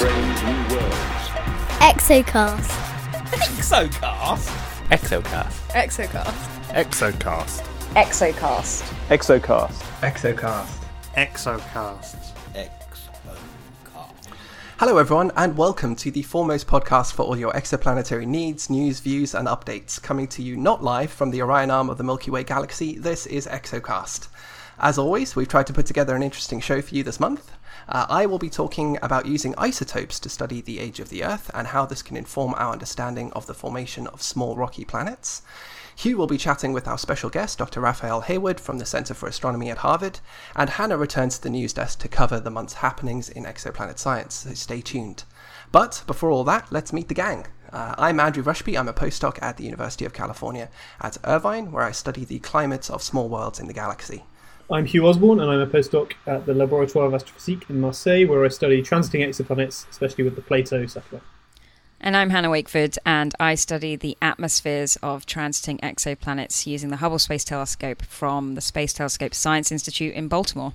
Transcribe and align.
strange 0.00 0.42
new 0.44 0.74
worlds. 0.74 0.96
Exocast. 1.84 2.70
Exocast? 3.36 4.48
Exocast. 4.88 5.52
Exocast. 5.68 6.40
Exocast. 6.70 7.60
Exocast. 7.94 8.82
Exocast. 9.10 9.84
Exocast. 10.00 10.80
Exocast. 11.16 12.16
Hello, 14.78 14.96
everyone, 14.96 15.30
and 15.36 15.54
welcome 15.58 15.94
to 15.96 16.10
the 16.10 16.22
foremost 16.22 16.66
podcast 16.66 17.12
for 17.12 17.24
all 17.24 17.36
your 17.36 17.52
exoplanetary 17.52 18.26
needs, 18.26 18.70
news, 18.70 19.00
views, 19.00 19.34
and 19.34 19.46
updates. 19.48 20.02
Coming 20.02 20.26
to 20.28 20.42
you 20.42 20.56
not 20.56 20.82
live 20.82 21.12
from 21.12 21.30
the 21.30 21.42
Orion 21.42 21.70
arm 21.70 21.90
of 21.90 21.98
the 21.98 22.04
Milky 22.04 22.30
Way 22.30 22.42
galaxy, 22.42 22.96
this 22.96 23.26
is 23.26 23.46
Exocast. 23.46 24.28
As 24.78 24.96
always, 24.96 25.36
we've 25.36 25.46
tried 25.46 25.66
to 25.66 25.74
put 25.74 25.84
together 25.84 26.16
an 26.16 26.22
interesting 26.22 26.60
show 26.60 26.80
for 26.80 26.94
you 26.94 27.02
this 27.02 27.20
month. 27.20 27.52
Uh, 27.90 28.06
I 28.08 28.24
will 28.24 28.38
be 28.38 28.48
talking 28.48 28.98
about 29.02 29.26
using 29.26 29.52
isotopes 29.58 30.20
to 30.20 30.28
study 30.28 30.60
the 30.60 30.78
age 30.78 31.00
of 31.00 31.08
the 31.08 31.24
Earth 31.24 31.50
and 31.52 31.66
how 31.66 31.86
this 31.86 32.02
can 32.02 32.16
inform 32.16 32.54
our 32.54 32.72
understanding 32.72 33.32
of 33.32 33.46
the 33.46 33.54
formation 33.54 34.06
of 34.06 34.22
small 34.22 34.54
rocky 34.54 34.84
planets. 34.84 35.42
Hugh 35.96 36.16
will 36.16 36.28
be 36.28 36.38
chatting 36.38 36.72
with 36.72 36.86
our 36.86 36.96
special 36.96 37.30
guest, 37.30 37.58
Dr. 37.58 37.80
Raphaëlle 37.80 38.22
Haywood 38.22 38.60
from 38.60 38.78
the 38.78 38.86
Center 38.86 39.12
for 39.12 39.28
Astronomy 39.28 39.70
at 39.70 39.78
Harvard, 39.78 40.20
and 40.54 40.70
Hannah 40.70 40.96
returns 40.96 41.36
to 41.36 41.42
the 41.42 41.50
news 41.50 41.72
desk 41.72 41.98
to 41.98 42.08
cover 42.08 42.38
the 42.38 42.48
month's 42.48 42.74
happenings 42.74 43.28
in 43.28 43.42
exoplanet 43.42 43.98
science, 43.98 44.34
so 44.36 44.54
stay 44.54 44.80
tuned. 44.80 45.24
But 45.72 46.04
before 46.06 46.30
all 46.30 46.44
that, 46.44 46.70
let's 46.70 46.92
meet 46.92 47.08
the 47.08 47.14
gang. 47.14 47.48
Uh, 47.72 47.96
I'm 47.98 48.20
Andrew 48.20 48.44
Rushby. 48.44 48.78
I'm 48.78 48.88
a 48.88 48.92
postdoc 48.92 49.42
at 49.42 49.56
the 49.56 49.64
University 49.64 50.04
of 50.04 50.12
California 50.12 50.70
at 51.00 51.18
Irvine, 51.24 51.72
where 51.72 51.84
I 51.84 51.90
study 51.90 52.24
the 52.24 52.38
climates 52.38 52.88
of 52.88 53.02
small 53.02 53.28
worlds 53.28 53.58
in 53.58 53.66
the 53.66 53.72
galaxy. 53.72 54.22
I'm 54.72 54.86
Hugh 54.86 55.08
Osborne, 55.08 55.40
and 55.40 55.50
I'm 55.50 55.58
a 55.58 55.66
postdoc 55.66 56.12
at 56.28 56.46
the 56.46 56.52
Laboratoire 56.52 57.06
of 57.06 57.12
Astrophysique 57.12 57.68
in 57.68 57.80
Marseille, 57.80 58.24
where 58.24 58.44
I 58.44 58.48
study 58.48 58.82
transiting 58.82 59.26
exoplanets, 59.26 59.88
especially 59.90 60.22
with 60.22 60.36
the 60.36 60.42
Plato 60.42 60.86
satellite. 60.86 61.24
And 62.00 62.16
I'm 62.16 62.30
Hannah 62.30 62.50
Wakeford, 62.50 62.96
and 63.04 63.34
I 63.40 63.56
study 63.56 63.96
the 63.96 64.16
atmospheres 64.22 64.96
of 65.02 65.26
transiting 65.26 65.80
exoplanets 65.80 66.68
using 66.68 66.90
the 66.90 66.98
Hubble 66.98 67.18
Space 67.18 67.42
Telescope 67.42 68.02
from 68.02 68.54
the 68.54 68.60
Space 68.60 68.92
Telescope 68.92 69.34
Science 69.34 69.72
Institute 69.72 70.14
in 70.14 70.28
Baltimore. 70.28 70.72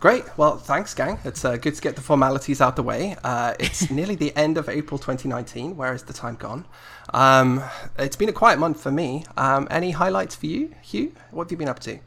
Great. 0.00 0.24
Well, 0.38 0.58
thanks, 0.58 0.94
gang. 0.94 1.18
It's 1.24 1.44
uh, 1.44 1.56
good 1.56 1.74
to 1.74 1.82
get 1.82 1.96
the 1.96 2.02
formalities 2.02 2.60
out 2.60 2.76
the 2.76 2.84
way. 2.84 3.16
Uh, 3.24 3.54
it's 3.58 3.90
nearly 3.98 4.14
the 4.14 4.34
end 4.36 4.56
of 4.56 4.68
April 4.68 4.96
2019. 4.96 5.76
Where 5.76 5.90
has 5.90 6.04
the 6.04 6.12
time 6.12 6.36
gone? 6.36 6.66
Um, 7.12 7.64
it's 7.98 8.14
been 8.14 8.28
a 8.28 8.32
quiet 8.32 8.60
month 8.60 8.80
for 8.80 8.92
me. 8.92 9.24
Um, 9.36 9.66
any 9.72 9.90
highlights 9.90 10.36
for 10.36 10.46
you, 10.46 10.72
Hugh? 10.82 11.12
What 11.32 11.46
have 11.46 11.50
you 11.50 11.56
been 11.56 11.68
up 11.68 11.80
to? 11.80 11.98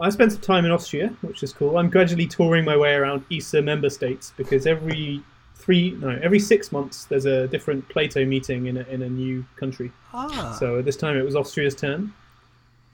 I 0.00 0.08
spent 0.08 0.32
some 0.32 0.40
time 0.40 0.64
in 0.64 0.70
Austria, 0.70 1.14
which 1.20 1.42
is 1.42 1.52
cool. 1.52 1.76
I'm 1.76 1.90
gradually 1.90 2.26
touring 2.26 2.64
my 2.64 2.78
way 2.78 2.94
around 2.94 3.26
ESA 3.30 3.60
member 3.60 3.90
states 3.90 4.32
because 4.38 4.66
every 4.66 5.22
three, 5.56 5.92
no, 5.92 6.18
every 6.22 6.38
six 6.38 6.72
months 6.72 7.04
there's 7.04 7.26
a 7.26 7.46
different 7.48 7.86
Plato 7.90 8.24
meeting 8.24 8.66
in 8.66 8.78
a, 8.78 8.82
in 8.84 9.02
a 9.02 9.08
new 9.08 9.44
country. 9.56 9.92
Ah. 10.14 10.56
So 10.58 10.80
this 10.80 10.96
time 10.96 11.18
it 11.18 11.22
was 11.22 11.36
Austria's 11.36 11.74
turn. 11.74 12.14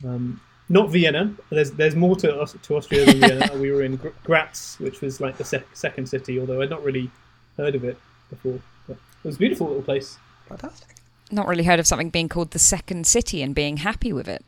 Um, 0.04 0.40
not 0.68 0.90
Vienna. 0.90 1.34
There's 1.50 1.70
there's 1.72 1.94
more 1.94 2.16
to 2.16 2.46
to 2.46 2.76
Austria 2.76 3.06
than 3.06 3.20
Vienna. 3.20 3.50
we 3.58 3.70
were 3.70 3.82
in 3.82 4.00
Graz, 4.24 4.76
which 4.78 5.00
was 5.00 5.20
like 5.20 5.36
the 5.36 5.44
sec- 5.44 5.66
second 5.74 6.08
city, 6.08 6.38
although 6.38 6.60
I'd 6.60 6.70
not 6.70 6.82
really 6.84 7.10
heard 7.56 7.74
of 7.74 7.84
it 7.84 7.98
before. 8.30 8.60
But 8.86 8.96
it 8.96 9.26
was 9.26 9.36
a 9.36 9.38
beautiful 9.38 9.68
little 9.68 9.82
place. 9.82 10.18
Fantastic. 10.48 10.96
Not 11.30 11.46
really 11.46 11.64
heard 11.64 11.80
of 11.80 11.86
something 11.86 12.10
being 12.10 12.28
called 12.28 12.52
the 12.52 12.58
second 12.58 13.06
city 13.06 13.42
and 13.42 13.54
being 13.54 13.78
happy 13.78 14.12
with 14.12 14.28
it. 14.28 14.44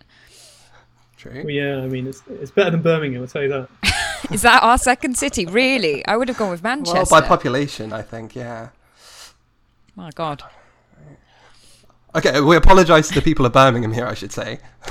True. 1.17 1.43
Well, 1.45 1.51
yeah, 1.51 1.79
I 1.79 1.87
mean 1.87 2.07
it's 2.07 2.23
it's 2.29 2.51
better 2.51 2.71
than 2.71 2.83
Birmingham. 2.83 3.23
I'll 3.23 3.29
tell 3.29 3.43
you 3.43 3.48
that. 3.48 3.69
Is 4.31 4.43
that 4.43 4.63
our 4.63 4.79
second 4.79 5.17
city? 5.17 5.47
Really? 5.47 6.07
I 6.07 6.17
would 6.17 6.29
have 6.29 6.37
gone 6.37 6.51
with 6.51 6.63
Manchester. 6.63 6.98
Well, 7.11 7.21
by 7.21 7.27
population, 7.27 7.93
I 7.93 8.03
think, 8.03 8.37
yeah. 8.37 8.69
My 9.97 10.11
God. 10.11 10.43
Okay, 12.15 12.41
we 12.41 12.57
apologise 12.57 13.09
to 13.09 13.14
the 13.14 13.23
people 13.23 13.47
of 13.47 13.53
Birmingham 13.53 13.92
here, 13.92 14.07
I 14.07 14.14
should 14.14 14.33
say. 14.33 14.59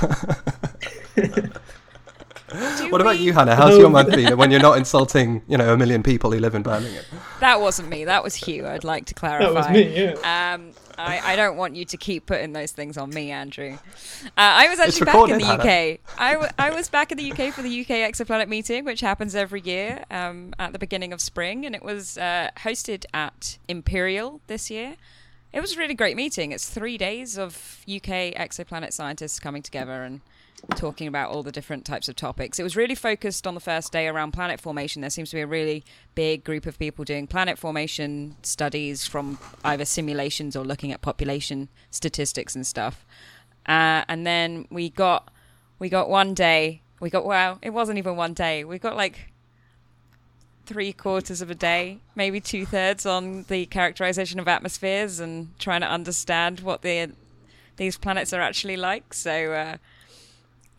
what 2.90 3.00
about 3.00 3.18
you, 3.18 3.32
Hannah? 3.32 3.54
How's 3.54 3.78
your 3.78 3.90
month 3.90 4.10
been 4.10 4.36
when 4.36 4.50
you're 4.50 4.60
not 4.60 4.76
insulting, 4.76 5.42
you 5.46 5.56
know, 5.56 5.72
a 5.72 5.76
million 5.76 6.02
people 6.02 6.32
who 6.32 6.38
live 6.38 6.54
in 6.54 6.62
Birmingham? 6.62 7.04
That 7.40 7.60
wasn't 7.60 7.88
me. 7.88 8.04
That 8.04 8.24
was 8.24 8.34
Hugh. 8.34 8.66
I'd 8.66 8.84
like 8.84 9.06
to 9.06 9.14
clarify. 9.14 9.46
That 9.46 9.54
was 9.54 9.70
me. 9.70 9.96
Yeah. 9.96 10.54
Um, 10.54 10.72
I, 10.98 11.32
I 11.32 11.36
don't 11.36 11.56
want 11.56 11.76
you 11.76 11.84
to 11.86 11.96
keep 11.96 12.26
putting 12.26 12.52
those 12.52 12.72
things 12.72 12.98
on 12.98 13.10
me, 13.10 13.30
Andrew. 13.30 13.78
Uh, 14.24 14.28
I 14.36 14.68
was 14.68 14.78
actually 14.78 15.06
back 15.06 15.28
in 15.30 15.38
the 15.38 15.44
Hannah. 15.44 15.62
UK. 15.62 16.00
I, 16.18 16.32
w- 16.32 16.50
I 16.58 16.70
was 16.70 16.88
back 16.88 17.12
in 17.12 17.18
the 17.18 17.32
UK 17.32 17.54
for 17.54 17.62
the 17.62 17.80
UK 17.80 17.88
Exoplanet 17.88 18.48
meeting, 18.48 18.84
which 18.84 19.00
happens 19.00 19.34
every 19.34 19.60
year 19.60 20.04
um, 20.10 20.52
at 20.58 20.72
the 20.72 20.78
beginning 20.78 21.12
of 21.12 21.20
spring, 21.20 21.64
and 21.64 21.74
it 21.74 21.82
was 21.82 22.18
uh, 22.18 22.50
hosted 22.58 23.06
at 23.14 23.58
Imperial 23.68 24.40
this 24.46 24.70
year. 24.70 24.96
It 25.52 25.60
was 25.60 25.74
a 25.74 25.78
really 25.78 25.94
great 25.94 26.16
meeting. 26.16 26.52
It's 26.52 26.68
three 26.68 26.98
days 26.98 27.38
of 27.38 27.82
UK 27.88 28.34
exoplanet 28.36 28.92
scientists 28.92 29.40
coming 29.40 29.62
together 29.62 30.02
and 30.02 30.20
talking 30.76 31.06
about 31.06 31.30
all 31.30 31.42
the 31.42 31.52
different 31.52 31.84
types 31.84 32.08
of 32.08 32.16
topics. 32.16 32.58
It 32.58 32.62
was 32.62 32.76
really 32.76 32.94
focused 32.94 33.46
on 33.46 33.54
the 33.54 33.60
first 33.60 33.92
day 33.92 34.08
around 34.08 34.32
planet 34.32 34.60
formation. 34.60 35.00
There 35.00 35.10
seems 35.10 35.30
to 35.30 35.36
be 35.36 35.42
a 35.42 35.46
really 35.46 35.84
big 36.14 36.44
group 36.44 36.66
of 36.66 36.78
people 36.78 37.04
doing 37.04 37.26
planet 37.26 37.58
formation 37.58 38.36
studies 38.42 39.06
from 39.06 39.38
either 39.64 39.84
simulations 39.84 40.56
or 40.56 40.64
looking 40.64 40.92
at 40.92 41.00
population 41.00 41.68
statistics 41.90 42.54
and 42.54 42.66
stuff. 42.66 43.04
Uh, 43.66 44.04
and 44.08 44.26
then 44.26 44.66
we 44.70 44.90
got 44.90 45.30
we 45.78 45.88
got 45.88 46.08
one 46.08 46.34
day. 46.34 46.82
We 47.00 47.10
got 47.10 47.24
well, 47.24 47.58
it 47.62 47.70
wasn't 47.70 47.98
even 47.98 48.16
one 48.16 48.34
day. 48.34 48.64
We 48.64 48.78
got 48.78 48.96
like 48.96 49.30
three 50.66 50.92
quarters 50.92 51.42
of 51.42 51.50
a 51.50 51.54
day, 51.54 51.98
maybe 52.14 52.40
two 52.40 52.64
thirds 52.64 53.04
on 53.04 53.44
the 53.48 53.66
characterization 53.66 54.38
of 54.38 54.46
atmospheres 54.46 55.18
and 55.18 55.58
trying 55.58 55.80
to 55.80 55.88
understand 55.88 56.60
what 56.60 56.82
the 56.82 57.10
these 57.76 57.96
planets 57.96 58.32
are 58.32 58.40
actually 58.40 58.76
like. 58.76 59.14
So 59.14 59.52
uh, 59.52 59.76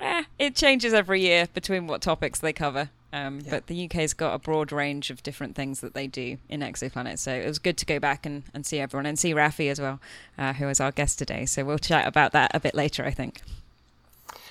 eh, 0.01 0.23
it 0.39 0.56
changes 0.56 0.94
every 0.94 1.22
year 1.22 1.47
between 1.53 1.88
what 1.88 2.01
topics 2.01 2.39
they 2.39 2.53
cover. 2.53 2.89
Um, 3.13 3.41
But 3.50 3.67
the 3.67 3.85
UK's 3.85 4.13
got 4.13 4.34
a 4.34 4.39
broad 4.39 4.72
range 4.72 5.09
of 5.09 5.22
different 5.22 5.56
things 5.56 5.81
that 5.81 5.94
they 5.94 6.07
do 6.07 6.38
in 6.47 6.62
exoplanets. 6.62 7.19
So 7.19 7.34
it 7.34 7.45
was 7.45 7.59
good 7.59 7.78
to 7.79 7.85
go 7.85 8.00
back 8.00 8.25
and, 8.25 8.44
and 8.53 8.66
see 8.66 8.79
everyone 8.79 9.06
and 9.06 9.19
see 9.19 9.34
Rafi 9.34 9.69
as 9.69 9.81
well, 9.81 10.00
uh, 10.38 10.53
who 10.53 10.69
is 10.69 10.79
our 10.79 10.91
guest 10.91 11.19
today. 11.19 11.45
So 11.45 11.66
we'll 11.66 11.78
chat 11.78 12.07
about 12.07 12.31
that 12.31 12.51
a 12.53 12.59
bit 12.59 12.73
later, 12.73 13.03
I 13.06 13.11
think. 13.11 13.41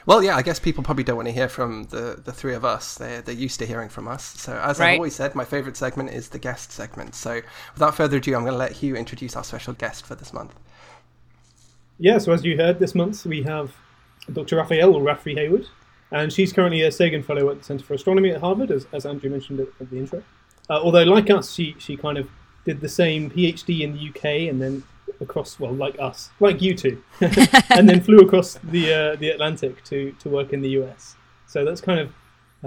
Well, 0.07 0.23
yeah, 0.23 0.37
I 0.37 0.43
guess 0.43 0.59
people 0.59 0.83
probably 0.83 1.05
don't 1.05 1.17
want 1.17 1.29
to 1.29 1.33
hear 1.33 1.49
from 1.49 1.85
the, 1.85 2.21
the 2.23 2.33
three 2.33 2.55
of 2.55 2.65
us. 2.65 2.95
They're, 2.97 3.21
they're 3.23 3.35
used 3.35 3.59
to 3.61 3.67
hearing 3.67 3.89
from 3.91 4.09
us. 4.09 4.25
So, 4.25 4.57
as 4.59 4.79
Right. 4.79 4.93
I've 4.93 4.97
always 4.97 5.15
said, 5.15 5.35
my 5.35 5.45
favourite 5.45 5.77
segment 5.77 6.11
is 6.11 6.31
the 6.31 6.39
guest 6.39 6.73
segment. 6.73 7.15
So, 7.15 7.43
without 7.75 7.95
further 7.95 8.17
ado, 8.17 8.35
I'm 8.35 8.43
going 8.43 8.53
to 8.53 8.59
let 8.59 8.73
Hugh 8.73 8.97
introduce 8.97 9.37
our 9.37 9.45
special 9.45 9.75
guest 9.75 10.07
for 10.07 10.15
this 10.15 10.33
month. 10.33 10.55
Yeah, 11.99 12.17
so 12.19 12.33
as 12.33 12.45
you 12.45 12.57
heard, 12.57 12.79
this 12.79 12.95
month 12.95 13.27
we 13.27 13.43
have 13.43 13.75
Dr. 14.33 14.57
Raphaëlle 14.57 14.95
or 14.95 15.01
Rafi 15.01 15.35
Haywood, 15.35 15.67
and 16.11 16.33
she's 16.33 16.53
currently 16.53 16.83
a 16.83 16.91
Sagan 16.91 17.23
Fellow 17.23 17.51
at 17.51 17.59
the 17.59 17.65
Centre 17.65 17.85
for 17.85 17.95
Astronomy 17.95 18.31
at 18.31 18.41
Harvard, 18.41 18.71
as, 18.71 18.87
as 18.93 19.07
Andrew 19.07 19.31
mentioned 19.31 19.61
at, 19.61 19.69
at 19.81 19.91
the 19.91 19.99
intro. 19.99 20.23
Uh, 20.69 20.81
although, 20.83 21.03
like 21.03 21.31
us, 21.31 21.53
she, 21.53 21.75
she 21.79 21.97
kind 21.97 22.19
of 22.19 22.29
did 22.65 22.81
the 22.81 22.89
same 22.89 23.31
PhD 23.31 23.81
in 23.81 23.95
the 23.95 24.09
UK 24.09 24.49
and 24.49 24.61
then 24.61 24.83
across, 25.21 25.59
well, 25.59 25.73
like 25.73 25.99
us, 25.99 26.31
like 26.41 26.61
you 26.63 26.75
two, 26.75 27.03
and 27.21 27.89
then 27.89 28.01
flew 28.01 28.19
across 28.19 28.59
the 28.65 28.93
uh, 28.93 29.17
the 29.17 29.31
Atlantic 29.31 29.83
to, 29.85 30.13
to 30.21 30.29
work 30.29 30.53
in 30.53 30.61
the 30.61 30.71
US. 30.81 31.17
So 31.47 31.65
that's 31.65 31.81
kind 31.81 32.01
of 32.01 32.13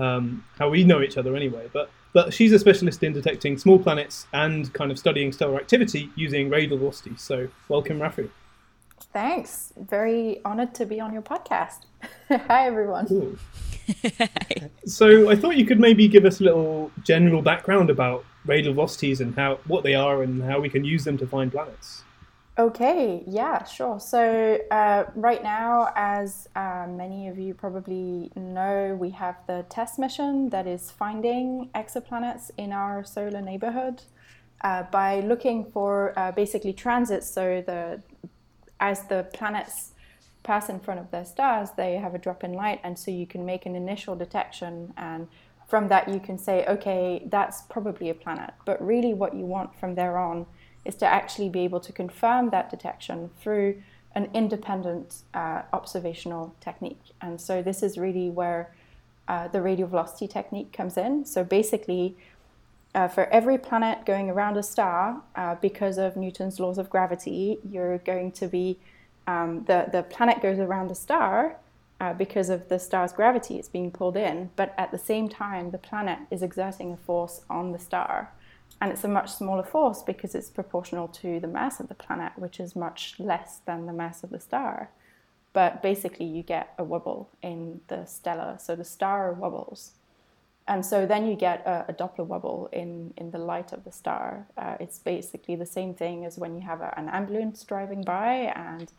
um, 0.02 0.44
how 0.58 0.70
we 0.70 0.84
know 0.84 1.02
each 1.02 1.18
other 1.18 1.36
anyway. 1.36 1.70
But 1.72 1.90
but 2.14 2.34
she's 2.34 2.52
a 2.52 2.60
specialist 2.60 3.02
in 3.04 3.14
detecting 3.14 3.58
small 3.58 3.80
planets 3.80 4.28
and 4.34 4.72
kind 4.74 4.92
of 4.92 5.00
studying 5.00 5.32
stellar 5.32 5.58
activity 5.58 6.12
using 6.16 6.50
radial 6.50 6.78
velocity. 6.78 7.16
So 7.18 7.48
welcome, 7.70 8.00
Rafi. 8.00 8.30
Thanks. 9.14 9.72
Very 9.78 10.42
honored 10.44 10.74
to 10.76 10.86
be 10.88 11.00
on 11.00 11.14
your 11.14 11.22
podcast. 11.22 11.86
Hi, 12.30 12.66
everyone. 12.66 13.06
Cool. 13.08 13.36
so 14.86 15.30
I 15.30 15.36
thought 15.36 15.56
you 15.56 15.66
could 15.66 15.80
maybe 15.80 16.08
give 16.08 16.26
us 16.26 16.40
a 16.40 16.44
little 16.44 16.92
general 17.04 17.44
background 17.44 17.92
about 17.92 18.26
radial 18.46 18.74
velocities 18.74 19.22
and 19.22 19.36
how 19.36 19.60
what 19.68 19.84
they 19.84 19.94
are 19.94 20.24
and 20.24 20.42
how 20.44 20.60
we 20.60 20.70
can 20.70 20.84
use 20.84 21.04
them 21.04 21.18
to 21.20 21.28
find 21.28 21.52
planets. 21.52 22.04
Okay, 22.58 23.24
yeah, 23.26 23.64
sure. 23.64 24.00
So, 24.00 24.60
uh, 24.70 25.06
right 25.16 25.42
now, 25.42 25.92
as 25.96 26.48
uh, 26.56 26.86
many 26.88 27.28
of 27.28 27.40
you 27.40 27.56
probably 27.56 28.32
know, 28.36 28.96
we 29.00 29.10
have 29.10 29.38
the 29.48 29.66
TESS 29.70 29.98
mission 29.98 30.50
that 30.50 30.68
is 30.68 30.92
finding 30.92 31.70
exoplanets 31.74 32.52
in 32.58 32.72
our 32.72 33.04
solar 33.04 33.42
neighborhood 33.42 34.04
uh, 34.62 34.84
by 34.84 35.22
looking 35.22 35.66
for 35.66 36.14
uh, 36.16 36.32
basically 36.32 36.74
transits. 36.74 37.28
So, 37.28 37.64
the 37.66 38.04
as 38.90 38.98
the 39.12 39.26
planets 39.38 39.78
pass 40.44 40.68
in 40.68 40.78
front 40.86 41.00
of 41.00 41.10
their 41.10 41.24
stars, 41.24 41.70
they 41.78 41.94
have 41.96 42.14
a 42.14 42.22
drop 42.26 42.44
in 42.44 42.52
light, 42.52 42.80
and 42.84 43.00
so 43.00 43.10
you 43.10 43.26
can 43.34 43.46
make 43.46 43.66
an 43.66 43.76
initial 43.76 44.14
detection, 44.24 44.94
and 44.98 45.22
from 45.72 45.88
that 45.88 46.10
you 46.14 46.20
can 46.20 46.38
say, 46.38 46.66
okay, 46.76 47.24
that's 47.36 47.58
probably 47.76 48.10
a 48.10 48.14
planet. 48.14 48.52
But 48.66 48.78
really, 48.86 49.14
what 49.14 49.34
you 49.40 49.46
want 49.46 49.70
from 49.80 49.96
there 49.96 50.18
on 50.18 50.46
is 50.84 50.96
to 50.96 51.06
actually 51.06 51.50
be 51.58 51.62
able 51.62 51.80
to 51.80 51.94
confirm 51.94 52.50
that 52.50 52.70
detection 52.70 53.30
through 53.42 53.82
an 54.16 54.26
independent 54.34 55.08
uh, 55.34 55.62
observational 55.72 56.54
technique. 56.60 57.06
And 57.22 57.40
so 57.40 57.54
this 57.70 57.82
is 57.82 57.98
really 57.98 58.30
where 58.30 58.62
uh, 59.30 59.48
the 59.48 59.62
radial 59.62 59.88
velocity 59.88 60.28
technique 60.28 60.74
comes 60.80 60.98
in. 60.98 61.26
So 61.26 61.40
basically, 61.46 62.18
uh, 62.96 63.08
for 63.08 63.26
every 63.26 63.58
planet 63.58 64.06
going 64.06 64.30
around 64.30 64.56
a 64.58 64.64
star, 64.64 65.22
uh, 65.36 65.56
because 65.56 65.98
of 65.98 66.16
Newton's 66.16 66.60
laws 66.60 66.78
of 66.78 66.90
gravity, 66.90 67.58
you're 67.68 67.98
going 68.00 68.32
to 68.34 68.48
be 68.48 68.80
um, 69.26 69.64
the 69.66 69.88
the 69.92 70.04
planet 70.04 70.42
goes 70.42 70.60
around 70.60 70.90
the 70.90 70.96
star 70.96 71.56
uh, 72.00 72.14
because 72.14 72.50
of 72.50 72.70
the 72.70 72.78
star's 72.78 73.12
gravity; 73.12 73.58
it's 73.58 73.70
being 73.70 73.90
pulled 73.90 74.18
in. 74.18 74.52
But 74.56 74.76
at 74.78 74.92
the 74.92 74.98
same 74.98 75.28
time, 75.28 75.72
the 75.72 75.78
planet 75.78 76.20
is 76.30 76.44
exerting 76.44 76.94
a 76.94 76.98
force 76.98 77.42
on 77.50 77.72
the 77.72 77.80
star, 77.80 78.32
and 78.80 78.92
it's 78.92 79.04
a 79.04 79.08
much 79.08 79.32
smaller 79.32 79.64
force 79.64 80.04
because 80.04 80.36
it's 80.36 80.52
proportional 80.52 81.08
to 81.08 81.40
the 81.40 81.48
mass 81.48 81.80
of 81.80 81.88
the 81.88 81.96
planet, 81.96 82.34
which 82.36 82.60
is 82.60 82.76
much 82.76 83.16
less 83.18 83.60
than 83.66 83.88
the 83.88 83.94
mass 83.94 84.24
of 84.24 84.30
the 84.30 84.40
star. 84.40 84.90
But 85.52 85.82
basically, 85.82 86.26
you 86.26 86.44
get 86.44 86.74
a 86.78 86.84
wobble 86.84 87.30
in 87.42 87.82
the 87.88 88.06
stellar, 88.06 88.58
so 88.60 88.76
the 88.76 88.84
star 88.86 89.34
wobbles 89.34 89.94
and 90.68 90.86
so 90.86 91.06
then 91.06 91.28
you 91.28 91.36
get 91.36 91.66
a, 91.66 91.86
a, 91.90 91.94
Doppler 91.94 92.26
wobble 92.26 92.70
in, 92.72 93.14
in 93.18 93.32
the 93.32 93.38
light 93.38 93.74
of 93.74 93.84
the 93.84 93.92
star. 93.92 94.48
Uh, 94.58 94.78
it's 94.80 94.98
basically 94.98 95.56
the 95.56 95.66
same 95.66 95.94
thing 95.94 96.26
as 96.26 96.38
when 96.38 96.56
you 96.56 96.62
have 96.62 96.80
a, 96.82 96.94
an 96.98 97.10
ambulance 97.10 97.64
driving 97.64 98.02
by, 98.02 98.54
and 98.56 98.92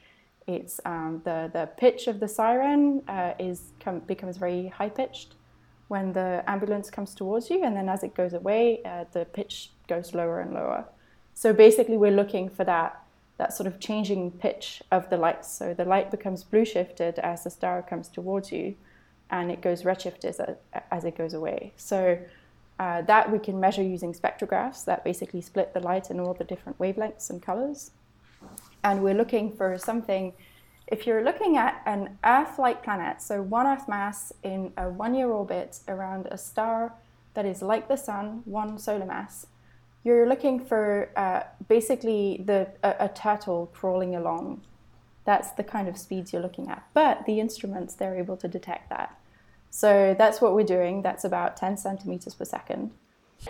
it's 0.47 0.79
um, 0.85 1.23
the 1.25 1.51
the 1.53 1.71
pitch 1.79 2.07
of 2.07 2.21
the 2.21 2.29
siren 2.29 3.03
uh, 3.09 3.33
is 3.39 3.73
com- 3.81 4.01
becomes 4.01 4.37
very 4.37 4.69
high 4.69 4.91
pitched 4.91 5.35
when 5.89 6.13
the 6.13 6.43
ambulance 6.47 6.91
comes 6.91 7.15
towards 7.15 7.49
you, 7.49 7.65
and 7.65 7.75
then 7.75 7.89
as 7.89 8.03
it 8.03 8.15
goes 8.15 8.35
away, 8.35 8.83
uh, 8.85 9.05
the 9.13 9.25
pitch 9.25 9.71
goes 9.89 10.15
lower 10.15 10.41
and 10.41 10.53
lower. 10.53 10.85
So 11.33 11.53
basically, 11.53 11.97
we're 11.97 12.11
looking 12.11 12.51
for 12.51 12.65
that 12.65 13.01
that 13.39 13.53
sort 13.55 13.67
of 13.67 13.81
changing 13.81 14.31
pitch 14.33 14.83
of 14.93 15.09
the 15.09 15.17
light. 15.17 15.45
So 15.47 15.73
the 15.73 15.85
light 15.85 16.11
becomes 16.11 16.45
blue 16.45 16.65
shifted 16.65 17.19
as 17.19 17.45
the 17.45 17.51
star 17.51 17.83
comes 17.83 18.09
towards 18.09 18.53
you 18.53 18.77
and 19.35 19.51
it 19.51 19.61
goes 19.61 19.83
redshift 19.83 20.25
as, 20.25 20.41
as 20.93 21.05
it 21.05 21.19
goes 21.19 21.35
away. 21.35 21.73
So 21.77 22.19
uh, 22.79 23.03
that 23.03 23.33
we 23.33 23.41
can 23.41 23.59
measure 23.59 23.83
using 23.83 24.13
spectrographs 24.13 24.85
that 24.85 25.03
basically 25.03 25.41
split 25.41 25.75
the 25.75 25.81
light 25.81 26.09
in 26.13 26.21
all 26.21 26.35
the 26.35 26.45
different 26.45 26.79
wavelengths 26.79 27.31
and 27.31 27.43
colors. 27.43 27.91
And 28.85 29.03
we're 29.03 29.21
looking 29.23 29.51
for 29.51 29.77
something, 29.77 30.35
if 30.87 31.05
you're 31.05 31.25
looking 31.25 31.57
at 31.57 31.83
an 31.85 32.17
Earth 32.25 32.61
like 32.61 32.85
planet, 32.85 33.21
so 33.21 33.43
one 33.43 33.67
Earth 33.67 33.89
mass 33.89 34.33
in 34.45 34.73
a 34.77 34.89
one 34.89 35.15
year 35.17 35.31
orbit 35.31 35.81
around 35.89 36.27
a 36.31 36.39
star 36.39 36.93
that 37.35 37.45
is 37.45 37.61
like 37.61 37.89
the 37.89 37.97
Sun, 37.97 38.43
one 38.45 38.79
solar 38.79 39.07
mass, 39.07 39.47
you're 40.05 40.29
looking 40.29 40.65
for 40.65 41.11
uh, 41.17 41.43
basically 41.67 42.41
the, 42.47 42.69
a, 42.85 43.07
a 43.07 43.09
turtle 43.09 43.69
crawling 43.75 44.15
along 44.15 44.61
that's 45.25 45.53
the 45.53 45.65
kind 45.65 45.89
of 45.89 45.97
speeds 45.97 46.33
you're 46.33 46.43
looking 46.43 46.69
at. 46.69 46.87
But 46.93 47.25
the 47.27 47.41
instruments, 47.41 47.95
they're 47.95 48.17
able 48.17 48.37
to 48.37 48.49
detect 48.49 48.91
that. 48.91 49.19
So 49.75 50.15
that's 50.17 50.41
what 50.41 50.55
we're 50.55 50.63
doing. 50.63 51.03
That's 51.03 51.25
about 51.25 51.57
10 51.57 51.77
centimeters 51.79 52.33
per 52.33 52.45
second. 52.45 52.93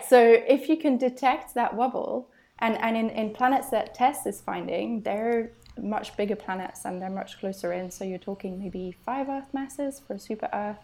So 0.07 0.19
if 0.19 0.67
you 0.67 0.75
can 0.75 0.97
detect 0.97 1.53
that 1.53 1.75
wobble, 1.75 2.27
and, 2.57 2.75
and 2.79 2.97
in, 2.97 3.11
in 3.11 3.29
planets 3.31 3.69
that 3.69 3.93
TESS 3.93 4.25
is 4.25 4.41
finding, 4.41 5.01
they're 5.01 5.51
much 5.79 6.17
bigger 6.17 6.35
planets 6.35 6.83
and 6.83 6.99
they're 6.99 7.11
much 7.11 7.39
closer 7.39 7.73
in. 7.73 7.91
So 7.91 8.03
you're 8.03 8.17
talking 8.17 8.57
maybe 8.57 8.95
five 9.05 9.29
Earth 9.29 9.53
masses 9.53 9.99
for 9.99 10.15
a 10.15 10.19
super 10.19 10.49
Earth 10.51 10.79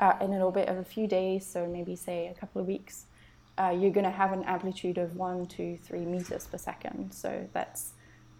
uh, 0.00 0.14
in 0.20 0.32
an 0.32 0.42
orbit 0.42 0.68
of 0.68 0.78
a 0.78 0.84
few 0.84 1.06
days, 1.06 1.46
so 1.46 1.64
maybe 1.64 1.94
say 1.94 2.26
a 2.26 2.34
couple 2.34 2.60
of 2.60 2.66
weeks. 2.66 3.04
Uh, 3.58 3.72
you're 3.78 3.92
going 3.92 4.02
to 4.02 4.10
have 4.10 4.32
an 4.32 4.42
amplitude 4.44 4.98
of 4.98 5.14
one, 5.14 5.46
two, 5.46 5.78
three 5.84 6.04
meters 6.04 6.48
per 6.48 6.58
second. 6.58 7.12
So 7.12 7.48
that's 7.52 7.92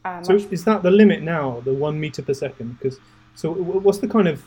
um, 0.04 0.24
so 0.24 0.34
is 0.34 0.64
that 0.64 0.82
the 0.82 0.90
limit 0.90 1.22
now, 1.22 1.60
the 1.60 1.72
one 1.72 2.00
meter 2.00 2.22
per 2.22 2.34
second? 2.34 2.80
Because 2.80 2.98
so 3.36 3.52
what's 3.52 3.98
the 3.98 4.08
kind 4.08 4.26
of 4.26 4.42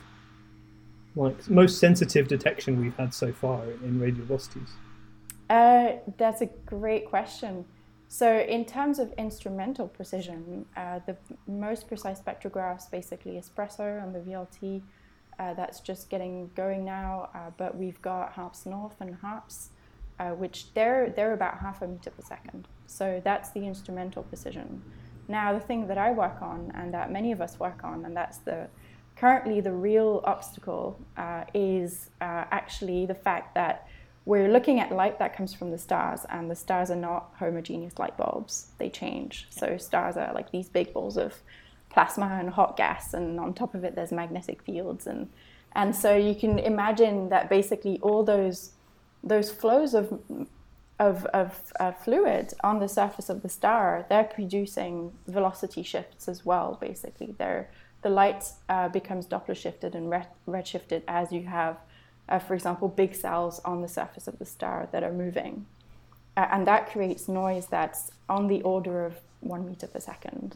like 1.16 1.50
most 1.50 1.80
sensitive 1.80 2.28
detection 2.28 2.82
we've 2.82 2.96
had 2.96 3.14
so 3.14 3.32
far 3.32 3.64
in 3.84 4.00
radial 4.00 4.26
velocities? 4.26 4.70
Uh, 5.50 5.94
that's 6.18 6.42
a 6.42 6.48
great 6.66 7.10
question. 7.10 7.66
So 8.08 8.40
in 8.40 8.66
terms 8.66 9.00
of 9.00 9.12
instrumental 9.14 9.88
precision, 9.88 10.66
uh, 10.78 11.00
the 11.06 11.18
most 11.48 11.88
precise 11.88 12.20
spectrographs 12.22 12.90
basically 12.90 13.34
ESPRESSO 13.34 14.02
on 14.02 14.14
the 14.14 14.20
VLT. 14.20 14.82
Uh, 15.38 15.54
that's 15.54 15.82
just 15.82 16.10
getting 16.10 16.50
going 16.56 16.86
now, 16.86 17.30
uh, 17.36 17.52
but 17.58 17.78
we've 17.78 18.02
got 18.02 18.32
HARPS 18.34 18.66
North 18.66 18.96
and 19.02 19.16
HARPS, 19.16 19.70
uh, 20.18 20.30
which 20.30 20.74
they're 20.74 21.10
they're 21.10 21.34
about 21.34 21.60
half 21.60 21.82
a 21.82 21.88
meter 21.88 22.10
per 22.10 22.24
second. 22.24 22.70
So 22.88 23.22
that's 23.24 23.52
the 23.52 23.66
instrumental 23.68 24.24
precision. 24.24 24.82
Now, 25.28 25.52
the 25.54 25.60
thing 25.60 25.88
that 25.88 25.98
I 25.98 26.12
work 26.12 26.42
on 26.42 26.72
and 26.76 26.94
that 26.94 27.12
many 27.12 27.34
of 27.34 27.42
us 27.42 27.60
work 27.60 27.84
on, 27.84 28.06
and 28.06 28.16
that's 28.16 28.38
the 28.38 28.68
currently 29.16 29.62
the 29.62 29.72
real 29.72 30.22
obstacle, 30.26 31.00
uh, 31.18 31.46
is 31.54 32.10
uh, 32.22 32.46
actually 32.52 33.06
the 33.06 33.16
fact 33.16 33.56
that 33.56 33.88
we're 34.26 34.52
looking 34.52 34.80
at 34.80 34.92
light 34.92 35.20
that 35.20 35.36
comes 35.36 35.54
from 35.54 35.72
the 35.72 35.78
stars, 35.78 36.26
and 36.30 36.50
the 36.50 36.56
stars 36.56 36.90
are 36.90 36.96
not 36.96 37.32
homogeneous 37.38 38.00
light 38.00 38.18
bulbs. 38.18 38.68
They 38.80 38.90
change. 38.90 39.48
So, 39.52 39.78
stars 39.78 40.18
are 40.18 40.34
like 40.34 40.52
these 40.52 40.68
big 40.68 40.94
balls 40.94 41.16
of 41.16 41.36
plasma 41.90 42.38
and 42.40 42.50
hot 42.50 42.76
gas, 42.76 43.14
and 43.14 43.40
on 43.40 43.54
top 43.54 43.76
of 43.76 43.84
it, 43.84 43.96
there's 43.96 44.12
magnetic 44.12 44.64
fields. 44.64 45.06
And, 45.06 45.30
and 45.74 45.96
so, 45.96 46.16
you 46.16 46.34
can 46.34 46.58
imagine 46.58 47.30
that 47.30 47.50
basically 47.50 48.00
all 48.02 48.24
those, 48.24 48.72
those 49.24 49.52
flows 49.52 49.94
of 49.94 50.20
of, 51.00 51.26
of 51.28 51.74
uh, 51.80 51.92
fluid 51.92 52.54
on 52.64 52.80
the 52.80 52.88
surface 52.88 53.30
of 53.30 53.42
the 53.42 53.50
star, 53.50 54.06
they're 54.10 54.24
producing 54.24 55.12
velocity 55.28 55.84
shifts 55.84 56.28
as 56.28 56.46
well, 56.46 56.78
basically. 56.80 57.36
They're, 57.38 57.70
the 58.06 58.12
light 58.12 58.52
uh, 58.70 58.88
becomes 58.88 59.26
Doppler 59.26 59.56
shifted 59.56 59.96
and 59.96 60.12
red, 60.12 60.28
redshifted 60.48 61.02
as 61.08 61.32
you 61.32 61.42
have, 61.42 61.76
uh, 62.30 62.38
for 62.38 62.54
example, 62.54 62.88
big 62.88 63.16
cells 63.16 63.60
on 63.66 63.82
the 63.82 63.88
surface 63.88 64.28
of 64.28 64.38
the 64.38 64.46
star 64.46 64.88
that 64.92 65.02
are 65.04 65.12
moving. 65.12 65.66
Uh, 66.38 66.46
and 66.52 66.68
that 66.68 66.88
creates 66.92 67.28
noise 67.28 67.66
that's 67.66 68.12
on 68.30 68.46
the 68.48 68.62
order 68.62 69.04
of 69.08 69.16
one 69.40 69.66
meter 69.66 69.88
per 69.88 70.00
second, 70.00 70.56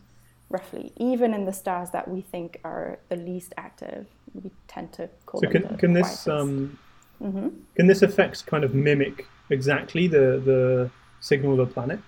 roughly. 0.52 0.92
Even 0.98 1.34
in 1.34 1.46
the 1.46 1.52
stars 1.52 1.90
that 1.90 2.08
we 2.08 2.22
think 2.22 2.60
are 2.64 3.00
the 3.10 3.16
least 3.16 3.52
active, 3.58 4.06
we 4.36 4.52
tend 4.68 4.94
to 4.94 5.10
call 5.26 5.42
so 5.42 5.48
them 5.50 5.54
can, 5.54 5.72
the 5.72 5.78
can 5.80 5.94
this 5.94 6.28
um, 6.28 6.78
mm-hmm. 7.20 7.48
can 7.76 7.88
this 7.88 8.04
effect 8.04 8.46
kind 8.46 8.64
of 8.64 8.76
mimic 8.76 9.26
exactly 9.50 10.06
the 10.06 10.40
the 10.46 10.92
signal 11.20 11.54
of 11.54 11.68
a 11.68 11.74
planet? 11.74 12.00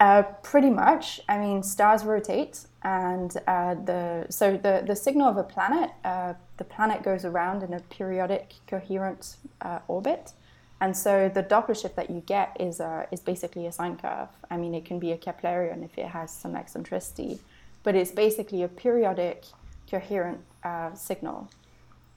Uh, 0.00 0.22
pretty 0.42 0.70
much. 0.70 1.20
I 1.28 1.36
mean, 1.36 1.62
stars 1.62 2.04
rotate, 2.04 2.66
and 2.82 3.36
uh, 3.46 3.74
the 3.74 4.26
so 4.30 4.56
the 4.56 4.82
the 4.86 4.96
signal 4.96 5.28
of 5.28 5.36
a 5.36 5.42
planet, 5.42 5.90
uh, 6.04 6.32
the 6.56 6.64
planet 6.64 7.02
goes 7.02 7.26
around 7.26 7.62
in 7.62 7.74
a 7.74 7.80
periodic 7.80 8.54
coherent 8.66 9.36
uh, 9.60 9.80
orbit, 9.88 10.32
and 10.80 10.96
so 10.96 11.28
the 11.28 11.42
Doppler 11.42 11.78
shift 11.78 11.96
that 11.96 12.08
you 12.08 12.22
get 12.24 12.56
is 12.58 12.80
a, 12.80 13.06
is 13.12 13.20
basically 13.20 13.66
a 13.66 13.72
sine 13.72 13.98
curve. 13.98 14.28
I 14.50 14.56
mean, 14.56 14.74
it 14.74 14.86
can 14.86 14.98
be 14.98 15.12
a 15.12 15.18
Keplerian 15.18 15.84
if 15.84 15.98
it 15.98 16.06
has 16.06 16.30
some 16.30 16.56
eccentricity, 16.56 17.38
but 17.82 17.94
it's 17.94 18.10
basically 18.10 18.62
a 18.62 18.68
periodic 18.68 19.44
coherent 19.90 20.40
uh, 20.64 20.94
signal. 20.94 21.50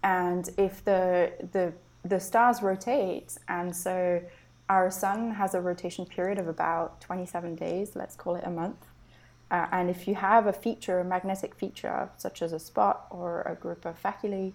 And 0.04 0.50
if 0.58 0.86
the 0.86 1.34
the 1.52 1.74
the 2.06 2.20
stars 2.22 2.62
rotate, 2.62 3.38
and 3.50 3.76
so 3.76 4.22
our 4.74 4.90
sun 4.90 5.32
has 5.32 5.54
a 5.54 5.62
rotation 5.62 6.04
period 6.06 6.40
of 6.40 6.48
about 6.48 7.00
27 7.00 7.56
days, 7.56 7.96
let's 7.96 8.16
call 8.16 8.36
it 8.36 8.44
a 8.44 8.50
month. 8.50 8.82
Uh, 9.52 9.68
and 9.72 9.88
if 9.88 10.08
you 10.08 10.16
have 10.16 10.48
a 10.48 10.54
feature, 10.54 11.00
a 11.00 11.04
magnetic 11.04 11.54
feature, 11.54 12.10
such 12.18 12.42
as 12.42 12.52
a 12.54 12.60
spot 12.60 13.06
or 13.12 13.44
a 13.44 13.54
group 13.54 13.86
of 13.86 14.02
faculae 14.02 14.54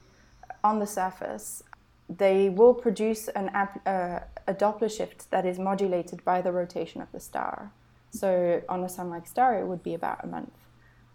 on 0.65 0.81
the 0.81 0.87
surface, 0.87 1.63
they 2.09 2.49
will 2.49 2.75
produce 2.75 3.29
an 3.29 3.49
uh, 3.51 4.21
a 4.49 4.55
Doppler 4.55 4.91
shift 4.91 5.31
that 5.31 5.45
is 5.47 5.57
modulated 5.59 6.25
by 6.25 6.41
the 6.41 6.51
rotation 6.51 7.01
of 7.01 7.13
the 7.13 7.21
star. 7.21 7.71
So 8.11 8.63
on 8.69 8.83
a 8.83 8.89
sun-like 8.89 9.27
star, 9.27 9.61
it 9.61 9.67
would 9.67 9.85
be 9.85 9.95
about 9.95 10.25
a 10.25 10.27
month. 10.27 10.57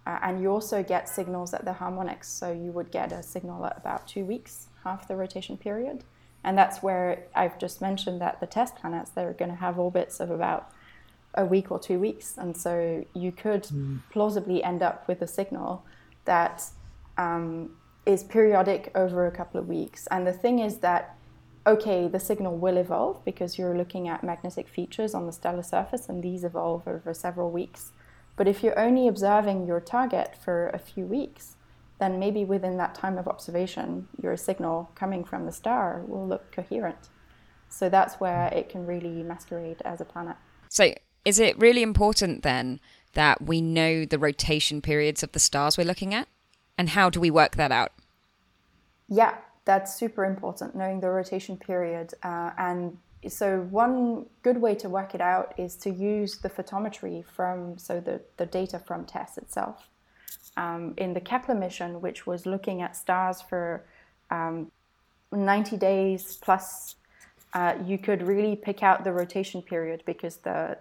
Uh, 0.06 0.20
and 0.22 0.42
you 0.42 0.50
also 0.50 0.82
get 0.84 1.10
signals 1.10 1.54
at 1.54 1.66
the 1.66 1.74
harmonics, 1.74 2.30
so 2.30 2.54
you 2.54 2.72
would 2.72 2.90
get 2.92 3.12
a 3.12 3.22
signal 3.24 3.66
at 3.66 3.76
about 3.78 4.08
two 4.08 4.24
weeks, 4.24 4.68
half 4.84 5.08
the 5.10 5.16
rotation 5.16 5.58
period. 5.58 6.04
And 6.44 6.58
that's 6.58 6.84
where 6.84 7.24
I've 7.36 7.58
just 7.58 7.82
mentioned 7.82 8.20
that 8.22 8.40
the 8.40 8.48
TESS 8.48 8.72
planets, 8.72 9.12
they're 9.12 9.34
going 9.34 9.52
to 9.52 9.58
have 9.58 9.80
orbits 9.80 10.20
of 10.20 10.30
about 10.30 10.72
a 11.36 11.46
week 11.46 11.72
or 11.72 11.80
two 11.80 12.00
weeks. 12.00 12.38
And 12.38 12.56
so 12.56 13.06
you 13.14 13.32
could 13.32 13.64
mm. 13.64 14.00
plausibly 14.12 14.64
end 14.64 14.84
up 14.84 15.08
with 15.08 15.22
a 15.22 15.28
signal 15.28 15.84
that 16.26 16.64
um, 17.18 17.72
is 18.06 18.24
periodic 18.24 18.92
over 18.96 19.26
a 19.26 19.32
couple 19.32 19.60
of 19.60 19.68
weeks. 19.68 20.08
And 20.08 20.28
the 20.28 20.34
thing 20.34 20.60
is 20.60 20.78
that, 20.80 21.18
okay, 21.66 22.08
the 22.08 22.20
signal 22.20 22.58
will 22.58 22.78
evolve 22.78 23.24
because 23.24 23.58
you're 23.58 23.78
looking 23.78 24.08
at 24.08 24.24
magnetic 24.24 24.68
features 24.68 25.14
on 25.14 25.26
the 25.26 25.32
stellar 25.32 25.64
surface, 25.64 26.10
and 26.10 26.22
these 26.22 26.44
evolve 26.44 26.88
over 26.88 27.14
several 27.14 27.52
weeks. 27.52 27.92
But 28.36 28.48
if 28.48 28.64
you're 28.64 28.78
only 28.78 29.08
observing 29.08 29.68
your 29.68 29.80
target 29.80 30.36
for 30.36 30.70
a 30.70 30.80
few 30.80 31.06
weeks, 31.06 31.56
then 32.00 32.20
maybe 32.20 32.44
within 32.44 32.78
that 32.78 32.96
time 32.96 33.18
of 33.18 33.28
observation, 33.28 34.08
your 34.22 34.36
signal 34.38 34.92
coming 34.96 35.24
from 35.24 35.46
the 35.46 35.52
star 35.52 36.04
will 36.08 36.28
look 36.28 36.52
coherent. 36.52 37.10
So 37.70 37.90
that's 37.90 38.16
where 38.16 38.48
it 38.48 38.70
can 38.70 38.86
really 38.86 39.24
masquerade 39.24 39.82
as 39.84 40.02
a 40.02 40.06
planet. 40.06 40.36
So, 40.70 40.94
is 41.26 41.40
it 41.40 41.58
really 41.58 41.82
important 41.82 42.44
then 42.44 42.80
that 43.14 43.42
we 43.42 43.62
know 43.62 44.06
the 44.06 44.20
rotation 44.20 44.82
periods 44.82 45.24
of 45.24 45.32
the 45.32 45.40
stars 45.40 45.78
we're 45.78 45.86
looking 45.86 46.14
at? 46.14 46.28
And 46.78 46.90
how 46.90 47.10
do 47.10 47.20
we 47.20 47.32
work 47.32 47.56
that 47.56 47.72
out? 47.72 47.94
Yeah, 49.08 49.36
that's 49.66 49.96
super 49.96 50.26
important, 50.26 50.76
knowing 50.76 51.00
the 51.00 51.10
rotation 51.10 51.58
period. 51.58 52.14
Uh, 52.24 52.52
and 52.58 52.98
so 53.28 53.62
one 53.70 54.26
good 54.42 54.58
way 54.58 54.76
to 54.76 54.90
work 54.90 55.16
it 55.16 55.22
out 55.22 55.54
is 55.58 55.76
to 55.78 55.90
use 55.90 56.40
the 56.40 56.50
photometry 56.50 57.24
from 57.26 57.78
so 57.78 58.00
the, 58.00 58.22
the 58.38 58.46
data 58.46 58.80
from 58.80 59.06
TESS 59.06 59.38
itself. 59.38 59.90
Um, 60.56 60.94
in 60.98 61.14
the 61.14 61.20
Kepler 61.20 61.56
mission, 61.56 62.02
which 62.02 62.28
was 62.28 62.46
looking 62.46 62.82
at 62.82 62.96
stars 62.96 63.42
for 63.42 63.84
um, 64.30 64.72
90 65.32 65.78
days 65.78 66.38
plus, 66.42 66.96
uh, 67.54 67.76
you 67.86 67.98
could 67.98 68.22
really 68.22 68.56
pick 68.56 68.84
out 68.84 69.04
the 69.04 69.12
rotation 69.12 69.62
period 69.62 70.04
because 70.06 70.38
the 70.38 70.78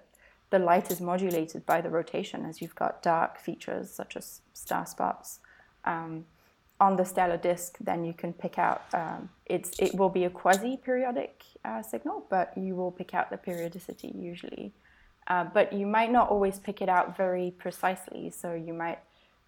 the 0.50 0.58
light 0.58 0.90
is 0.90 1.00
modulated 1.00 1.64
by 1.64 1.80
the 1.80 1.88
rotation 1.88 2.44
as 2.44 2.60
you've 2.60 2.74
got 2.74 3.02
dark 3.02 3.38
features 3.38 3.90
such 3.90 4.18
as 4.18 4.42
star 4.52 4.84
spots. 4.84 5.40
Um, 5.86 6.26
on 6.78 6.96
the 6.96 7.04
stellar 7.04 7.38
disk, 7.38 7.78
then 7.80 8.04
you 8.04 8.12
can 8.12 8.32
pick 8.32 8.58
out 8.58 8.82
um, 8.92 9.30
it's 9.46 9.70
it 9.78 9.94
will 9.94 10.08
be 10.10 10.24
a 10.24 10.30
quasi 10.30 10.76
periodic 10.76 11.42
uh, 11.64 11.80
signal, 11.80 12.26
but 12.28 12.52
you 12.56 12.74
will 12.74 12.90
pick 12.90 13.14
out 13.14 13.30
the 13.30 13.36
periodicity 13.36 14.12
usually. 14.14 14.72
Uh, 15.28 15.44
but 15.44 15.72
you 15.72 15.86
might 15.86 16.10
not 16.10 16.28
always 16.28 16.58
pick 16.58 16.82
it 16.82 16.88
out 16.88 17.16
very 17.16 17.54
precisely. 17.56 18.30
So 18.30 18.54
you 18.54 18.72
might 18.72 18.98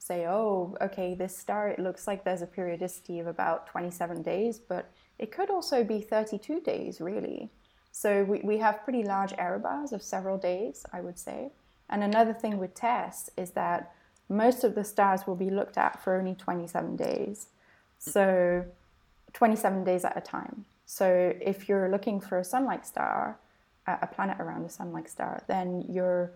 say, 0.05 0.27
oh, 0.27 0.77
okay, 0.83 1.15
this 1.15 1.35
star, 1.35 1.69
it 1.69 1.79
looks 1.79 2.07
like 2.07 2.25
there's 2.25 2.43
a 2.43 2.47
periodicity 2.47 3.21
of 3.21 3.27
about 3.27 3.67
27 3.69 4.23
days, 4.23 4.59
but 4.59 4.91
it 5.19 5.33
could 5.33 5.49
also 5.49 5.83
be 5.83 6.03
32 6.03 6.61
days, 6.61 7.01
really. 7.01 7.49
So 7.91 8.23
we, 8.25 8.41
we 8.45 8.59
have 8.59 8.85
pretty 8.85 9.03
large 9.03 9.33
error 9.39 9.59
bars 9.59 9.93
of 9.93 10.03
several 10.03 10.37
days, 10.37 10.85
I 10.93 11.01
would 11.01 11.19
say. 11.19 11.53
And 11.89 12.03
another 12.03 12.35
thing 12.35 12.59
with 12.59 12.75
TESS 12.75 13.31
is 13.39 13.53
that 13.53 13.95
most 14.29 14.63
of 14.63 14.75
the 14.75 14.85
stars 14.85 15.27
will 15.27 15.37
be 15.37 15.49
looked 15.49 15.79
at 15.79 16.03
for 16.05 16.17
only 16.17 16.35
27 16.35 16.97
days. 16.97 17.47
So 17.99 18.67
27 19.33 19.85
days 19.85 20.05
at 20.05 20.19
a 20.19 20.21
time. 20.21 20.67
So 20.85 21.33
if 21.41 21.67
you're 21.67 21.89
looking 21.89 22.21
for 22.21 22.39
a 22.39 22.45
sun-like 22.45 22.85
star, 22.85 23.39
a 23.87 24.07
planet 24.07 24.39
around 24.39 24.67
a 24.67 24.69
sun-like 24.69 25.09
star, 25.09 25.43
then 25.47 25.87
you're 25.89 26.31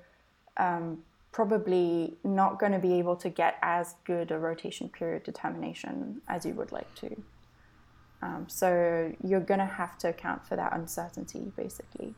um, 0.57 1.03
probably 1.33 2.17
not 2.25 2.59
going 2.59 2.73
to 2.73 2.79
be 2.79 2.95
able 2.95 3.17
to 3.17 3.29
get 3.29 3.59
as 3.63 3.95
good 4.05 4.31
a 4.31 4.39
rotation 4.39 4.89
period 4.89 5.23
determination 5.23 6.21
as 6.29 6.45
you 6.45 6.53
would 6.55 6.73
like 6.73 6.93
to. 6.97 7.17
Um, 8.23 8.47
so 8.49 9.13
you're 9.23 9.41
going 9.41 9.61
to 9.61 9.67
have 9.67 9.97
to 9.99 10.09
account 10.09 10.47
for 10.47 10.57
that 10.57 10.75
uncertainty, 10.75 11.53
basically, 11.57 12.15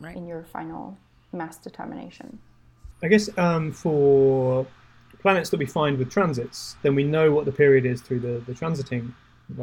right. 0.00 0.16
in 0.16 0.26
your 0.26 0.44
final 0.44 0.96
mass 1.32 1.58
determination. 1.58 2.38
I 3.02 3.08
guess 3.08 3.28
um, 3.36 3.72
for 3.72 4.66
planets 5.20 5.50
that 5.50 5.58
we 5.58 5.66
find 5.66 5.98
with 5.98 6.10
transits, 6.10 6.76
then 6.82 6.94
we 6.94 7.04
know 7.04 7.32
what 7.32 7.44
the 7.44 7.52
period 7.52 7.84
is 7.84 8.00
through 8.00 8.20
the, 8.20 8.42
the 8.46 8.52
transiting, 8.52 9.12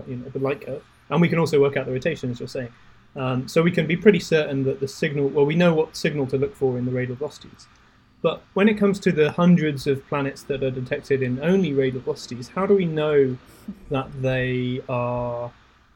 you 0.08 0.16
know, 0.18 0.30
the 0.30 0.40
light 0.40 0.64
curve, 0.64 0.84
and 1.10 1.22
we 1.22 1.30
can 1.30 1.40
also 1.40 1.60
work 1.60 1.78
out 1.78 1.86
the 1.88 1.92
rotation, 1.92 2.30
as 2.30 2.40
you're 2.40 2.48
saying. 2.48 2.72
Um, 3.16 3.48
so 3.48 3.62
we 3.62 3.72
can 3.72 3.88
be 3.88 3.98
pretty 3.98 4.20
certain 4.20 4.64
that 4.64 4.80
the 4.80 4.88
signal, 4.88 5.28
well, 5.28 5.46
we 5.46 5.56
know 5.56 5.74
what 5.74 5.98
signal 5.98 6.28
to 6.28 6.38
look 6.38 6.56
for 6.56 6.78
in 6.78 6.86
the 6.86 6.92
radial 6.92 7.16
velocities. 7.16 7.68
But 8.22 8.44
when 8.54 8.70
it 8.70 8.76
comes 8.76 9.00
to 9.00 9.12
the 9.12 9.32
hundreds 9.32 9.88
of 9.88 10.08
planets 10.08 10.44
that 10.44 10.64
are 10.64 10.72
detected 10.72 11.24
in 11.24 11.42
only 11.42 11.74
radial 11.74 12.02
velocities, 12.04 12.50
how 12.50 12.66
do 12.66 12.76
we 12.76 12.86
know 12.86 13.36
that 13.90 14.10
they 14.22 14.82
are 14.88 15.52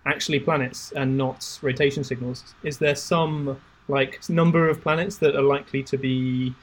actually 0.06 0.40
planets 0.40 0.92
and 0.96 1.18
not 1.18 1.60
rotation 1.62 2.04
signals? 2.04 2.56
Is 2.64 2.78
there 2.78 2.96
some 2.96 3.60
like 3.88 4.28
number 4.30 4.68
of 4.68 4.82
planets 4.82 5.18
that 5.18 5.36
are 5.36 5.44
likely 5.44 5.84
to 5.84 5.98
be 5.98 6.56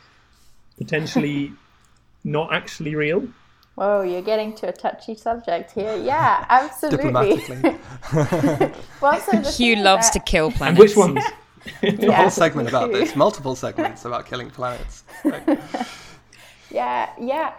potentially 0.78 1.52
not 2.25 2.52
actually 2.52 2.95
real? 2.97 3.28
Whoa, 3.75 4.02
you're 4.02 4.21
getting 4.21 4.54
to 4.57 4.69
a 4.69 4.73
touchy 4.73 5.14
subject 5.14 5.73
here. 5.73 5.97
Yeah, 5.97 6.45
absolutely. 6.50 7.37
Diplomatically. 7.37 7.78
well, 9.00 9.19
so 9.21 9.38
Hugh 9.57 9.76
loves 9.76 10.11
that... 10.11 10.19
to 10.19 10.21
kill 10.21 10.50
planets. 10.50 10.78
And 10.78 10.78
which 10.78 10.97
ones? 10.97 11.25
a 11.83 11.92
yeah, 11.92 12.12
whole 12.12 12.31
segment 12.31 12.69
about 12.69 12.92
this, 12.92 13.14
multiple 13.26 13.54
segments 13.54 14.04
about 14.04 14.26
killing 14.26 14.50
planets. 14.50 15.04
yeah, 16.71 17.11
yeah. 17.21 17.52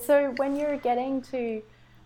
so 0.00 0.32
when 0.36 0.56
you're 0.56 0.78
getting 0.78 1.22
to 1.22 1.62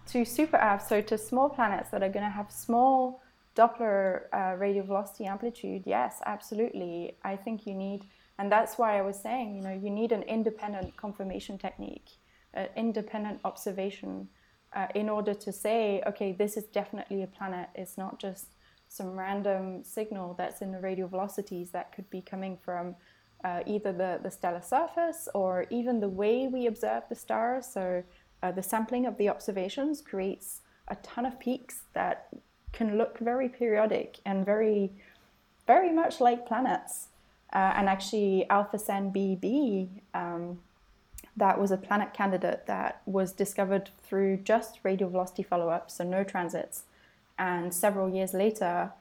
to 0.08 0.24
super 0.24 0.56
Earth, 0.56 0.86
so 0.88 1.00
to 1.00 1.18
small 1.18 1.48
planets 1.48 1.90
that 1.90 2.02
are 2.02 2.08
going 2.08 2.24
to 2.24 2.30
have 2.30 2.50
small 2.52 3.22
Doppler 3.56 4.22
uh, 4.32 4.54
radial 4.56 4.86
velocity 4.86 5.24
amplitude, 5.24 5.82
yes, 5.84 6.20
absolutely. 6.26 7.16
I 7.24 7.34
think 7.36 7.66
you 7.66 7.74
need 7.74 8.06
and 8.38 8.52
that's 8.52 8.76
why 8.76 8.98
I 8.98 9.02
was 9.02 9.18
saying, 9.18 9.56
you 9.56 9.62
know, 9.62 9.72
you 9.72 9.90
need 9.90 10.12
an 10.12 10.22
independent 10.22 10.96
confirmation 10.96 11.56
technique, 11.58 12.10
an 12.52 12.68
independent 12.76 13.40
observation 13.44 14.28
uh, 14.74 14.88
in 14.94 15.08
order 15.08 15.32
to 15.32 15.52
say, 15.52 16.02
okay, 16.06 16.32
this 16.32 16.56
is 16.56 16.64
definitely 16.64 17.22
a 17.22 17.26
planet. 17.26 17.68
It's 17.74 17.96
not 17.96 18.18
just 18.18 18.48
some 18.96 19.18
random 19.18 19.84
signal 19.84 20.34
that's 20.38 20.62
in 20.62 20.72
the 20.72 20.80
radial 20.80 21.08
velocities 21.08 21.70
that 21.70 21.92
could 21.92 22.08
be 22.10 22.20
coming 22.20 22.58
from 22.64 22.94
uh, 23.44 23.60
either 23.66 23.92
the, 23.92 24.18
the 24.22 24.30
stellar 24.30 24.62
surface 24.62 25.28
or 25.34 25.66
even 25.70 26.00
the 26.00 26.08
way 26.08 26.48
we 26.48 26.66
observe 26.66 27.02
the 27.08 27.14
stars. 27.14 27.66
So 27.66 28.02
uh, 28.42 28.52
the 28.52 28.62
sampling 28.62 29.06
of 29.06 29.16
the 29.18 29.28
observations 29.28 30.00
creates 30.00 30.60
a 30.88 30.96
ton 30.96 31.26
of 31.26 31.38
peaks 31.38 31.82
that 31.92 32.28
can 32.72 32.98
look 32.98 33.18
very 33.18 33.48
periodic 33.48 34.18
and 34.24 34.44
very, 34.44 34.92
very 35.66 35.92
much 35.92 36.20
like 36.20 36.46
planets. 36.46 37.08
Uh, 37.52 37.72
and 37.76 37.88
actually, 37.88 38.48
Alpha 38.50 38.78
Cen 38.78 39.12
Bb, 39.12 39.88
um, 40.14 40.58
that 41.36 41.60
was 41.60 41.70
a 41.70 41.76
planet 41.76 42.12
candidate 42.12 42.66
that 42.66 43.02
was 43.06 43.32
discovered 43.32 43.90
through 44.02 44.38
just 44.38 44.80
radial 44.82 45.10
velocity 45.10 45.42
follow 45.42 45.68
up, 45.68 45.90
so 45.90 46.04
no 46.04 46.24
transits. 46.24 46.84
And 47.38 47.73
several 47.73 48.09
years 48.09 48.33
later, 48.35 48.93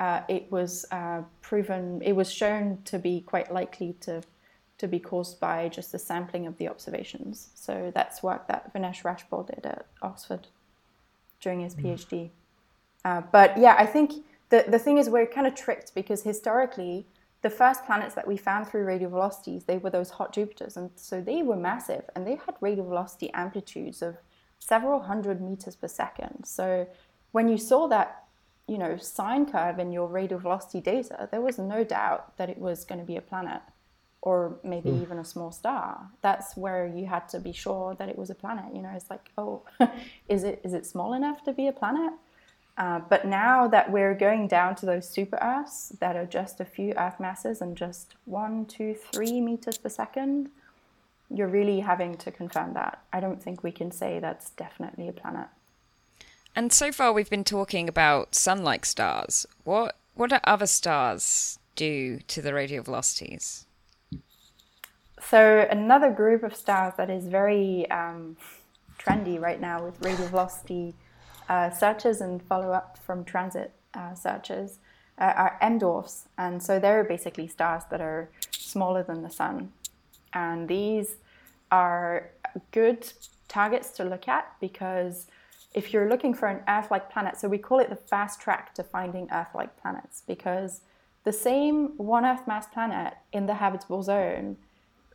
uh, 0.00 0.22
it 0.28 0.50
was 0.50 0.84
uh, 0.90 1.22
proven, 1.40 2.00
it 2.02 2.12
was 2.12 2.32
shown 2.32 2.78
to 2.84 2.98
be 2.98 3.20
quite 3.20 3.52
likely 3.52 3.94
to, 4.00 4.22
to 4.78 4.88
be 4.88 4.98
caused 4.98 5.38
by 5.38 5.68
just 5.68 5.92
the 5.92 5.98
sampling 5.98 6.46
of 6.46 6.56
the 6.58 6.68
observations. 6.68 7.50
So 7.54 7.92
that's 7.94 8.22
work 8.22 8.48
that 8.48 8.72
Vinesh 8.74 9.02
Rajpaul 9.02 9.46
did 9.46 9.64
at 9.66 9.86
Oxford 10.00 10.48
during 11.40 11.60
his 11.60 11.74
mm. 11.74 11.84
PhD. 11.84 12.30
Uh, 13.04 13.22
but 13.30 13.58
yeah, 13.58 13.76
I 13.78 13.86
think 13.86 14.24
the, 14.48 14.64
the 14.68 14.78
thing 14.78 14.98
is, 14.98 15.08
we're 15.08 15.26
kind 15.26 15.46
of 15.46 15.54
tricked 15.54 15.94
because 15.94 16.22
historically, 16.22 17.06
the 17.42 17.50
first 17.50 17.84
planets 17.84 18.14
that 18.14 18.26
we 18.26 18.36
found 18.36 18.68
through 18.68 18.84
radial 18.84 19.10
velocities, 19.10 19.64
they 19.64 19.78
were 19.78 19.90
those 19.90 20.10
hot 20.10 20.32
Jupiters. 20.32 20.76
And 20.76 20.90
so 20.96 21.20
they 21.20 21.42
were 21.42 21.56
massive 21.56 22.04
and 22.14 22.26
they 22.26 22.36
had 22.36 22.54
radial 22.60 22.86
velocity 22.86 23.30
amplitudes 23.34 24.00
of 24.02 24.16
several 24.58 25.00
hundred 25.00 25.40
meters 25.40 25.74
per 25.74 25.88
second. 25.88 26.44
So 26.44 26.86
when 27.32 27.48
you 27.48 27.58
saw 27.58 27.88
that, 27.88 28.24
you 28.68 28.78
know, 28.78 28.96
sine 28.96 29.44
curve 29.44 29.78
in 29.78 29.92
your 29.92 30.06
radial 30.06 30.38
velocity 30.38 30.80
data, 30.80 31.28
there 31.30 31.40
was 31.40 31.58
no 31.58 31.82
doubt 31.84 32.36
that 32.36 32.48
it 32.48 32.58
was 32.58 32.84
going 32.84 33.00
to 33.00 33.06
be 33.06 33.16
a 33.16 33.20
planet 33.20 33.62
or 34.22 34.56
maybe 34.62 34.90
mm. 34.90 35.02
even 35.02 35.18
a 35.18 35.24
small 35.24 35.50
star. 35.50 36.08
That's 36.20 36.56
where 36.56 36.86
you 36.86 37.06
had 37.06 37.28
to 37.30 37.40
be 37.40 37.52
sure 37.52 37.96
that 37.96 38.08
it 38.08 38.16
was 38.16 38.30
a 38.30 38.34
planet. 38.34 38.74
You 38.74 38.82
know, 38.82 38.92
it's 38.94 39.10
like, 39.10 39.30
oh, 39.36 39.62
is 40.28 40.44
it 40.44 40.60
is 40.64 40.72
it 40.72 40.86
small 40.86 41.12
enough 41.12 41.42
to 41.44 41.52
be 41.52 41.66
a 41.66 41.72
planet? 41.72 42.12
Uh, 42.78 43.00
but 43.00 43.26
now 43.26 43.68
that 43.68 43.92
we're 43.92 44.14
going 44.14 44.48
down 44.48 44.74
to 44.74 44.86
those 44.86 45.08
super 45.08 45.38
Earths 45.42 45.90
that 46.00 46.16
are 46.16 46.24
just 46.24 46.58
a 46.58 46.64
few 46.64 46.94
Earth 46.96 47.20
masses 47.20 47.60
and 47.60 47.76
just 47.76 48.14
one, 48.24 48.64
two, 48.64 48.94
three 48.94 49.40
meters 49.42 49.76
per 49.76 49.90
second, 49.90 50.50
you're 51.28 51.48
really 51.48 51.80
having 51.80 52.16
to 52.16 52.30
confirm 52.30 52.72
that. 52.72 53.02
I 53.12 53.20
don't 53.20 53.42
think 53.42 53.62
we 53.62 53.72
can 53.72 53.90
say 53.90 54.20
that's 54.20 54.50
definitely 54.50 55.08
a 55.08 55.12
planet. 55.12 55.48
And 56.54 56.72
so 56.72 56.92
far, 56.92 57.12
we've 57.12 57.30
been 57.30 57.44
talking 57.44 57.88
about 57.88 58.34
sun-like 58.34 58.84
stars. 58.84 59.46
What 59.64 59.96
what 60.14 60.30
do 60.30 60.36
other 60.44 60.66
stars 60.66 61.58
do 61.74 62.18
to 62.28 62.42
the 62.42 62.52
radial 62.52 62.84
velocities? 62.84 63.66
So 65.20 65.66
another 65.70 66.10
group 66.10 66.42
of 66.42 66.54
stars 66.54 66.92
that 66.98 67.08
is 67.08 67.26
very 67.26 67.90
um, 67.90 68.36
trendy 68.98 69.40
right 69.40 69.60
now 69.60 69.82
with 69.82 69.98
radial 70.04 70.28
velocity 70.28 70.94
uh, 71.48 71.70
searches 71.70 72.20
and 72.20 72.42
follow 72.42 72.72
up 72.72 72.98
from 72.98 73.24
transit 73.24 73.72
uh, 73.94 74.14
searches 74.14 74.78
uh, 75.18 75.32
are 75.36 75.58
M 75.62 75.78
dwarfs. 75.78 76.28
And 76.36 76.62
so 76.62 76.78
they're 76.78 77.04
basically 77.04 77.48
stars 77.48 77.84
that 77.90 78.00
are 78.00 78.28
smaller 78.50 79.02
than 79.02 79.22
the 79.22 79.30
sun. 79.30 79.72
And 80.34 80.68
these 80.68 81.16
are 81.70 82.30
good 82.70 83.10
targets 83.48 83.90
to 83.92 84.04
look 84.04 84.28
at 84.28 84.52
because 84.60 85.26
if 85.74 85.92
you're 85.92 86.08
looking 86.08 86.34
for 86.34 86.48
an 86.48 86.62
Earth 86.68 86.90
like 86.90 87.10
planet, 87.10 87.38
so 87.38 87.48
we 87.48 87.58
call 87.58 87.78
it 87.78 87.88
the 87.88 87.96
fast 87.96 88.40
track 88.40 88.74
to 88.74 88.82
finding 88.82 89.28
Earth 89.32 89.54
like 89.54 89.80
planets 89.80 90.22
because 90.26 90.82
the 91.24 91.32
same 91.32 91.96
one 91.96 92.24
Earth 92.24 92.46
mass 92.46 92.66
planet 92.66 93.14
in 93.32 93.46
the 93.46 93.54
habitable 93.54 94.02
zone 94.02 94.56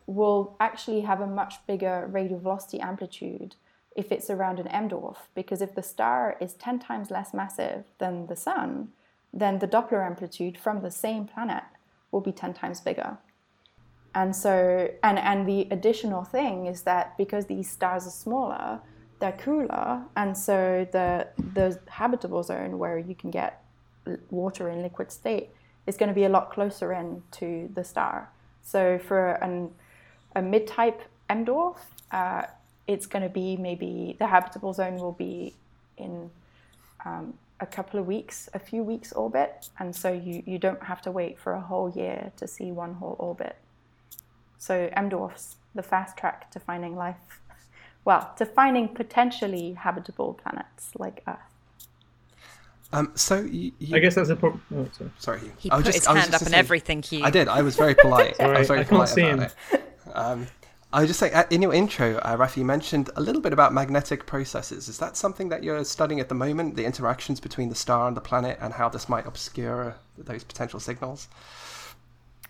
will 0.06 0.56
actually 0.60 1.02
have 1.02 1.20
a 1.20 1.28
much 1.28 1.56
bigger 1.68 2.08
radial 2.12 2.40
velocity 2.40 2.80
amplitude 2.80 3.56
if 3.96 4.12
it's 4.12 4.30
around 4.30 4.60
an 4.60 4.68
M 4.68 4.88
dwarf, 4.90 5.18
because 5.34 5.62
if 5.62 5.74
the 5.74 5.82
star 5.82 6.38
is 6.40 6.54
10 6.54 6.80
times 6.80 7.10
less 7.10 7.34
massive 7.34 7.86
than 7.98 8.28
the 8.28 8.36
sun, 8.36 8.90
then 9.34 9.60
the 9.60 9.68
Doppler 9.68 10.06
amplitude 10.06 10.58
from 10.58 10.82
the 10.82 10.92
same 10.92 11.26
planet 11.26 11.64
will 12.12 12.22
be 12.22 12.32
10 12.32 12.54
times 12.54 12.80
bigger. 12.80 13.18
And 14.14 14.36
so, 14.36 14.90
and, 15.04 15.20
and 15.20 15.48
the 15.48 15.68
additional 15.72 16.24
thing 16.24 16.68
is 16.68 16.84
that 16.84 17.18
because 17.18 17.48
these 17.48 17.70
stars 17.70 18.08
are 18.08 18.12
smaller, 18.12 18.82
they're 19.20 19.40
cooler, 19.44 20.04
and 20.16 20.38
so 20.38 20.88
the, 20.92 21.28
the 21.54 21.80
habitable 21.88 22.44
zone 22.44 22.78
where 22.78 22.98
you 23.00 23.16
can 23.16 23.32
get 23.32 23.64
water 24.30 24.70
in 24.70 24.82
liquid 24.82 25.12
state 25.12 25.50
is 25.86 25.98
going 25.98 26.10
to 26.10 26.16
be 26.16 26.26
a 26.26 26.30
lot 26.30 26.52
closer 26.52 26.94
in 26.94 27.24
to 27.32 27.70
the 27.74 27.84
star. 27.84 28.30
So 28.64 29.00
for 29.00 29.32
an, 29.44 29.72
a 30.36 30.42
mid-type 30.42 31.02
M 31.30 31.46
dwarf, 31.46 31.78
uh, 32.12 32.44
it's 32.86 33.06
going 33.06 33.24
to 33.24 33.30
be 33.30 33.58
maybe 33.58 34.16
the 34.20 34.28
habitable 34.28 34.74
zone 34.74 34.98
will 34.98 35.14
be 35.14 35.54
in 35.98 36.30
um, 37.06 37.34
a 37.60 37.66
couple 37.66 38.00
of 38.00 38.06
weeks, 38.06 38.50
a 38.54 38.60
few 38.60 38.84
weeks 38.84 39.12
orbit, 39.12 39.70
and 39.80 39.96
so 39.96 40.12
you, 40.12 40.44
you 40.46 40.60
don't 40.60 40.84
have 40.84 41.02
to 41.02 41.12
wait 41.12 41.40
for 41.40 41.54
a 41.54 41.62
whole 41.62 41.90
year 41.90 42.32
to 42.38 42.48
see 42.48 42.72
one 42.72 42.94
whole 42.94 43.16
orbit. 43.18 43.56
So 44.60 44.90
M 44.94 45.10
dwarfs, 45.10 45.56
the 45.74 45.84
fast 45.84 46.18
track 46.18 46.52
to 46.52 46.60
finding 46.60 46.96
life, 46.96 47.42
well, 48.08 48.32
to 48.38 48.46
finding 48.46 48.88
potentially 48.88 49.74
habitable 49.74 50.34
planets 50.42 50.92
like 50.98 51.22
Earth. 51.28 51.38
Um, 52.94 53.12
so 53.16 53.42
you, 53.42 53.74
you, 53.80 53.98
I 53.98 54.00
guess 54.00 54.16
that's 54.16 54.30
a 54.30 54.36
problem. 54.38 54.64
Oh, 54.74 54.88
sorry. 54.98 55.12
sorry. 55.20 55.52
He 55.58 55.70
I 55.70 55.76
was 55.76 55.84
put 55.84 55.94
just- 55.94 55.98
his 56.00 56.08
I 56.08 56.14
was 56.14 56.22
hand 56.22 56.32
just 56.32 56.42
up 56.44 56.46
and 56.48 56.54
say- 56.54 56.58
everything, 56.60 57.02
Hugh. 57.02 57.26
I 57.26 57.30
did. 57.30 57.50
I 57.50 57.62
was 57.62 57.76
very 57.76 57.96
polite. 57.96 58.40
I 58.40 58.60
was 58.60 58.70
very 58.70 58.80
I 58.80 58.84
can't 58.84 58.90
polite 58.90 59.10
see 59.10 59.28
about 59.28 59.52
him. 59.52 59.52
it. 59.74 59.84
Um, 60.16 60.48
I 60.94 61.02
was 61.02 61.10
just 61.10 61.20
saying, 61.20 61.34
uh, 61.34 61.44
in 61.50 61.62
your 61.62 61.74
intro, 61.74 62.16
uh, 62.20 62.38
Rafi, 62.38 62.58
you 62.58 62.66
mentioned 62.66 63.10
a 63.18 63.22
little 63.22 63.42
bit 63.42 63.52
about 63.52 63.74
magnetic 63.74 64.26
processes. 64.26 64.88
Is 64.88 64.98
that 65.00 65.18
something 65.18 65.50
that 65.50 65.62
you're 65.62 65.84
studying 65.84 66.22
at 66.22 66.30
the 66.30 66.36
moment, 66.36 66.78
the 66.78 66.86
interactions 66.86 67.42
between 67.42 67.68
the 67.68 67.76
star 67.76 68.08
and 68.08 68.16
the 68.16 68.22
planet, 68.22 68.58
and 68.62 68.74
how 68.74 68.88
this 68.88 69.10
might 69.10 69.28
obscure 69.28 69.98
those 70.18 70.46
potential 70.46 70.80
signals? 70.80 71.28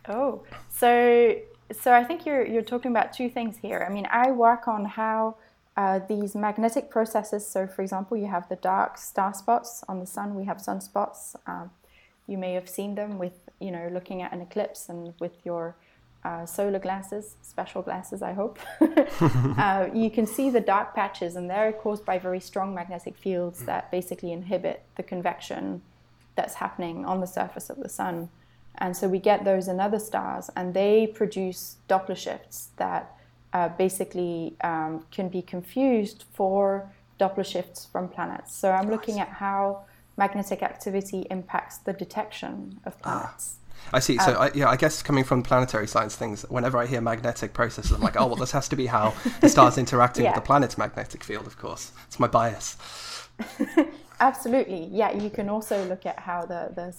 Oh, 0.08 0.44
so 0.70 1.36
so 1.82 1.92
I 1.94 2.04
think 2.04 2.28
you're 2.28 2.46
you're 2.46 2.62
talking 2.62 2.92
about 2.92 3.12
two 3.12 3.28
things 3.28 3.58
here. 3.58 3.84
I 3.90 3.92
mean, 3.92 4.08
I 4.12 4.30
work 4.32 4.68
on 4.68 4.86
how 4.86 5.36
uh, 5.78 6.00
these 6.10 6.36
magnetic 6.36 6.90
processes. 6.90 7.48
So, 7.48 7.68
for 7.68 7.84
example, 7.84 8.18
you 8.18 8.26
have 8.28 8.50
the 8.50 8.56
dark 8.56 8.98
star 8.98 9.34
spots 9.34 9.84
on 9.88 10.00
the 10.00 10.08
sun. 10.08 10.36
We 10.36 10.46
have 10.46 10.58
sunspots. 10.58 11.36
Um, 11.46 11.70
you 12.26 12.38
may 12.38 12.54
have 12.54 12.68
seen 12.68 12.96
them 12.96 13.20
with 13.20 13.34
you 13.60 13.72
know 13.72 13.88
looking 13.92 14.22
at 14.22 14.34
an 14.34 14.42
eclipse 14.42 14.90
and 14.90 15.14
with 15.20 15.34
your 15.46 15.76
uh, 16.26 16.46
solar 16.46 16.80
glasses, 16.80 17.36
special 17.42 17.82
glasses, 17.82 18.22
I 18.22 18.34
hope. 18.34 18.60
uh, 18.82 19.88
you 19.94 20.10
can 20.10 20.26
see 20.26 20.50
the 20.50 20.60
dark 20.60 20.96
patches, 20.96 21.36
and 21.36 21.50
they're 21.50 21.72
caused 21.72 22.06
by 22.06 22.18
very 22.18 22.40
strong 22.40 22.74
magnetic 22.74 23.16
fields 23.16 23.64
that 23.66 23.92
basically 23.92 24.32
inhibit 24.32 24.84
the 24.96 25.04
convection 25.04 25.82
that's 26.36 26.56
happening 26.56 27.06
on 27.06 27.22
the 27.22 27.28
surface 27.28 27.70
of 27.70 27.78
the 27.78 27.90
sun. 27.90 28.30
And 28.80 28.96
so 28.96 29.08
we 29.08 29.20
get 29.20 29.46
those 29.46 29.68
in 29.68 29.80
other 29.80 30.00
stars, 30.00 30.50
and 30.56 30.74
they 30.74 31.08
produce 31.08 31.78
Doppler 31.88 32.18
shifts 32.18 32.70
that 32.78 33.17
uh, 33.54 33.70
basically 33.70 34.56
um, 34.62 35.06
can 35.12 35.30
be 35.30 35.42
confused 35.42 36.25
for 36.34 36.92
Doppler 37.20 37.46
shifts 37.46 37.86
from 37.86 38.08
planets. 38.08 38.56
So 38.56 38.72
I'm 38.72 38.89
looking 38.89 39.20
at 39.20 39.30
how 39.30 39.86
magnetic 40.18 40.62
activity 40.63 41.25
impacts 41.32 41.77
the 41.80 41.94
detection 41.94 42.80
of 42.86 43.00
planets. 43.01 43.56
I 43.94 44.00
see. 44.00 44.18
Uh, 44.18 44.25
So, 44.25 44.32
I, 44.34 44.51
yeah, 44.54 44.70
I 44.70 44.75
guess 44.75 45.01
coming 45.01 45.24
from 45.24 45.44
planetary 45.44 45.88
science 45.88 46.16
things, 46.16 46.44
whenever 46.50 46.77
I 46.77 46.86
hear 46.86 47.01
magnetic 47.01 47.54
processes, 47.54 47.92
I'm 47.92 48.01
like, 48.01 48.20
oh, 48.20 48.25
well, 48.27 48.36
this 48.36 48.51
has 48.51 48.68
to 48.70 48.75
be 48.75 48.88
how 48.88 49.13
the 49.42 49.50
star's 49.50 49.77
interacting 49.84 50.24
Yeah. 50.25 50.32
with 50.32 50.44
the 50.44 50.46
planet's 50.48 50.77
magnetic 50.77 51.24
field, 51.24 51.48
of 51.48 51.58
course. 51.58 51.92
It's 52.08 52.20
my 52.20 52.27
bias. 52.27 52.77
Absolutely. 54.20 54.86
Yeah, 54.92 55.12
you 55.12 55.30
can 55.30 55.48
also 55.48 55.86
look 55.86 56.06
at 56.06 56.20
how 56.20 56.42
the, 56.46 56.72
the 56.75 56.94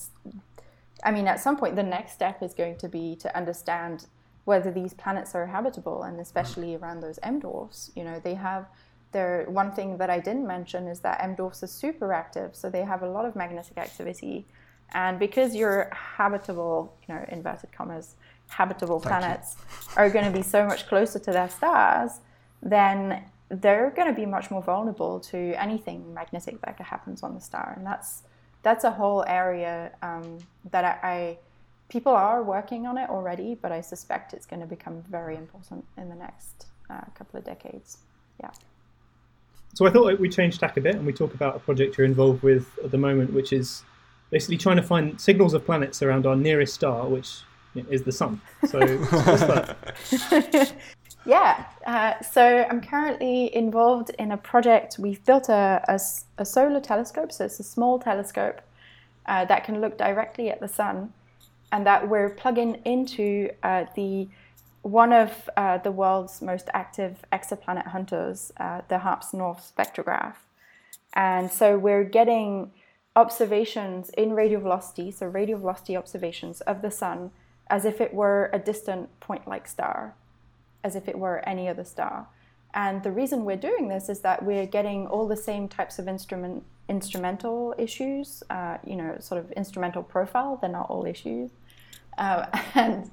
I 1.05 1.11
mean, 1.11 1.27
at 1.29 1.41
some 1.41 1.57
point, 1.57 1.77
the 1.77 1.83
next 1.83 2.13
step 2.13 2.43
is 2.43 2.55
going 2.55 2.77
to 2.79 2.89
be 2.89 3.17
to 3.17 3.37
understand 3.37 4.07
whether 4.49 4.71
these 4.71 4.95
planets 4.95 5.35
are 5.35 5.47
habitable, 5.47 6.05
and 6.05 6.19
especially 6.19 6.75
around 6.75 6.99
those 7.03 7.19
M 7.23 7.39
dwarfs. 7.39 7.91
You 7.95 8.05
know, 8.05 8.19
they 8.19 8.35
have 8.49 8.65
their 9.13 9.45
one 9.61 9.71
thing 9.73 9.99
that 9.99 10.09
I 10.09 10.21
didn't 10.29 10.47
mention 10.47 10.89
is 10.89 11.01
that 11.01 11.23
M 11.23 11.35
dwarfs 11.35 11.63
are 11.63 11.73
super 11.83 12.15
active, 12.15 12.57
so 12.57 12.71
they 12.71 12.85
have 12.93 13.03
a 13.03 13.11
lot 13.17 13.25
of 13.27 13.37
magnetic 13.37 13.77
activity. 13.77 14.47
And 14.93 15.19
because 15.19 15.55
your 15.55 15.91
habitable, 15.93 16.97
you 17.07 17.15
know, 17.15 17.23
inverted 17.29 17.73
commas, 17.73 18.17
habitable 18.49 18.99
Thank 18.99 19.05
you. 19.05 19.19
planets 19.19 19.57
are 19.97 20.09
going 20.09 20.25
to 20.25 20.37
be 20.41 20.45
so 20.57 20.65
much 20.65 20.87
closer 20.87 21.19
to 21.27 21.31
their 21.31 21.51
stars, 21.51 22.13
then 22.63 23.01
they're 23.51 23.91
going 23.99 24.09
to 24.09 24.19
be 24.23 24.25
much 24.25 24.51
more 24.51 24.63
vulnerable 24.63 25.21
to 25.33 25.39
anything 25.67 26.15
magnetic 26.15 26.59
that 26.63 26.81
happens 26.81 27.23
on 27.23 27.35
the 27.35 27.43
star, 27.51 27.75
and 27.77 27.85
that's 27.85 28.23
that's 28.63 28.85
a 28.85 28.91
whole 29.01 29.23
area 29.29 29.93
um, 30.01 30.39
that 30.73 30.85
I, 30.91 30.95
I 31.17 31.39
people 31.89 32.13
are 32.13 32.43
working 32.43 32.87
on 32.87 32.99
it 32.99 33.09
already, 33.09 33.55
but 33.55 33.73
I 33.73 33.81
suspect 33.81 34.33
it's 34.35 34.47
going 34.47 34.61
to 34.61 34.67
become 34.67 35.03
very 35.03 35.37
important 35.37 35.85
in 35.97 36.09
the 36.09 36.15
next 36.15 36.67
uh, 36.91 37.01
couple 37.15 37.39
of 37.39 37.45
decades. 37.45 37.99
Yeah. 38.41 38.51
So 39.75 39.87
I 39.87 39.91
thought 39.91 40.19
we 40.19 40.29
change 40.29 40.59
tack 40.59 40.77
a 40.77 40.81
bit 40.81 40.97
and 40.97 41.07
we 41.07 41.13
talk 41.13 41.35
about 41.35 41.57
a 41.57 41.59
project 41.59 41.99
you're 41.99 42.07
involved 42.07 42.43
with 42.43 42.79
at 42.83 42.91
the 42.91 42.99
moment, 42.99 43.33
which 43.33 43.53
is 43.53 43.83
basically 44.31 44.57
trying 44.57 44.77
to 44.77 44.83
find 44.83 45.21
signals 45.21 45.55
of 45.55 45.65
planets 45.65 46.03
around 46.03 46.27
our 46.27 46.37
nearest 46.37 46.75
star, 46.75 47.07
which 47.07 47.41
is 47.89 48.03
the 48.03 48.13
sun. 48.13 48.41
So 48.67 48.81
what's 48.97 49.43
that? 49.45 50.73
Yeah, 51.27 51.67
uh, 51.87 52.23
so 52.23 52.65
I'm 52.71 52.81
currently 52.81 53.55
involved 53.55 54.11
in 54.19 54.33
a 54.33 54.39
project. 54.39 54.97
We've 54.99 55.23
built 55.27 55.51
a 55.51 56.01
solar 56.43 56.81
telescope, 56.81 57.33
so 57.33 57.45
it's 57.45 57.61
a 57.61 57.65
small 57.65 57.99
telescope 57.99 58.63
uh, 59.27 59.45
that 59.45 59.65
can 59.65 59.83
look 59.83 59.99
directly 59.99 60.49
at 60.49 60.59
the 60.61 60.69
sun, 60.69 61.13
and 61.73 61.87
that 61.87 62.09
we're 62.09 62.31
plugging 62.31 62.81
into 62.85 63.51
uh, 63.63 63.87
the 63.95 64.29
one 64.83 65.13
of 65.13 65.51
uh, 65.57 65.79
the 65.79 65.91
world's 65.91 66.41
most 66.41 66.69
active 66.73 67.25
exoplanet 67.33 67.89
hunters, 67.89 68.53
uh, 68.59 68.81
the 68.89 68.99
HARPS 68.99 69.35
North 69.35 69.73
spectrograph. 69.77 70.37
And 71.15 71.51
so 71.51 71.77
we're 71.77 72.05
getting 72.05 72.71
observations 73.17 74.11
in 74.11 74.33
radial 74.33 74.61
velocity, 74.61 75.11
so 75.11 75.27
radial 75.27 75.59
velocity 75.59 75.97
observations 75.97 76.61
of 76.63 76.81
the 76.81 76.91
sun 76.91 77.33
as 77.69 77.85
if 77.85 78.01
it 78.01 78.15
were 78.15 78.49
a 78.53 78.59
distant 78.59 79.09
point 79.21 79.47
like 79.47 79.67
star 79.67 80.15
as 80.85 80.97
if 80.97 81.09
it 81.09 81.19
were 81.19 81.47
any 81.49 81.69
other 81.69 81.85
star. 81.85 82.29
And 82.75 83.03
the 83.03 83.11
reason 83.11 83.45
we're 83.45 83.57
doing 83.57 83.89
this 83.89 84.09
is 84.09 84.21
that 84.21 84.45
we're 84.45 84.67
getting 84.67 85.07
all 85.07 85.27
the 85.27 85.37
same 85.37 85.69
types 85.69 85.99
of 85.99 86.09
instrument 86.09 86.65
instrumental 86.89 87.75
issues, 87.77 88.43
uh, 88.49 88.79
you 88.83 88.97
know, 88.97 89.17
sort 89.21 89.39
of 89.39 89.53
instrumental 89.53 90.03
profile. 90.03 90.57
They're 90.61 90.71
not 90.71 90.89
all 90.89 91.05
issues, 91.05 91.51
uh, 92.17 92.47
and 92.75 93.11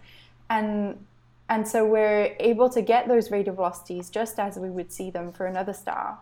and 0.50 0.98
and 1.50 1.68
so 1.68 1.86
we're 1.86 2.36
able 2.40 2.70
to 2.70 2.82
get 2.82 3.08
those 3.08 3.32
radial 3.32 3.56
velocities 3.56 4.10
just 4.10 4.40
as 4.40 4.58
we 4.58 4.70
would 4.70 4.92
see 4.92 5.10
them 5.10 5.32
for 5.32 5.46
another 5.46 5.74
star. 5.74 6.20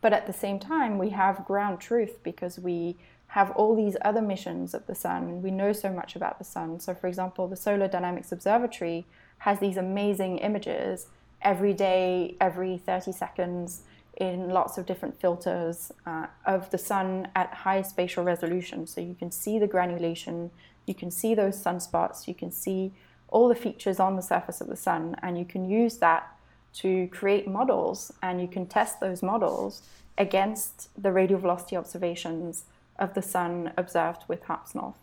But 0.00 0.12
at 0.12 0.26
the 0.26 0.32
same 0.32 0.58
time, 0.58 0.98
we 0.98 1.10
have 1.10 1.44
ground 1.44 1.80
truth 1.80 2.22
because 2.22 2.58
we 2.58 2.96
have 3.28 3.50
all 3.52 3.76
these 3.76 3.96
other 4.02 4.22
missions 4.22 4.74
of 4.74 4.86
the 4.86 4.94
sun. 4.94 5.42
We 5.42 5.50
know 5.50 5.72
so 5.72 5.90
much 5.90 6.16
about 6.16 6.38
the 6.38 6.44
sun. 6.44 6.80
So, 6.80 6.94
for 6.94 7.06
example, 7.06 7.48
the 7.48 7.56
Solar 7.56 7.88
Dynamics 7.88 8.32
Observatory 8.32 9.04
has 9.38 9.60
these 9.60 9.76
amazing 9.76 10.38
images 10.38 11.06
every 11.42 11.72
day, 11.72 12.36
every 12.40 12.78
30 12.78 13.12
seconds, 13.12 13.82
in 14.16 14.48
lots 14.48 14.78
of 14.78 14.86
different 14.86 15.20
filters 15.20 15.92
uh, 16.06 16.26
of 16.46 16.70
the 16.70 16.78
sun 16.78 17.28
at 17.36 17.52
high 17.52 17.82
spatial 17.82 18.24
resolution. 18.24 18.86
So 18.86 19.00
you 19.00 19.14
can 19.14 19.30
see 19.30 19.58
the 19.58 19.66
granulation, 19.66 20.50
you 20.86 20.94
can 20.94 21.10
see 21.10 21.34
those 21.34 21.62
sunspots, 21.62 22.26
you 22.26 22.34
can 22.34 22.50
see 22.50 22.92
all 23.28 23.48
the 23.48 23.54
features 23.54 24.00
on 24.00 24.16
the 24.16 24.22
surface 24.22 24.60
of 24.60 24.68
the 24.68 24.76
sun, 24.76 25.16
and 25.22 25.38
you 25.38 25.44
can 25.44 25.68
use 25.68 25.98
that 25.98 26.36
to 26.76 27.08
create 27.08 27.48
models 27.48 28.12
and 28.22 28.40
you 28.40 28.46
can 28.46 28.66
test 28.66 29.00
those 29.00 29.22
models 29.22 29.82
against 30.18 30.90
the 31.00 31.10
radial 31.10 31.40
velocity 31.40 31.76
observations 31.76 32.64
of 32.98 33.14
the 33.14 33.22
sun 33.22 33.72
observed 33.76 34.22
with 34.28 34.42
HARPS 34.44 34.74
North. 34.74 34.98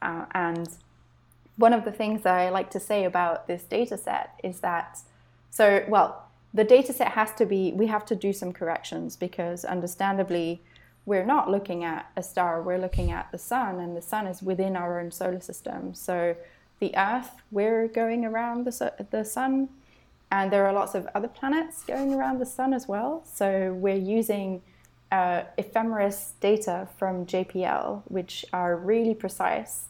Uh, 0.00 0.26
and 0.32 0.68
one 1.56 1.72
of 1.72 1.84
the 1.84 1.92
things 1.92 2.22
that 2.22 2.34
I 2.34 2.50
like 2.50 2.70
to 2.70 2.80
say 2.80 3.04
about 3.04 3.48
this 3.48 3.64
data 3.64 3.96
set 3.96 4.38
is 4.42 4.60
that, 4.60 5.00
so, 5.50 5.84
well, 5.88 6.28
the 6.54 6.64
data 6.64 6.92
set 6.92 7.12
has 7.12 7.32
to 7.34 7.46
be, 7.46 7.72
we 7.72 7.86
have 7.86 8.04
to 8.06 8.16
do 8.16 8.32
some 8.32 8.52
corrections 8.52 9.16
because 9.16 9.64
understandably, 9.64 10.62
we're 11.06 11.24
not 11.24 11.50
looking 11.50 11.84
at 11.84 12.10
a 12.16 12.22
star, 12.22 12.60
we're 12.62 12.78
looking 12.78 13.10
at 13.10 13.32
the 13.32 13.38
sun, 13.38 13.80
and 13.80 13.96
the 13.96 14.02
sun 14.02 14.26
is 14.26 14.42
within 14.42 14.76
our 14.76 15.00
own 15.00 15.10
solar 15.10 15.40
system. 15.40 15.94
So, 15.94 16.36
the 16.80 16.94
Earth, 16.96 17.30
we're 17.50 17.88
going 17.88 18.24
around 18.24 18.64
the, 18.64 18.92
the 19.10 19.24
sun, 19.24 19.70
and 20.30 20.52
there 20.52 20.66
are 20.66 20.72
lots 20.72 20.94
of 20.94 21.08
other 21.14 21.26
planets 21.26 21.82
going 21.82 22.14
around 22.14 22.38
the 22.38 22.46
sun 22.46 22.72
as 22.74 22.86
well. 22.86 23.22
So, 23.24 23.72
we're 23.72 23.96
using 23.96 24.62
uh, 25.10 25.44
ephemeris 25.56 26.34
data 26.40 26.88
from 26.98 27.24
JPL, 27.24 28.02
which 28.06 28.44
are 28.52 28.76
really 28.76 29.14
precise 29.14 29.86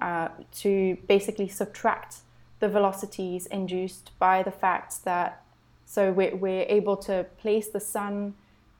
uh, 0.00 0.28
to 0.60 0.96
basically 1.06 1.48
subtract 1.48 2.16
the 2.60 2.68
velocities 2.68 3.46
induced 3.46 4.10
by 4.18 4.42
the 4.42 4.50
fact 4.50 5.04
that 5.04 5.44
so 5.86 6.12
we're, 6.12 6.34
we're 6.34 6.66
able 6.68 6.96
to 6.96 7.26
place 7.38 7.68
the 7.68 7.80
sun 7.80 8.34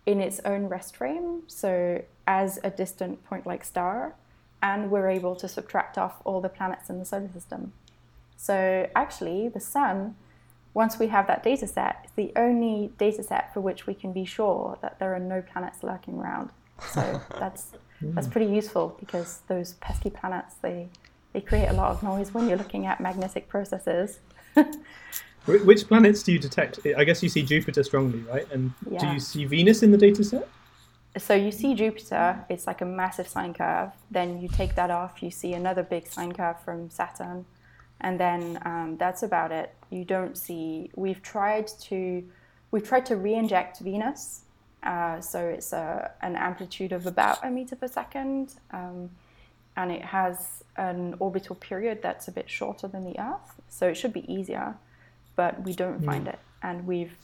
in 0.06 0.20
its 0.20 0.40
own 0.44 0.66
rest 0.66 0.96
frame, 0.96 1.42
so 1.46 2.02
as 2.26 2.58
a 2.62 2.70
distant 2.70 3.24
point 3.24 3.46
like 3.46 3.64
star, 3.64 4.14
and 4.62 4.90
we're 4.90 5.08
able 5.08 5.36
to 5.36 5.48
subtract 5.48 5.98
off 5.98 6.20
all 6.24 6.40
the 6.40 6.48
planets 6.48 6.88
in 6.90 6.98
the 6.98 7.04
solar 7.04 7.28
system. 7.28 7.72
So 8.36 8.88
actually, 8.94 9.48
the 9.48 9.60
sun, 9.60 10.16
once 10.72 10.98
we 10.98 11.08
have 11.08 11.26
that 11.26 11.42
data 11.42 11.66
set, 11.66 12.02
is 12.04 12.10
the 12.16 12.32
only 12.36 12.92
data 12.98 13.22
set 13.22 13.52
for 13.54 13.60
which 13.60 13.86
we 13.86 13.94
can 13.94 14.12
be 14.12 14.24
sure 14.24 14.78
that 14.82 14.98
there 14.98 15.14
are 15.14 15.20
no 15.20 15.42
planets 15.42 15.82
lurking 15.82 16.18
around. 16.18 16.50
So 16.92 17.20
that's 17.38 17.72
hmm. 18.00 18.14
that's 18.14 18.26
pretty 18.26 18.50
useful 18.52 18.96
because 19.00 19.40
those 19.48 19.74
pesky 19.74 20.10
planets 20.10 20.56
they 20.56 20.88
they 21.34 21.42
create 21.42 21.66
a 21.66 21.74
lot 21.74 21.90
of 21.90 22.02
noise 22.02 22.32
when 22.32 22.48
you're 22.48 22.56
looking 22.56 22.86
at 22.86 23.00
magnetic 23.00 23.48
processes. 23.48 24.20
Which 25.46 25.86
planets 25.86 26.22
do 26.22 26.32
you 26.32 26.38
detect? 26.38 26.80
I 26.96 27.04
guess 27.04 27.22
you 27.22 27.28
see 27.28 27.42
Jupiter 27.42 27.82
strongly, 27.82 28.20
right? 28.20 28.50
And 28.50 28.72
do 28.98 29.06
you 29.08 29.20
see 29.20 29.44
Venus 29.44 29.82
in 29.82 29.90
the 29.90 29.98
data 29.98 30.24
set? 30.24 30.48
So 31.18 31.34
you 31.34 31.52
see 31.52 31.74
Jupiter, 31.74 32.44
it's 32.48 32.66
like 32.66 32.80
a 32.80 32.86
massive 32.86 33.28
sine 33.28 33.52
curve. 33.52 33.90
Then 34.10 34.40
you 34.40 34.48
take 34.48 34.74
that 34.76 34.90
off, 34.90 35.22
you 35.22 35.30
see 35.30 35.52
another 35.52 35.82
big 35.82 36.06
sine 36.06 36.32
curve 36.32 36.60
from 36.62 36.88
Saturn, 36.88 37.44
and 38.00 38.18
then 38.18 38.58
um, 38.64 38.96
that's 38.98 39.22
about 39.22 39.52
it. 39.52 39.74
You 39.90 40.04
don't 40.04 40.38
see. 40.38 40.90
We've 40.96 41.22
tried 41.22 41.68
to, 41.82 42.24
we've 42.70 42.86
tried 42.86 43.06
to 43.06 43.16
re-inject 43.16 43.80
Venus, 43.80 44.42
uh, 44.82 45.20
so 45.20 45.40
it's 45.46 45.72
a, 45.72 46.10
an 46.22 46.36
amplitude 46.36 46.92
of 46.92 47.06
about 47.06 47.44
a 47.44 47.50
meter 47.50 47.76
per 47.76 47.88
second, 47.88 48.54
um, 48.70 49.10
and 49.76 49.90
it 49.92 50.02
has 50.02 50.62
an 50.76 51.14
orbital 51.18 51.56
period 51.56 52.00
that's 52.02 52.28
a 52.28 52.32
bit 52.32 52.48
shorter 52.50 52.88
than 52.88 53.04
the 53.04 53.18
Earth, 53.18 53.60
so 53.68 53.88
it 53.88 53.94
should 53.96 54.12
be 54.12 54.30
easier, 54.32 54.76
but 55.36 55.62
we 55.62 55.72
don't 55.72 56.00
find 56.04 56.28
it, 56.28 56.38
and 56.62 56.86
we've 56.86 57.16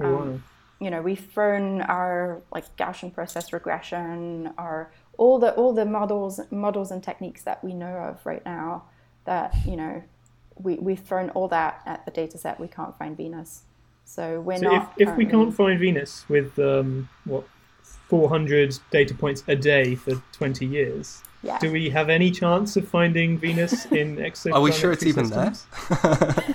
um, 0.00 0.42
you 0.80 0.90
know 0.90 1.02
we've 1.02 1.26
thrown 1.32 1.80
our 1.82 2.40
like 2.52 2.76
Gaussian 2.76 3.12
process 3.12 3.52
regression, 3.52 4.52
our 4.58 4.90
all 5.16 5.38
the 5.38 5.52
all 5.54 5.72
the 5.72 5.84
models 5.84 6.40
models 6.50 6.90
and 6.90 7.02
techniques 7.02 7.42
that 7.42 7.62
we 7.64 7.74
know 7.74 7.96
of 7.96 8.24
right 8.24 8.44
now 8.44 8.84
that 9.24 9.54
you 9.66 9.76
know 9.76 10.02
we 10.56 10.76
we've 10.76 11.00
thrown 11.00 11.30
all 11.30 11.48
that 11.48 11.82
at 11.86 12.04
the 12.04 12.10
data 12.10 12.38
set. 12.38 12.58
We 12.60 12.68
can't 12.68 12.96
find 12.96 13.16
Venus, 13.16 13.62
so 14.04 14.40
we're 14.40 14.58
So 14.58 14.70
not. 14.70 14.92
if, 14.96 15.08
if 15.08 15.16
we 15.16 15.26
can't 15.26 15.54
find 15.54 15.78
Venus 15.78 16.28
with 16.28 16.58
um, 16.58 17.08
what 17.24 17.44
400 18.08 18.78
data 18.90 19.14
points 19.14 19.44
a 19.48 19.56
day 19.56 19.94
for 19.94 20.14
20 20.32 20.64
years, 20.66 21.22
yeah. 21.42 21.58
do 21.58 21.70
we 21.72 21.90
have 21.90 22.08
any 22.08 22.30
chance 22.30 22.76
of 22.76 22.86
finding 22.88 23.38
Venus 23.38 23.86
in 23.86 24.16
exoplanetary 24.28 24.54
Are 24.54 24.60
we 24.60 24.72
sure 24.72 24.92
it's 24.92 25.06
even 25.06 25.28
there? 25.30 25.52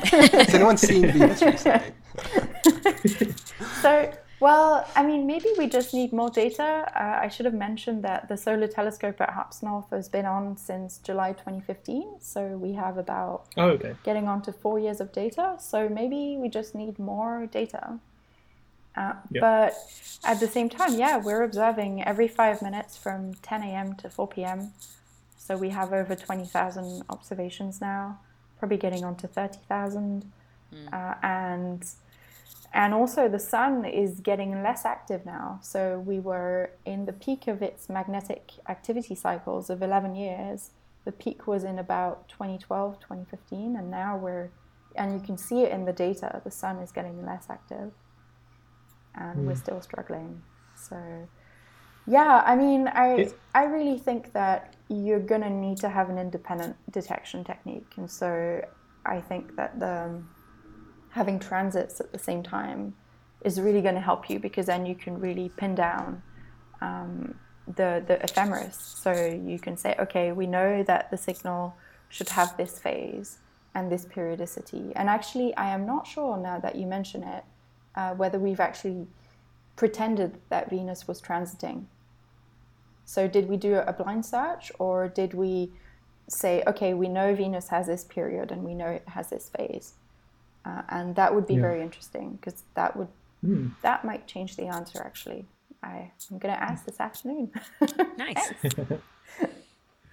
Has 0.06 0.54
anyone 0.54 0.78
seen 0.78 1.12
Venus 1.12 1.42
recently? 1.42 1.94
So, 3.82 4.12
well, 4.40 4.86
I 4.96 5.04
mean, 5.06 5.26
maybe 5.28 5.48
we 5.58 5.68
just 5.68 5.94
need 5.94 6.12
more 6.14 6.30
data. 6.30 6.90
Uh, 6.96 7.20
I 7.26 7.28
should 7.28 7.46
have 7.46 7.54
mentioned 7.56 8.04
that 8.04 8.28
the 8.30 8.38
solar 8.38 8.68
telescope 8.68 9.20
at 9.22 9.30
HARPS 9.30 9.62
North 9.64 9.90
has 9.92 10.08
been 10.10 10.26
on 10.26 10.58
since 10.58 11.00
July 11.00 11.32
2015. 11.34 12.16
So 12.20 12.58
we 12.58 12.74
have 12.74 12.98
about 12.98 13.46
Oh, 13.58 13.70
okay. 13.72 13.96
getting 14.04 14.28
on 14.28 14.42
to 14.44 14.52
four 14.54 14.80
years 14.80 15.00
of 15.02 15.12
data. 15.12 15.56
So 15.60 15.90
maybe 15.90 16.38
we 16.40 16.50
just 16.50 16.76
need 16.76 16.98
more 17.00 17.46
data. 17.46 18.00
Uh, 18.96 19.14
Yeah. 19.32 19.42
But 19.42 19.74
at 20.24 20.40
the 20.40 20.48
same 20.48 20.70
time, 20.70 20.94
yeah, 20.98 21.18
we're 21.18 21.44
observing 21.44 22.04
every 22.04 22.28
five 22.28 22.62
minutes 22.62 22.96
from 22.98 23.34
10 23.36 23.64
a.m. 23.64 23.96
to 23.96 24.10
4 24.10 24.28
p.m. 24.28 24.74
So 25.38 25.58
we 25.58 25.70
have 25.70 25.92
over 25.94 26.16
20,000 26.16 27.04
observations 27.10 27.82
now, 27.82 28.20
probably 28.60 28.78
getting 28.78 29.04
on 29.04 29.16
to 29.18 29.28
30,000. 29.28 30.32
Uh, 30.92 31.14
and 31.22 31.86
and 32.74 32.94
also 32.96 33.30
the 33.30 33.38
sun 33.40 33.86
is 33.86 34.20
getting 34.20 34.64
less 34.64 34.84
active 34.86 35.26
now. 35.26 35.60
So 35.62 36.00
we 36.00 36.20
were 36.20 36.72
in 36.86 37.06
the 37.06 37.14
peak 37.14 37.48
of 37.48 37.62
its 37.62 37.88
magnetic 37.88 38.52
activity 38.68 39.14
cycles 39.14 39.70
of 39.70 39.84
11 39.84 40.16
years. 40.16 40.72
The 41.06 41.12
peak 41.12 41.46
was 41.46 41.64
in 41.64 41.78
about 41.78 42.28
2012, 42.30 43.00
2015, 43.00 43.76
and 43.76 43.92
now 43.92 44.18
we're, 44.18 44.50
and 44.96 45.14
you 45.14 45.20
can 45.20 45.38
see 45.38 45.62
it 45.62 45.72
in 45.72 45.86
the 45.86 45.94
data, 45.94 46.42
the 46.44 46.50
sun 46.50 46.78
is 46.80 46.92
getting 46.92 47.24
less 47.24 47.46
active. 47.50 47.92
And 49.16 49.46
we're 49.48 49.56
still 49.56 49.82
struggling. 49.82 50.42
So, 50.76 50.98
yeah, 52.08 52.44
I 52.46 52.56
mean, 52.56 52.88
I, 52.88 53.14
It's- 53.14 53.36
I 53.54 53.66
really 53.66 53.98
think 54.00 54.34
that 54.34 54.76
you're 54.90 55.20
going 55.20 55.42
to 55.42 55.50
need 55.50 55.78
to 55.78 55.90
have 55.90 56.10
an 56.10 56.18
independent 56.18 56.76
detection 56.92 57.44
technique. 57.44 57.94
And 57.98 58.10
so 58.10 58.64
I 59.06 59.22
think 59.22 59.56
that 59.56 59.80
the, 59.80 60.22
having 61.10 61.40
transits 61.40 62.02
at 62.02 62.12
the 62.12 62.20
same 62.20 62.44
time 62.44 62.96
is 63.44 63.60
really 63.60 63.82
going 63.82 63.96
to 63.96 64.02
help 64.02 64.30
you 64.30 64.40
because 64.40 64.66
then 64.66 64.86
you 64.86 64.96
can 64.96 65.20
really 65.20 65.50
pin 65.58 65.76
down 65.76 66.22
um, 66.82 67.36
the 67.68 68.04
the 68.08 68.22
ephemeris. 68.24 68.76
So 68.78 69.12
you 69.14 69.60
can 69.60 69.78
say, 69.78 69.96
okay, 70.00 70.32
we 70.32 70.48
know 70.48 70.84
that 70.84 71.12
the 71.12 71.18
signal 71.18 71.76
should 72.10 72.30
have 72.30 72.56
this 72.58 72.80
phase 72.80 73.38
and 73.76 73.92
this 73.92 74.06
periodicity. 74.06 74.92
And 74.96 75.10
actually, 75.10 75.56
I 75.56 75.70
am 75.70 75.86
not 75.86 76.08
sure 76.08 76.38
now 76.38 76.60
that 76.60 76.76
you 76.76 76.86
mention 76.86 77.24
it 77.24 77.44
uh, 77.96 78.14
whether 78.14 78.40
we've 78.40 78.60
actually 78.60 79.08
pretended 79.76 80.38
that 80.50 80.70
Venus 80.70 81.08
was 81.08 81.22
transiting. 81.22 81.86
So 83.06 83.28
did 83.28 83.50
we 83.50 83.58
do 83.58 83.76
a 83.76 83.92
blind 83.94 84.26
search 84.26 84.72
or 84.80 85.08
did 85.08 85.34
we 85.34 85.72
say, 86.30 86.64
okay, 86.68 86.94
we 86.94 87.08
know 87.10 87.36
Venus 87.36 87.68
has 87.70 87.88
this 87.88 88.04
period 88.04 88.52
and 88.52 88.64
we 88.64 88.74
know 88.74 88.88
it 88.88 89.04
has 89.10 89.30
this 89.30 89.50
phase? 89.50 89.94
Uh, 90.66 90.84
and 90.90 91.16
that 91.16 91.36
would 91.36 91.46
be 91.46 91.56
Yeah. 91.56 91.62
very 91.62 91.82
interesting 91.82 92.38
because 92.42 92.64
that 92.76 92.96
would 92.96 93.10
Hmm. 93.42 93.68
that 93.82 94.06
might 94.06 94.26
change 94.26 94.56
the 94.56 94.68
answer 94.68 95.02
actually. 95.04 95.46
I, 95.84 96.12
I'm 96.32 96.38
going 96.38 96.54
to 96.56 96.64
ask 96.64 96.86
this 96.86 97.00
afternoon. 97.02 97.52
Nice. 98.18 98.54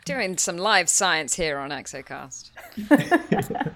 Doing 0.05 0.37
some 0.37 0.57
live 0.59 0.89
science 0.89 1.35
here 1.35 1.59
on 1.59 1.71
Exocast. 1.71 2.51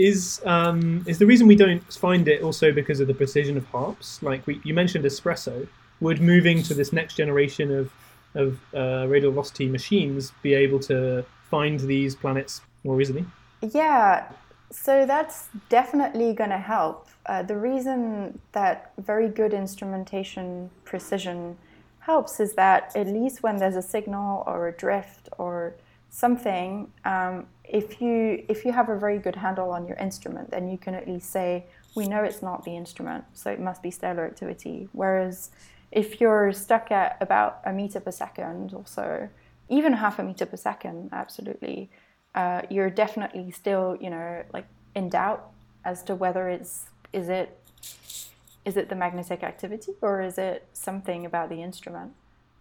Is 0.00 0.40
um, 0.46 1.04
is 1.06 1.18
the 1.18 1.26
reason 1.26 1.46
we 1.46 1.56
don't 1.56 1.84
find 1.92 2.26
it 2.26 2.42
also 2.42 2.72
because 2.72 3.00
of 3.00 3.06
the 3.06 3.12
precision 3.12 3.58
of 3.58 3.66
HARPS? 3.66 4.22
Like 4.22 4.46
we, 4.46 4.58
you 4.64 4.72
mentioned, 4.72 5.04
ESPRESSO. 5.04 5.68
Would 6.00 6.22
moving 6.22 6.62
to 6.62 6.72
this 6.72 6.90
next 6.90 7.16
generation 7.16 7.70
of 7.70 7.92
of 8.34 8.58
uh, 8.74 9.06
radial 9.08 9.32
velocity 9.32 9.68
machines 9.68 10.32
be 10.40 10.54
able 10.54 10.80
to 10.80 11.26
find 11.50 11.80
these 11.80 12.14
planets 12.14 12.62
more 12.82 12.98
easily? 13.02 13.26
Yeah, 13.60 14.30
so 14.70 15.04
that's 15.04 15.48
definitely 15.68 16.32
going 16.32 16.50
to 16.50 16.64
help. 16.74 17.08
Uh, 17.26 17.42
the 17.42 17.58
reason 17.58 18.40
that 18.52 18.92
very 18.96 19.28
good 19.28 19.52
instrumentation 19.52 20.70
precision 20.84 21.58
helps 21.98 22.40
is 22.40 22.54
that 22.54 22.96
at 22.96 23.06
least 23.06 23.42
when 23.42 23.58
there's 23.58 23.76
a 23.76 23.82
signal 23.82 24.44
or 24.46 24.68
a 24.68 24.72
drift 24.72 25.28
or 25.36 25.74
something, 26.10 26.90
um, 27.04 27.46
if 27.64 28.00
you 28.00 28.44
if 28.48 28.64
you 28.64 28.72
have 28.72 28.88
a 28.88 28.98
very 28.98 29.18
good 29.18 29.36
handle 29.36 29.70
on 29.70 29.86
your 29.86 29.96
instrument, 29.96 30.50
then 30.50 30.68
you 30.68 30.76
can 30.76 30.94
at 30.94 31.06
least 31.08 31.30
say 31.30 31.66
we 31.94 32.06
know 32.06 32.22
it's 32.22 32.42
not 32.42 32.64
the 32.64 32.76
instrument, 32.76 33.24
so 33.32 33.50
it 33.50 33.60
must 33.60 33.82
be 33.82 33.90
stellar 33.90 34.26
activity. 34.26 34.88
Whereas 34.92 35.50
if 35.92 36.20
you're 36.20 36.52
stuck 36.52 36.90
at 36.90 37.16
about 37.20 37.60
a 37.64 37.72
meter 37.72 38.00
per 38.00 38.10
second 38.10 38.74
or 38.74 38.82
so, 38.86 39.28
even 39.68 39.92
half 39.94 40.18
a 40.18 40.24
meter 40.24 40.46
per 40.46 40.56
second, 40.56 41.10
absolutely, 41.12 41.90
uh, 42.34 42.62
you're 42.70 42.90
definitely 42.90 43.50
still, 43.50 43.96
you 44.00 44.10
know, 44.10 44.42
like 44.52 44.66
in 44.94 45.08
doubt 45.08 45.50
as 45.84 46.02
to 46.04 46.14
whether 46.14 46.48
it's 46.48 46.86
is 47.12 47.28
it 47.28 47.56
is 48.64 48.76
it 48.76 48.88
the 48.88 48.94
magnetic 48.94 49.42
activity 49.42 49.92
or 50.02 50.20
is 50.20 50.38
it 50.38 50.66
something 50.72 51.24
about 51.24 51.48
the 51.48 51.62
instrument. 51.62 52.12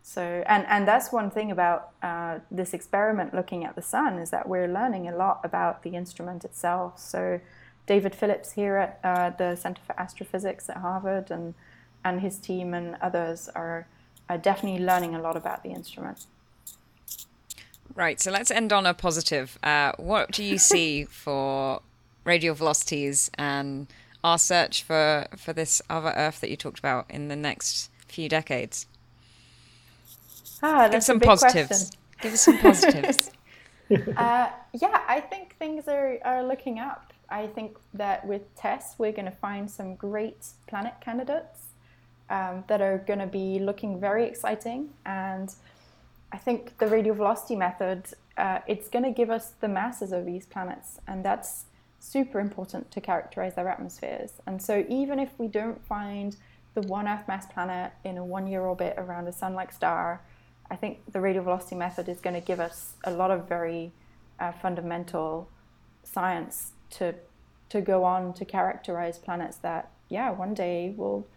So, 0.10 0.44
and 0.48 0.66
and 0.68 0.88
that's 0.88 1.12
one 1.12 1.30
thing 1.30 1.52
about 1.52 1.92
uh, 2.02 2.40
this 2.50 2.74
experiment 2.74 3.32
looking 3.32 3.64
at 3.64 3.76
the 3.76 3.84
sun 3.84 4.18
is 4.18 4.32
that 4.32 4.50
we're 4.50 4.68
learning 4.68 5.08
a 5.08 5.16
lot 5.16 5.40
about 5.44 5.84
the 5.84 5.92
instrument 5.92 6.44
itself. 6.44 6.98
So, 6.98 7.40
David 7.86 8.16
Phillips 8.16 8.54
here 8.54 8.78
at 8.78 9.00
uh, 9.04 9.30
the 9.38 9.56
Center 9.56 9.84
for 9.86 10.00
Astrophysics 10.00 10.68
at 10.68 10.78
Harvard 10.78 11.30
and 11.30 11.54
and 12.04 12.22
his 12.22 12.40
team 12.40 12.74
and 12.74 12.96
others 13.02 13.50
are, 13.54 13.86
are 14.28 14.40
definitely 14.40 14.84
learning 14.84 15.14
a 15.14 15.22
lot 15.22 15.38
about 15.38 15.62
the 15.62 15.70
instrument. 15.70 16.26
Right, 17.94 18.20
so 18.20 18.32
let's 18.32 18.50
end 18.50 18.74
on 18.74 18.88
a 18.88 18.96
positive. 18.96 19.60
Uh, 19.62 19.92
what 19.98 20.32
do 20.32 20.44
you 20.44 20.58
see 20.58 21.06
for 21.24 21.84
radial 22.24 22.56
velocities 22.56 23.30
and 23.36 23.86
our 24.24 24.40
search 24.40 24.82
for, 24.82 25.28
for 25.38 25.54
this 25.54 25.84
other 25.88 26.14
Earth 26.16 26.42
that 26.42 26.50
you 26.50 26.58
talked 26.58 26.80
about 26.80 27.06
in 27.12 27.28
the 27.28 27.36
next 27.36 27.92
few 28.08 28.28
decades? 28.28 28.88
Ah, 30.62 30.88
Give 30.88 31.04
some 31.04 31.18
a 31.18 31.20
big 31.20 31.28
positives. 31.28 31.68
question. 31.68 32.00
Give 32.22 32.34
us 32.34 32.42
some 32.42 32.58
positives. 32.60 33.32
Uh, 34.18 34.50
yeah, 34.74 35.02
I 35.08 35.20
think 35.20 35.56
things 35.58 35.88
are, 35.88 36.20
are 36.24 36.44
looking 36.44 36.78
up. 36.78 37.12
I 37.28 37.48
think 37.48 37.76
that 37.96 38.24
with 38.24 38.44
TESS, 38.56 38.94
we're 39.00 39.12
going 39.12 39.26
to 39.26 39.32
find 39.32 39.70
some 39.70 39.96
great 39.96 40.46
planet 40.68 40.94
candidates 41.02 41.70
um, 42.30 42.64
that 42.68 42.82
are 42.82 43.00
going 43.00 43.18
to 43.18 43.26
be 43.26 43.58
looking 43.58 44.00
very 44.00 44.26
exciting. 44.26 44.90
And 45.08 45.52
I 46.32 46.38
think 46.38 46.78
the 46.78 46.86
radial 46.86 47.16
velocity 47.16 47.56
method, 47.56 48.06
uh, 48.38 48.60
it's 48.68 48.90
going 48.90 49.06
to 49.06 49.12
give 49.12 49.32
us 49.32 49.54
the 49.60 49.68
masses 49.68 50.12
of 50.12 50.24
these 50.24 50.46
planets. 50.46 51.00
And 51.08 51.26
that's 51.26 51.66
super 52.00 52.40
important 52.40 52.92
to 52.92 53.02
characterize 53.02 53.56
their 53.56 53.68
atmospheres. 53.68 54.34
And 54.46 54.62
so 54.62 54.86
even 54.88 55.20
if 55.20 55.32
we 55.40 55.48
don't 55.48 55.84
find 55.86 56.36
the 56.76 56.82
one 56.82 57.08
Earth 57.08 57.28
mass 57.28 57.48
planet 57.48 57.92
in 58.04 58.18
a 58.18 58.24
one 58.24 58.46
year 58.46 58.62
orbit 58.62 58.94
around 58.98 59.28
a 59.28 59.34
sun 59.34 59.56
like 59.56 59.74
star, 59.74 60.22
I 60.72 60.76
think 60.76 61.12
the 61.12 61.20
radial 61.20 61.44
velocity 61.44 61.76
method 61.76 62.08
is 62.10 62.20
going 62.20 62.36
to 62.36 62.42
give 62.42 62.60
us 62.60 62.94
a 63.04 63.12
lot 63.12 63.32
of 63.32 63.48
very 63.48 63.92
uh, 64.40 64.52
fundamental 64.52 65.50
science 66.04 66.72
to 66.92 67.16
to 67.70 67.82
go 67.82 68.04
on 68.04 68.34
to 68.34 68.46
characterize 68.46 69.20
planets 69.20 69.58
that, 69.58 69.92
yeah, 70.10 70.32
one 70.32 70.56
day 70.56 70.92
will 70.98 71.28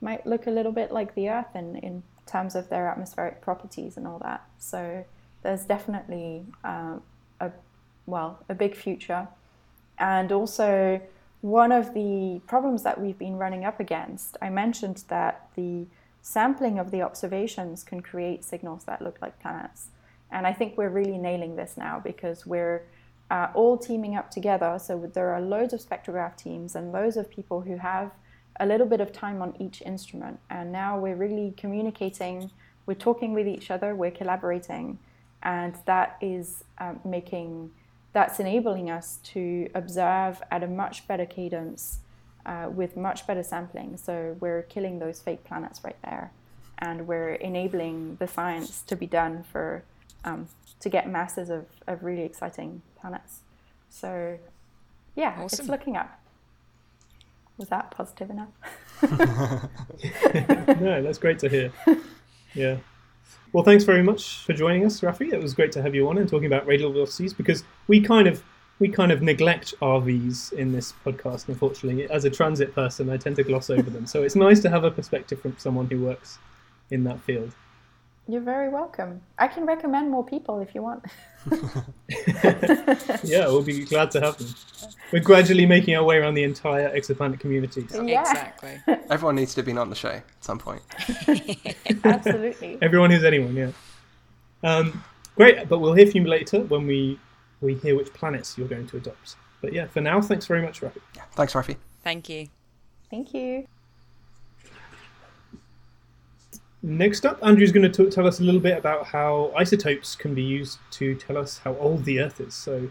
might 0.00 0.26
look 0.26 0.46
a 0.46 0.50
little 0.50 0.72
bit 0.72 0.90
like 0.90 1.14
the 1.14 1.28
Earth 1.28 1.54
in, 1.54 1.76
in 1.76 2.02
terms 2.26 2.54
of 2.54 2.70
their 2.70 2.88
atmospheric 2.88 3.42
properties 3.42 3.98
and 3.98 4.06
all 4.06 4.18
that. 4.18 4.42
So 4.58 5.04
there's 5.42 5.66
definitely 5.66 6.46
uh, 6.62 6.98
well, 8.06 8.40
a 8.48 8.54
big 8.54 8.74
future. 8.76 9.28
And 9.98 10.32
also, 10.32 11.00
one 11.40 11.72
of 11.72 11.94
the 11.94 12.40
problems 12.46 12.82
that 12.82 13.00
we've 13.00 13.18
been 13.18 13.36
running 13.36 13.64
up 13.64 13.80
against, 13.80 14.36
I 14.42 14.50
mentioned 14.50 15.04
that 15.08 15.48
the 15.56 15.86
sampling 16.24 16.78
of 16.78 16.90
the 16.90 17.02
observations 17.02 17.84
can 17.84 18.00
create 18.00 18.42
signals 18.42 18.84
that 18.84 19.02
look 19.02 19.20
like 19.20 19.38
planets. 19.40 19.88
And 20.32 20.46
I 20.46 20.54
think 20.54 20.76
we're 20.76 20.88
really 20.88 21.18
nailing 21.18 21.54
this 21.54 21.76
now 21.76 22.00
because 22.02 22.46
we're 22.46 22.82
uh, 23.30 23.48
all 23.52 23.76
teaming 23.76 24.16
up 24.16 24.30
together. 24.30 24.78
So 24.82 25.10
there 25.12 25.34
are 25.34 25.40
loads 25.40 25.74
of 25.74 25.80
spectrograph 25.80 26.34
teams 26.34 26.74
and 26.74 26.92
loads 26.92 27.18
of 27.18 27.30
people 27.30 27.60
who 27.60 27.76
have 27.76 28.10
a 28.58 28.64
little 28.64 28.86
bit 28.86 29.02
of 29.02 29.12
time 29.12 29.42
on 29.42 29.54
each 29.60 29.82
instrument. 29.82 30.40
And 30.48 30.72
now 30.72 30.98
we're 30.98 31.14
really 31.14 31.52
communicating, 31.58 32.50
we're 32.86 32.94
talking 32.94 33.34
with 33.34 33.46
each 33.46 33.70
other, 33.70 33.94
we're 33.94 34.10
collaborating, 34.10 34.98
and 35.42 35.76
that 35.84 36.16
is 36.22 36.64
um, 36.78 37.00
making 37.04 37.70
that's 38.14 38.40
enabling 38.40 38.90
us 38.90 39.18
to 39.24 39.68
observe 39.74 40.40
at 40.50 40.62
a 40.62 40.68
much 40.68 41.06
better 41.06 41.26
cadence 41.26 41.98
uh, 42.46 42.68
with 42.70 42.96
much 42.96 43.26
better 43.26 43.42
sampling. 43.42 43.96
So 43.96 44.36
we're 44.40 44.62
killing 44.62 44.98
those 44.98 45.20
fake 45.20 45.44
planets 45.44 45.80
right 45.84 45.96
there, 46.04 46.30
and 46.78 47.06
we're 47.06 47.34
enabling 47.34 48.16
the 48.16 48.26
science 48.28 48.82
to 48.82 48.96
be 48.96 49.06
done 49.06 49.44
for 49.50 49.82
um, 50.24 50.48
to 50.80 50.88
get 50.88 51.08
masses 51.08 51.50
of, 51.50 51.66
of 51.86 52.02
really 52.04 52.22
exciting 52.22 52.82
planets. 53.00 53.40
So 53.90 54.38
yeah, 55.14 55.34
Awesome. 55.38 55.60
it's 55.60 55.68
looking 55.68 55.96
up. 55.96 56.20
Was 57.56 57.68
that 57.68 57.90
positive 57.92 58.30
enough? 58.30 58.48
no, 60.80 61.02
that's 61.02 61.18
great 61.18 61.38
to 61.38 61.48
hear. 61.48 61.72
Yeah. 62.52 62.78
Well, 63.52 63.62
thanks 63.62 63.84
very 63.84 64.02
much 64.02 64.38
for 64.38 64.52
joining 64.54 64.84
us, 64.84 65.00
Rafi. 65.00 65.32
It 65.32 65.40
was 65.40 65.54
great 65.54 65.70
to 65.72 65.82
have 65.82 65.94
you 65.94 66.08
on 66.08 66.18
and 66.18 66.28
talking 66.28 66.46
about 66.46 66.66
radial 66.66 66.90
velocities 66.92 67.32
because 67.32 67.62
we 67.86 68.00
kind 68.00 68.26
of 68.26 68.42
we 68.78 68.88
kind 68.88 69.12
of 69.12 69.22
neglect 69.22 69.74
RVs 69.80 70.52
in 70.52 70.72
this 70.72 70.92
podcast. 71.04 71.48
Unfortunately, 71.48 72.08
as 72.10 72.24
a 72.24 72.30
transit 72.30 72.74
person, 72.74 73.08
I 73.10 73.16
tend 73.16 73.36
to 73.36 73.44
gloss 73.44 73.70
over 73.70 73.88
them. 73.88 74.06
So 74.06 74.22
it's 74.22 74.36
nice 74.36 74.60
to 74.60 74.70
have 74.70 74.84
a 74.84 74.90
perspective 74.90 75.40
from 75.40 75.56
someone 75.58 75.86
who 75.86 76.00
works 76.00 76.38
in 76.90 77.04
that 77.04 77.20
field. 77.20 77.52
You're 78.26 78.40
very 78.40 78.70
welcome. 78.70 79.20
I 79.38 79.48
can 79.48 79.66
recommend 79.66 80.10
more 80.10 80.24
people 80.24 80.60
if 80.60 80.74
you 80.74 80.82
want. 80.82 81.04
Yeah, 83.22 83.46
we'll 83.46 83.62
be 83.62 83.84
glad 83.84 84.10
to 84.12 84.20
have 84.20 84.38
them. 84.38 84.48
We're 85.12 85.22
gradually 85.22 85.66
making 85.66 85.94
our 85.96 86.04
way 86.04 86.16
around 86.16 86.34
the 86.34 86.42
entire 86.44 86.94
exoplanet 86.96 87.40
community. 87.40 87.86
yeah, 87.92 88.20
Exactly. 88.30 88.80
Everyone 89.10 89.36
needs 89.36 89.54
to 89.54 89.62
be 89.62 89.76
on 89.76 89.90
the 89.90 89.96
show 89.96 90.08
at 90.08 90.24
some 90.40 90.58
point. 90.58 90.82
absolutely. 92.04 92.78
Everyone 92.80 93.10
who's 93.10 93.24
anyone, 93.24 93.54
yeah. 93.54 93.70
Um, 94.62 95.04
great, 95.36 95.68
but 95.68 95.78
we'll 95.80 95.94
hear 95.94 96.06
from 96.06 96.22
you 96.22 96.28
later 96.28 96.60
when 96.60 96.86
we 96.86 97.18
we 97.64 97.74
hear 97.74 97.96
which 97.96 98.12
planets 98.12 98.56
you're 98.56 98.68
going 98.68 98.86
to 98.88 98.96
adopt. 98.98 99.36
But 99.60 99.72
yeah, 99.72 99.86
for 99.86 100.00
now, 100.00 100.20
thanks 100.20 100.46
very 100.46 100.62
much, 100.62 100.80
Rafi. 100.80 101.00
Yeah. 101.16 101.22
Thanks, 101.32 101.54
Rafi. 101.54 101.76
Thank 102.02 102.28
you. 102.28 102.48
Thank 103.10 103.32
you. 103.32 103.66
Next 106.82 107.24
up, 107.24 107.38
Andrew's 107.42 107.72
going 107.72 107.90
to 107.90 108.10
tell 108.10 108.26
us 108.26 108.40
a 108.40 108.42
little 108.42 108.60
bit 108.60 108.76
about 108.76 109.06
how 109.06 109.52
isotopes 109.56 110.14
can 110.14 110.34
be 110.34 110.42
used 110.42 110.78
to 110.92 111.14
tell 111.14 111.38
us 111.38 111.58
how 111.58 111.74
old 111.76 112.04
the 112.04 112.20
Earth 112.20 112.40
is. 112.40 112.52
So, 112.54 112.90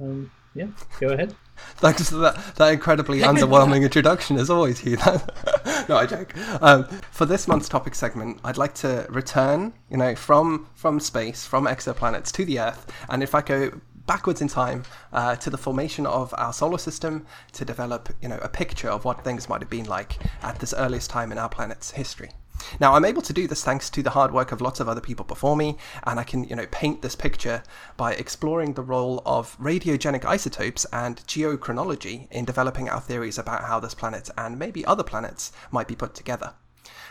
um, 0.00 0.30
yeah, 0.54 0.68
go 1.00 1.08
ahead. 1.08 1.34
Thanks 1.76 2.10
for 2.10 2.16
that, 2.16 2.56
that 2.56 2.72
incredibly 2.72 3.20
underwhelming 3.20 3.82
introduction, 3.82 4.36
as 4.36 4.50
always, 4.50 4.80
Hugh. 4.80 4.96
no, 5.88 5.96
I 5.96 6.06
joke. 6.06 6.34
Um, 6.62 6.84
for 7.10 7.24
this 7.24 7.48
month's 7.48 7.68
topic 7.68 7.94
segment, 7.94 8.38
I'd 8.44 8.58
like 8.58 8.74
to 8.74 9.06
return, 9.08 9.72
you 9.90 9.96
know, 9.96 10.14
from 10.14 10.66
from 10.74 11.00
space, 11.00 11.46
from 11.46 11.66
exoplanets 11.66 12.30
to 12.32 12.44
the 12.44 12.60
Earth, 12.60 12.92
and 13.08 13.22
if 13.22 13.34
I 13.34 13.40
go 13.40 13.80
backwards 14.06 14.40
in 14.40 14.48
time 14.48 14.82
uh, 15.12 15.36
to 15.36 15.50
the 15.50 15.58
formation 15.58 16.04
of 16.04 16.34
our 16.36 16.52
solar 16.52 16.78
system 16.78 17.24
to 17.52 17.64
develop, 17.64 18.08
you 18.20 18.28
know, 18.28 18.38
a 18.42 18.48
picture 18.48 18.88
of 18.88 19.04
what 19.04 19.22
things 19.22 19.48
might 19.48 19.60
have 19.60 19.70
been 19.70 19.86
like 19.86 20.18
at 20.42 20.58
this 20.58 20.74
earliest 20.76 21.08
time 21.10 21.30
in 21.30 21.38
our 21.38 21.48
planet's 21.48 21.92
history. 21.92 22.30
Now, 22.78 22.94
I'm 22.94 23.04
able 23.04 23.22
to 23.22 23.32
do 23.32 23.46
this 23.46 23.64
thanks 23.64 23.90
to 23.90 24.02
the 24.02 24.10
hard 24.10 24.32
work 24.32 24.52
of 24.52 24.60
lots 24.60 24.80
of 24.80 24.88
other 24.88 25.00
people 25.00 25.24
before 25.24 25.56
me, 25.56 25.76
and 26.04 26.18
I 26.18 26.24
can, 26.24 26.44
you 26.44 26.56
know, 26.56 26.66
paint 26.70 27.02
this 27.02 27.14
picture 27.14 27.62
by 27.96 28.12
exploring 28.14 28.74
the 28.74 28.82
role 28.82 29.22
of 29.26 29.58
radiogenic 29.58 30.24
isotopes 30.24 30.84
and 30.92 31.18
geochronology 31.26 32.28
in 32.30 32.44
developing 32.44 32.88
our 32.88 33.00
theories 33.00 33.38
about 33.38 33.64
how 33.64 33.80
this 33.80 33.94
planet 33.94 34.30
and 34.36 34.58
maybe 34.58 34.84
other 34.84 35.02
planets 35.02 35.52
might 35.70 35.88
be 35.88 35.96
put 35.96 36.14
together. 36.14 36.54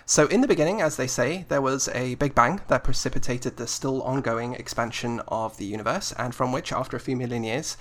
So, 0.05 0.25
in 0.25 0.41
the 0.41 0.47
beginning, 0.47 0.81
as 0.81 0.95
they 0.95 1.05
say, 1.05 1.45
there 1.49 1.61
was 1.61 1.87
a 1.89 2.15
Big 2.15 2.33
Bang 2.33 2.61
that 2.67 2.83
precipitated 2.83 3.57
the 3.57 3.67
still 3.67 4.01
ongoing 4.01 4.53
expansion 4.53 5.21
of 5.27 5.57
the 5.57 5.65
universe, 5.65 6.13
and 6.17 6.33
from 6.33 6.51
which, 6.51 6.73
after 6.73 6.97
a 6.97 6.99
few 6.99 7.15
million 7.15 7.43
years, 7.43 7.77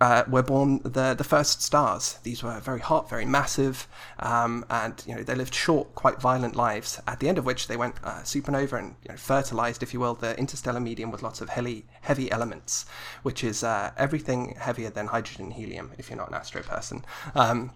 uh, 0.00 0.24
were 0.28 0.42
born 0.42 0.80
the 0.84 1.14
the 1.14 1.24
first 1.24 1.62
stars. 1.62 2.18
These 2.22 2.42
were 2.42 2.58
very 2.60 2.80
hot, 2.80 3.08
very 3.10 3.24
massive, 3.24 3.88
um, 4.20 4.64
and 4.70 5.02
you 5.06 5.14
know 5.14 5.22
they 5.22 5.34
lived 5.34 5.54
short, 5.54 5.94
quite 5.94 6.20
violent 6.20 6.54
lives. 6.54 7.00
At 7.06 7.20
the 7.20 7.28
end 7.28 7.38
of 7.38 7.44
which 7.44 7.68
they 7.68 7.76
went 7.76 7.96
uh, 8.04 8.20
supernova 8.22 8.78
and 8.78 8.94
you 9.02 9.10
know, 9.10 9.16
fertilized, 9.16 9.82
if 9.82 9.92
you 9.92 10.00
will, 10.00 10.14
the 10.14 10.38
interstellar 10.38 10.80
medium 10.80 11.10
with 11.10 11.22
lots 11.22 11.40
of 11.40 11.48
heavy 11.50 11.86
heavy 12.02 12.30
elements, 12.30 12.86
which 13.22 13.42
is 13.42 13.64
uh, 13.64 13.90
everything 13.96 14.56
heavier 14.58 14.90
than 14.90 15.08
hydrogen 15.08 15.50
helium. 15.50 15.92
If 15.98 16.10
you're 16.10 16.18
not 16.18 16.28
an 16.28 16.34
astro 16.34 16.62
person. 16.62 17.04
Um, 17.34 17.72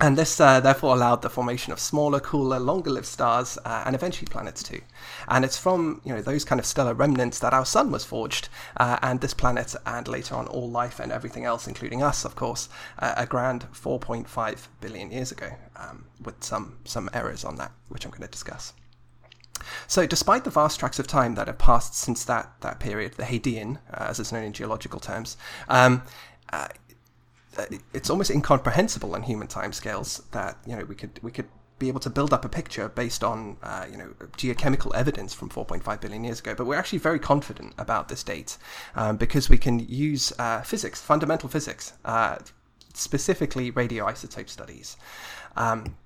and 0.00 0.18
this 0.18 0.40
uh, 0.40 0.58
therefore 0.58 0.94
allowed 0.94 1.22
the 1.22 1.30
formation 1.30 1.72
of 1.72 1.78
smaller, 1.78 2.18
cooler, 2.18 2.58
longer-lived 2.58 3.06
stars 3.06 3.56
uh, 3.64 3.84
and 3.86 3.94
eventually 3.94 4.26
planets 4.26 4.62
too. 4.62 4.80
And 5.28 5.44
it's 5.44 5.56
from 5.56 6.00
you 6.04 6.12
know 6.12 6.22
those 6.22 6.44
kind 6.44 6.58
of 6.58 6.66
stellar 6.66 6.94
remnants 6.94 7.38
that 7.38 7.52
our 7.52 7.64
sun 7.64 7.90
was 7.90 8.04
forged, 8.04 8.48
uh, 8.78 8.98
and 9.02 9.20
this 9.20 9.34
planet, 9.34 9.74
and 9.86 10.08
later 10.08 10.34
on 10.34 10.48
all 10.48 10.68
life 10.68 10.98
and 10.98 11.12
everything 11.12 11.44
else, 11.44 11.68
including 11.68 12.02
us, 12.02 12.24
of 12.24 12.34
course, 12.34 12.68
uh, 12.98 13.14
a 13.16 13.26
grand 13.26 13.66
4.5 13.72 14.66
billion 14.80 15.10
years 15.12 15.30
ago, 15.30 15.50
um, 15.76 16.06
with 16.22 16.42
some 16.42 16.78
some 16.84 17.08
errors 17.12 17.44
on 17.44 17.56
that, 17.56 17.72
which 17.88 18.04
I'm 18.04 18.10
going 18.10 18.22
to 18.22 18.28
discuss. 18.28 18.72
So, 19.86 20.06
despite 20.06 20.42
the 20.44 20.50
vast 20.50 20.80
tracts 20.80 20.98
of 20.98 21.06
time 21.06 21.36
that 21.36 21.46
have 21.46 21.58
passed 21.58 21.94
since 21.94 22.24
that, 22.24 22.52
that 22.60 22.80
period, 22.80 23.12
the 23.14 23.24
Hadean, 23.24 23.78
uh, 23.92 24.06
as 24.08 24.18
it's 24.18 24.32
known 24.32 24.44
in 24.44 24.52
geological 24.52 24.98
terms, 24.98 25.36
um, 25.68 26.02
uh, 26.52 26.68
it's 27.92 28.10
almost 28.10 28.30
incomprehensible 28.30 29.14
on 29.14 29.22
human 29.22 29.48
timescales 29.48 30.22
that 30.30 30.56
you 30.66 30.76
know 30.76 30.84
we 30.84 30.94
could 30.94 31.20
we 31.22 31.30
could 31.30 31.48
be 31.78 31.88
able 31.88 32.00
to 32.00 32.10
build 32.10 32.32
up 32.32 32.44
a 32.44 32.48
picture 32.48 32.88
based 32.88 33.24
on 33.24 33.56
uh, 33.62 33.84
you 33.90 33.96
know 33.96 34.10
geochemical 34.36 34.94
evidence 34.94 35.34
from 35.34 35.48
4.5 35.50 36.00
billion 36.00 36.22
years 36.24 36.38
ago. 36.40 36.54
But 36.54 36.66
we're 36.66 36.78
actually 36.78 37.00
very 37.00 37.18
confident 37.18 37.74
about 37.76 38.08
this 38.08 38.22
date 38.22 38.56
um, 38.94 39.16
because 39.16 39.50
we 39.50 39.58
can 39.58 39.80
use 39.80 40.32
uh, 40.38 40.62
physics, 40.62 41.00
fundamental 41.00 41.48
physics, 41.48 41.92
uh, 42.04 42.38
specifically 42.94 43.72
radioisotope 43.72 44.48
studies. 44.48 44.96
Um, 45.56 45.96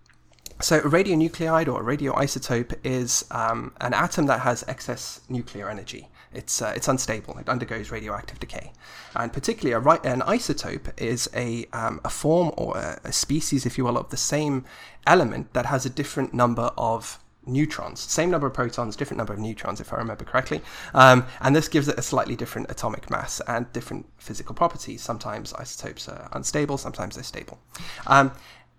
so, 0.61 0.79
a 0.79 0.83
radionuclide 0.83 1.69
or 1.69 1.83
a 1.83 1.97
radioisotope 1.97 2.75
is 2.83 3.27
um, 3.31 3.73
an 3.81 3.93
atom 3.93 4.27
that 4.27 4.41
has 4.41 4.65
excess 4.67 5.21
nuclear 5.29 5.69
energy. 5.69 6.09
It's, 6.37 6.61
uh, 6.61 6.73
it's 6.77 6.89
unstable, 6.89 7.39
it 7.39 7.49
undergoes 7.49 7.91
radioactive 7.91 8.39
decay. 8.39 8.73
And 9.15 9.33
particularly, 9.33 9.73
a 9.73 9.81
ri- 9.81 10.11
an 10.13 10.21
isotope 10.21 10.89
is 11.01 11.29
a, 11.35 11.67
um, 11.73 12.01
a 12.05 12.11
form 12.11 12.53
or 12.57 12.77
a, 12.77 13.01
a 13.05 13.13
species, 13.13 13.65
if 13.67 13.79
you 13.79 13.85
will, 13.85 13.97
of 13.97 14.11
the 14.11 14.17
same 14.35 14.65
element 15.07 15.53
that 15.55 15.67
has 15.67 15.87
a 15.87 15.91
different 15.91 16.35
number 16.35 16.71
of 16.77 17.19
neutrons. 17.47 18.01
Same 18.01 18.31
number 18.31 18.47
of 18.47 18.55
protons, 18.55 18.97
different 18.97 19.19
number 19.19 19.33
of 19.33 19.39
neutrons, 19.39 19.81
if 19.81 19.93
I 19.93 19.97
remember 19.97 20.25
correctly. 20.25 20.61
Um, 20.95 21.27
and 21.41 21.55
this 21.55 21.69
gives 21.69 21.89
it 21.89 21.99
a 21.99 22.03
slightly 22.03 22.37
different 22.37 22.71
atomic 22.71 23.09
mass 23.11 23.41
and 23.47 23.73
different 23.73 24.07
physical 24.19 24.55
properties. 24.55 25.01
Sometimes 25.03 25.55
isotopes 25.55 26.09
are 26.09 26.29
unstable, 26.33 26.77
sometimes 26.77 27.15
they're 27.15 27.25
stable. 27.25 27.59
Um, 28.07 28.33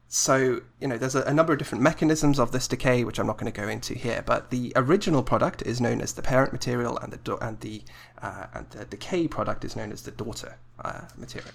so, 0.10 0.62
you 0.80 0.88
know, 0.88 0.98
there's 0.98 1.16
a, 1.16 1.24
a, 1.24 1.34
number 1.34 1.52
of 1.52 1.60
different 1.60 1.84
mechanisms 1.84 2.40
of 2.40 2.54
this 2.54 2.66
decay, 2.68 3.04
which 3.04 3.20
I'm 3.20 3.28
not 3.28 3.38
going 3.38 3.52
to 3.52 3.62
go 3.62 3.68
into 3.68 3.94
here. 3.94 4.24
But 4.26 4.52
the 4.52 4.72
original 4.78 5.22
product 5.22 5.62
is 5.64 5.82
known 5.82 6.00
as 6.00 6.14
the 6.14 6.22
parent 6.22 6.54
material, 6.54 6.98
and 6.98 7.12
the 7.12 7.36
and 7.38 7.60
the 7.60 7.82
uh, 8.22 8.46
and 8.54 8.70
the 8.70 8.86
decay 8.86 9.28
product 9.28 9.66
is 9.66 9.76
known 9.76 9.92
as 9.92 10.04
the 10.04 10.12
daughter 10.12 10.58
uh, 10.80 11.02
material. 11.18 11.52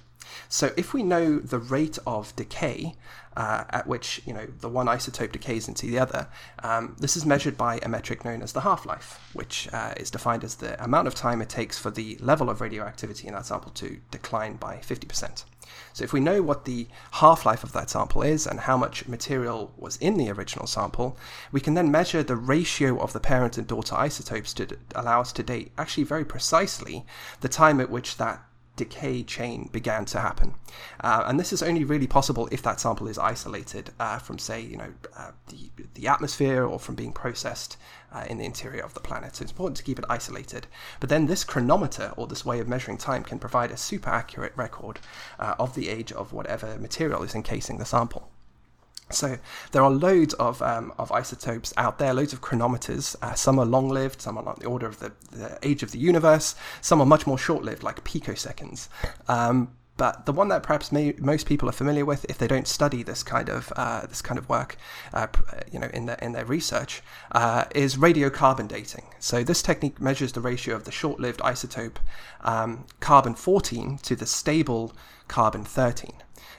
So, 0.51 0.71
if 0.77 0.93
we 0.93 1.03
know 1.03 1.39
the 1.39 1.59
rate 1.59 1.99
of 2.07 2.37
decay 2.37 2.95
uh, 3.39 3.65
at 3.71 3.87
which 3.87 4.21
you 4.27 4.35
know 4.35 4.47
the 4.61 4.69
one 4.69 4.87
isotope 4.87 5.33
decays 5.33 5.67
into 5.67 5.87
the 5.87 5.99
other, 5.99 6.29
um, 6.63 6.95
this 7.01 7.17
is 7.17 7.25
measured 7.25 7.57
by 7.57 7.79
a 7.83 7.89
metric 7.89 8.23
known 8.23 8.43
as 8.43 8.53
the 8.53 8.61
half-life, 8.61 9.31
which 9.33 9.67
uh, 9.73 9.95
is 9.97 10.11
defined 10.11 10.45
as 10.45 10.57
the 10.57 10.83
amount 10.85 11.09
of 11.09 11.15
time 11.15 11.41
it 11.41 11.49
takes 11.49 11.79
for 11.79 11.91
the 11.91 12.19
level 12.21 12.51
of 12.51 12.61
radioactivity 12.61 13.29
in 13.29 13.33
that 13.33 13.47
sample 13.47 13.71
to 13.73 13.99
decline 14.11 14.57
by 14.57 14.77
50%. 14.77 15.45
So 15.93 16.05
if 16.05 16.13
we 16.13 16.21
know 16.21 16.43
what 16.43 16.65
the 16.65 16.87
half-life 17.13 17.65
of 17.65 17.73
that 17.73 17.91
sample 17.91 18.23
is 18.23 18.47
and 18.47 18.61
how 18.61 18.77
much 18.77 19.09
material 19.09 19.73
was 19.77 19.97
in 19.99 20.17
the 20.17 20.31
original 20.31 20.67
sample, 20.67 21.17
we 21.51 21.61
can 21.61 21.75
then 21.75 21.91
measure 21.91 22.23
the 22.23 22.37
ratio 22.37 22.99
of 22.99 23.13
the 23.13 23.21
parent 23.21 23.59
and 23.59 23.67
daughter 23.67 23.95
isotopes 23.95 24.55
to 24.55 24.77
allow 24.95 25.21
us 25.21 25.33
to 25.33 25.43
date 25.43 25.73
actually 25.77 26.05
very 26.05 26.25
precisely 26.25 27.05
the 27.41 27.49
time 27.49 27.81
at 27.81 27.91
which 27.91 28.17
that 28.17 28.43
decay 28.77 29.23
chain 29.23 29.69
began 29.73 30.05
to 30.07 30.19
happen. 30.19 30.55
Uh, 31.01 31.25
and 31.27 31.39
this 31.39 31.53
is 31.53 31.63
only 31.63 31.85
really 31.85 32.07
possible 32.07 32.49
if 32.51 32.63
that 32.63 32.81
sample 32.81 33.07
is 33.07 33.19
isolated 33.19 33.91
uh, 34.01 34.19
from, 34.19 34.39
say, 34.39 34.61
you 34.61 34.77
know, 34.77 34.93
uh, 35.17 35.31
the, 35.49 35.71
the 35.95 36.09
atmosphere 36.09 36.65
or 36.65 36.79
from 36.79 36.95
being 36.95 37.13
processed 37.13 37.77
uh, 38.13 38.25
in 38.29 38.39
the 38.39 38.45
interior 38.45 38.83
of 38.83 38.95
the 38.95 39.01
planet. 39.01 39.37
So 39.37 39.43
it's 39.43 39.53
important 39.53 39.77
to 39.77 39.83
keep 39.83 39.99
it 39.99 40.05
isolated. 40.09 40.67
But 41.01 41.11
then 41.11 41.27
this 41.27 41.45
chronometer 41.45 42.13
or 42.17 42.27
this 42.27 42.47
way 42.47 42.61
of 42.61 42.69
measuring 42.69 42.99
time 42.99 43.23
can 43.25 43.39
provide 43.39 43.71
a 43.71 43.77
super 43.77 44.11
accurate 44.11 44.53
record 44.57 44.99
uh, 45.39 45.55
of 45.59 45.75
the 45.75 45.89
age 45.89 46.13
of 46.13 46.33
whatever 46.33 46.79
material 46.79 47.23
is 47.23 47.35
encasing 47.35 47.79
the 47.79 47.85
sample. 47.85 48.32
So 49.13 49.39
there 49.73 49.83
are 49.83 49.91
loads 49.91 50.35
of, 50.35 50.61
um, 50.63 50.93
of 50.99 51.13
isotopes 51.13 51.73
out 51.77 51.99
there, 51.99 52.15
loads 52.15 52.33
of 52.33 52.41
chronometers. 52.41 53.17
Uh, 53.23 53.35
some 53.35 53.59
are 53.59 53.67
long-lived, 53.67 54.21
some 54.21 54.39
are 54.39 54.49
on 54.49 54.57
the 54.59 54.67
order 54.67 54.87
of 54.87 54.99
the, 54.99 55.13
the 55.31 55.59
age 55.63 55.83
of 55.83 55.93
the 55.93 55.99
universe. 55.99 56.55
Some 56.81 57.01
are 57.01 57.07
much 57.07 57.27
more 57.27 57.39
short-lived, 57.39 57.83
like 57.83 58.05
picoseconds. 58.05 58.89
Um, 59.29 59.73
but 59.97 60.25
the 60.27 60.33
one 60.33 60.49
that 60.49 60.63
perhaps 60.63 60.91
may, 60.91 61.15
most 61.19 61.47
people 61.47 61.69
are 61.69 61.73
familiar 61.73 62.05
with, 62.05 62.25
if 62.29 62.39
they 62.39 62.49
don't 62.49 62.67
study 62.67 63.03
this 63.03 63.23
kind 63.23 63.49
of 63.49 63.73
uh, 63.77 64.07
this 64.07 64.23
kind 64.23 64.39
of 64.39 64.49
work, 64.49 64.77
uh, 65.13 65.27
you 65.71 65.79
know, 65.79 65.89
in 65.93 66.07
their 66.07 66.17
in 66.17 66.33
their 66.33 66.47
research, 66.47 67.03
uh, 67.33 67.67
is 67.75 67.97
radiocarbon 67.97 68.69
dating. 68.69 69.05
So 69.21 69.45
this 69.45 69.63
technique 69.63 70.01
measures 70.01 70.33
the 70.33 70.41
ratio 70.41 70.75
of 70.75 70.85
the 70.85 70.91
short-lived 70.91 71.41
isotope 71.41 71.97
um, 72.41 72.87
carbon 73.01 73.35
14 73.35 73.99
to 73.99 74.17
the 74.17 74.27
stable 74.27 74.93
carbon 75.29 75.63
13. 75.63 76.11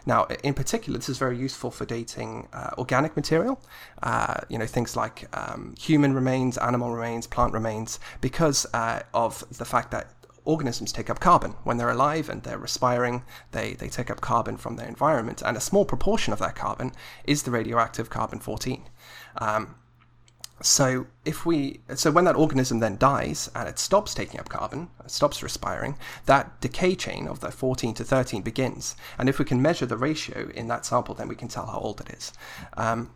Now, 0.05 0.25
in 0.43 0.53
particular, 0.53 0.99
this 0.99 1.09
is 1.09 1.17
very 1.17 1.37
useful 1.37 1.71
for 1.71 1.85
dating 1.85 2.47
uh, 2.53 2.71
organic 2.77 3.15
material, 3.15 3.61
uh, 4.01 4.41
you 4.49 4.57
know, 4.57 4.65
things 4.65 4.95
like 4.95 5.27
um, 5.37 5.75
human 5.79 6.13
remains, 6.13 6.57
animal 6.57 6.91
remains, 6.91 7.25
plant 7.27 7.53
remains, 7.53 7.99
because 8.19 8.65
uh, 8.73 9.01
of 9.13 9.43
the 9.57 9.65
fact 9.65 9.91
that 9.91 10.11
organisms 10.45 10.91
take 10.91 11.09
up 11.09 11.19
carbon. 11.19 11.51
When 11.63 11.77
they're 11.77 11.89
alive 11.89 12.29
and 12.29 12.43
they're 12.43 12.57
respiring, 12.57 13.23
they, 13.51 13.73
they 13.73 13.87
take 13.87 14.11
up 14.11 14.21
carbon 14.21 14.57
from 14.57 14.75
their 14.75 14.87
environment, 14.87 15.41
and 15.45 15.55
a 15.55 15.61
small 15.61 15.85
proportion 15.85 16.33
of 16.33 16.39
that 16.39 16.55
carbon 16.55 16.91
is 17.23 17.43
the 17.43 17.51
radioactive 17.51 18.09
carbon 18.09 18.39
14. 18.39 18.83
Um, 19.37 19.75
so 20.63 21.07
if 21.25 21.45
we 21.45 21.81
so 21.95 22.09
when 22.09 22.25
that 22.25 22.35
organism 22.35 22.79
then 22.79 22.97
dies 22.97 23.49
and 23.53 23.67
it 23.67 23.77
stops 23.77 24.13
taking 24.13 24.39
up 24.39 24.49
carbon, 24.49 24.89
stops 25.07 25.43
respiring, 25.43 25.97
that 26.25 26.59
decay 26.61 26.95
chain 26.95 27.27
of 27.27 27.41
the 27.41 27.51
14 27.51 27.93
to 27.95 28.03
13 28.03 28.41
begins. 28.41 28.95
And 29.17 29.27
if 29.27 29.39
we 29.39 29.45
can 29.45 29.61
measure 29.61 29.85
the 29.85 29.97
ratio 29.97 30.49
in 30.55 30.67
that 30.69 30.85
sample, 30.85 31.15
then 31.15 31.27
we 31.27 31.35
can 31.35 31.49
tell 31.49 31.65
how 31.65 31.79
old 31.79 32.01
it 32.01 32.09
is. 32.11 32.33
Um, 32.77 33.11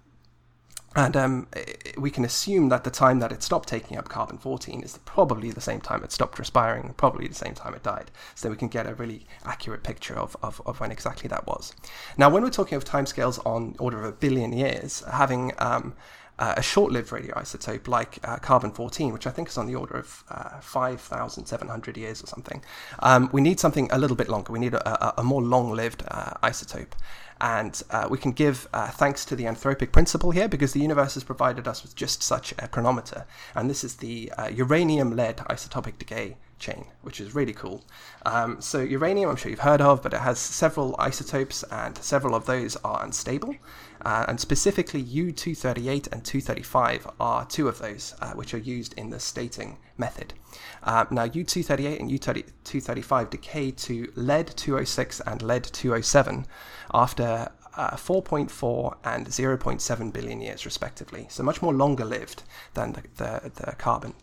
and 0.96 1.16
um, 1.16 1.48
we 1.98 2.10
can 2.10 2.26
assume 2.26 2.70
that 2.70 2.84
the 2.84 2.90
time 2.90 3.20
that 3.20 3.32
it 3.32 3.44
stopped 3.44 3.70
taking 3.70 3.98
up 3.98 4.10
carbon 4.10 4.38
14 4.40 4.82
is 4.82 4.98
probably 5.06 5.52
the 5.52 5.62
same 5.62 5.80
time 5.80 6.04
it 6.04 6.12
stopped 6.12 6.40
respiring, 6.40 6.94
probably 6.98 7.28
the 7.28 7.36
same 7.36 7.54
time 7.54 7.76
it 7.76 7.84
died. 7.84 8.10
So 8.34 8.50
we 8.50 8.56
can 8.56 8.68
get 8.68 8.88
a 8.88 8.96
really 8.96 9.28
accurate 9.46 9.84
picture 9.84 10.16
of, 10.16 10.36
of, 10.42 10.60
of 10.66 10.80
when 10.80 10.92
exactly 10.92 11.28
that 11.28 11.46
was. 11.46 11.74
Now, 12.18 12.30
when 12.32 12.42
we're 12.42 12.50
talking 12.50 12.78
of 12.78 12.84
timescales 12.84 13.40
on 13.46 13.76
order 13.78 14.00
of 14.00 14.06
a 14.06 14.12
billion 14.12 14.52
years, 14.54 15.04
having 15.12 15.54
um, 15.60 15.94
uh, 16.40 16.54
a 16.58 16.62
short-lived 16.62 17.10
radioisotope 17.10 17.88
like 17.88 18.20
uh, 18.24 18.38
carbon-14, 18.38 19.12
which 19.12 19.28
I 19.28 19.32
think 19.32 19.50
is 19.50 19.58
on 19.58 19.68
the 19.68 19.76
order 19.76 19.96
of 19.96 20.24
uh, 20.30 20.60
5,700 20.60 21.98
years 21.98 22.24
or 22.24 22.28
something, 22.28 22.64
um, 23.00 23.30
we 23.32 23.42
need 23.42 23.60
something 23.60 23.90
a 23.92 23.98
little 23.98 24.16
bit 24.16 24.30
longer. 24.30 24.54
We 24.54 24.60
need 24.60 24.74
a, 24.74 25.06
a, 25.06 25.22
a 25.22 25.24
more 25.24 25.42
long-lived 25.42 26.04
uh, 26.08 26.34
isotope. 26.44 26.92
And 27.40 27.82
uh, 27.92 28.08
we 28.10 28.18
can 28.18 28.32
give 28.32 28.68
uh, 28.74 28.88
thanks 28.88 29.24
to 29.26 29.36
the 29.36 29.44
anthropic 29.44 29.92
principle 29.92 30.32
here 30.32 30.48
because 30.48 30.74
the 30.74 30.80
universe 30.80 31.14
has 31.14 31.24
provided 31.24 31.68
us 31.68 31.84
with 31.84 31.96
just 31.96 32.24
such 32.24 32.52
a 32.58 32.68
chronometer. 32.68 33.26
And 33.54 33.70
this 33.70 33.84
is 33.84 33.98
the 33.98 34.32
uranium-lead 34.52 35.38
isotopic 35.38 36.00
decay 36.00 36.38
chain, 36.60 36.86
which 37.02 37.20
is 37.22 37.36
really 37.36 37.54
cool. 37.54 37.84
Um, 38.26 38.62
so 38.62 38.80
uranium, 38.80 39.30
I'm 39.30 39.36
sure 39.36 39.50
you've 39.50 39.60
heard 39.60 39.82
of, 39.82 40.02
but 40.02 40.14
it 40.14 40.20
has 40.20 40.40
several 40.40 40.96
isotopes, 41.00 41.64
and 41.72 41.98
several 41.98 42.36
of 42.36 42.46
those 42.46 42.76
are 42.78 43.04
unstable. 43.04 43.56
Uh, 44.06 44.26
and 44.28 44.40
specifically 44.40 45.04
U238 45.04 46.12
and 46.12 46.24
235 46.24 47.08
are 47.20 47.46
two 47.46 47.68
of 47.68 47.80
those 47.80 48.14
uh, 48.22 48.32
which 48.34 48.54
are 48.54 48.60
used 48.60 48.94
in 48.94 49.10
the 49.10 49.20
stating 49.20 49.78
method. 49.98 50.34
Uh, 50.84 51.06
now 51.10 51.28
U238 51.28 52.00
and 52.00 52.12
U235 52.12 53.30
decay 53.30 53.72
to 53.72 54.12
lead 54.16 54.48
206 54.56 55.20
and 55.22 55.42
lead 55.42 55.64
207 55.64 56.46
after 56.94 57.50
uh, 57.76 57.96
4.4 57.96 58.98
and 59.04 59.28
0.7 59.28 60.14
billion 60.14 60.42
years 60.42 60.66
respectively, 60.66 61.28
so 61.30 61.44
much 61.44 61.62
more 61.62 61.74
longer 61.74 62.06
lived 62.06 62.44
than 62.74 62.94
the, 62.94 63.04
the, 63.18 63.52
the 63.56 63.72
carbon 63.74 64.14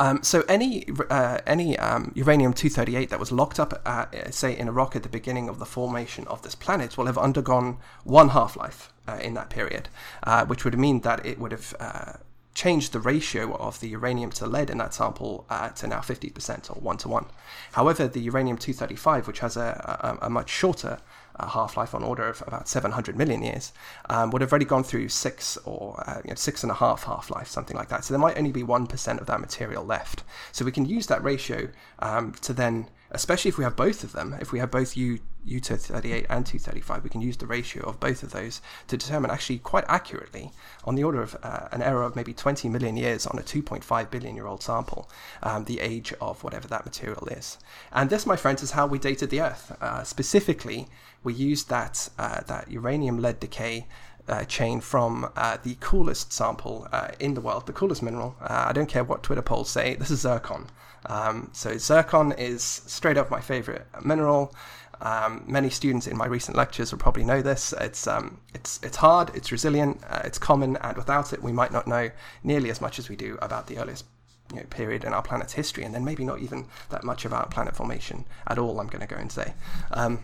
um, 0.00 0.22
so 0.22 0.42
any 0.48 0.86
uh, 1.10 1.38
any 1.46 1.78
um, 1.78 2.12
uranium 2.14 2.52
238 2.52 3.10
that 3.10 3.18
was 3.18 3.32
locked 3.32 3.58
up, 3.58 3.80
at, 3.84 4.32
say, 4.32 4.56
in 4.56 4.68
a 4.68 4.72
rock 4.72 4.94
at 4.94 5.02
the 5.02 5.08
beginning 5.08 5.48
of 5.48 5.58
the 5.58 5.66
formation 5.66 6.26
of 6.28 6.42
this 6.42 6.54
planet 6.54 6.96
will 6.96 7.06
have 7.06 7.18
undergone 7.18 7.78
one 8.04 8.30
half 8.30 8.56
life 8.56 8.92
uh, 9.08 9.18
in 9.20 9.34
that 9.34 9.50
period, 9.50 9.88
uh, 10.22 10.46
which 10.46 10.64
would 10.64 10.78
mean 10.78 11.00
that 11.00 11.24
it 11.26 11.38
would 11.38 11.52
have 11.52 11.74
uh, 11.80 12.12
changed 12.54 12.92
the 12.92 13.00
ratio 13.00 13.54
of 13.56 13.80
the 13.80 13.88
uranium 13.88 14.30
to 14.32 14.46
lead 14.46 14.70
in 14.70 14.78
that 14.78 14.94
sample 14.94 15.44
uh, 15.48 15.68
to 15.70 15.86
now 15.86 16.00
50% 16.00 16.70
or 16.70 16.74
1 16.80 16.96
to 16.98 17.08
1. 17.08 17.26
However, 17.72 18.08
the 18.08 18.20
uranium 18.20 18.58
235, 18.58 19.26
which 19.26 19.38
has 19.40 19.56
a, 19.56 20.18
a, 20.20 20.26
a 20.26 20.30
much 20.30 20.50
shorter 20.50 20.98
uh, 21.38 21.48
half 21.48 21.76
life 21.76 21.94
on 21.94 22.02
order 22.02 22.28
of 22.28 22.42
about 22.46 22.68
700 22.68 23.16
million 23.16 23.42
years, 23.42 23.72
um, 24.10 24.30
would 24.30 24.42
have 24.42 24.52
already 24.52 24.64
gone 24.64 24.84
through 24.84 25.08
six 25.08 25.56
or 25.64 26.02
uh, 26.06 26.20
you 26.24 26.30
know, 26.30 26.36
six 26.36 26.62
and 26.62 26.70
a 26.70 26.74
half 26.74 27.04
half 27.04 27.30
life, 27.30 27.48
something 27.48 27.76
like 27.76 27.88
that. 27.88 28.04
So 28.04 28.14
there 28.14 28.20
might 28.20 28.38
only 28.38 28.52
be 28.52 28.62
1% 28.62 29.20
of 29.20 29.26
that 29.26 29.40
material 29.40 29.84
left. 29.84 30.24
So 30.52 30.64
we 30.64 30.72
can 30.72 30.86
use 30.86 31.06
that 31.06 31.22
ratio 31.22 31.68
um, 32.00 32.32
to 32.42 32.52
then 32.52 32.88
especially 33.10 33.48
if 33.48 33.58
we 33.58 33.64
have 33.64 33.76
both 33.76 34.04
of 34.04 34.12
them, 34.12 34.36
if 34.40 34.52
we 34.52 34.58
have 34.58 34.70
both 34.70 34.96
U, 34.96 35.18
U238 35.48 36.26
and 36.28 36.46
235, 36.46 37.04
we 37.04 37.10
can 37.10 37.20
use 37.20 37.36
the 37.36 37.46
ratio 37.46 37.82
of 37.84 38.00
both 38.00 38.22
of 38.22 38.32
those 38.32 38.60
to 38.86 38.96
determine 38.96 39.30
actually 39.30 39.58
quite 39.58 39.84
accurately, 39.88 40.52
on 40.84 40.94
the 40.94 41.04
order 41.04 41.22
of 41.22 41.36
uh, 41.42 41.68
an 41.72 41.82
error 41.82 42.02
of 42.02 42.16
maybe 42.16 42.32
20 42.32 42.68
million 42.68 42.96
years 42.96 43.26
on 43.26 43.38
a 43.38 43.42
2.5 43.42 44.10
billion 44.10 44.34
year 44.34 44.46
old 44.46 44.62
sample, 44.62 45.08
um, 45.42 45.64
the 45.64 45.80
age 45.80 46.12
of 46.20 46.44
whatever 46.44 46.68
that 46.68 46.84
material 46.84 47.26
is. 47.28 47.58
And 47.92 48.10
this, 48.10 48.26
my 48.26 48.36
friends, 48.36 48.62
is 48.62 48.72
how 48.72 48.86
we 48.86 48.98
dated 48.98 49.30
the 49.30 49.40
Earth. 49.40 49.76
Uh, 49.80 50.04
specifically, 50.04 50.88
we 51.22 51.34
used 51.34 51.68
that, 51.68 52.08
uh, 52.18 52.40
that 52.42 52.70
uranium 52.70 53.20
lead 53.20 53.40
decay 53.40 53.86
uh, 54.28 54.44
chain 54.44 54.80
from 54.80 55.30
uh, 55.36 55.56
the 55.62 55.76
coolest 55.80 56.32
sample 56.32 56.86
uh, 56.92 57.08
in 57.18 57.34
the 57.34 57.40
world, 57.40 57.66
the 57.66 57.72
coolest 57.72 58.02
mineral. 58.02 58.36
Uh, 58.40 58.66
I 58.68 58.72
don't 58.72 58.88
care 58.88 59.04
what 59.04 59.22
Twitter 59.22 59.42
polls 59.42 59.70
say, 59.70 59.94
this 59.94 60.10
is 60.10 60.20
zircon. 60.20 60.66
Um, 61.06 61.50
so, 61.52 61.78
zircon 61.78 62.32
is 62.32 62.62
straight 62.62 63.16
up 63.16 63.30
my 63.30 63.40
favorite 63.40 63.86
mineral. 64.04 64.54
Um, 65.00 65.44
many 65.46 65.70
students 65.70 66.06
in 66.06 66.16
my 66.16 66.26
recent 66.26 66.56
lectures 66.56 66.90
will 66.90 66.98
probably 66.98 67.24
know 67.24 67.42
this. 67.42 67.72
It's 67.80 68.06
um, 68.06 68.40
it's 68.54 68.80
it's 68.82 68.96
hard, 68.96 69.30
it's 69.34 69.52
resilient, 69.52 70.00
uh, 70.08 70.22
it's 70.24 70.38
common, 70.38 70.76
and 70.78 70.96
without 70.96 71.32
it, 71.32 71.42
we 71.42 71.52
might 71.52 71.72
not 71.72 71.86
know 71.86 72.10
nearly 72.42 72.70
as 72.70 72.80
much 72.80 72.98
as 72.98 73.08
we 73.08 73.16
do 73.16 73.38
about 73.40 73.66
the 73.66 73.78
earliest 73.78 74.04
you 74.52 74.60
know, 74.60 74.66
period 74.70 75.04
in 75.04 75.12
our 75.12 75.22
planet's 75.22 75.52
history, 75.52 75.84
and 75.84 75.94
then 75.94 76.04
maybe 76.04 76.24
not 76.24 76.40
even 76.40 76.66
that 76.90 77.04
much 77.04 77.24
about 77.24 77.50
planet 77.50 77.76
formation 77.76 78.24
at 78.46 78.58
all. 78.58 78.80
I'm 78.80 78.88
going 78.88 79.06
to 79.06 79.14
go 79.14 79.20
and 79.20 79.30
say. 79.30 79.54
Um, 79.90 80.20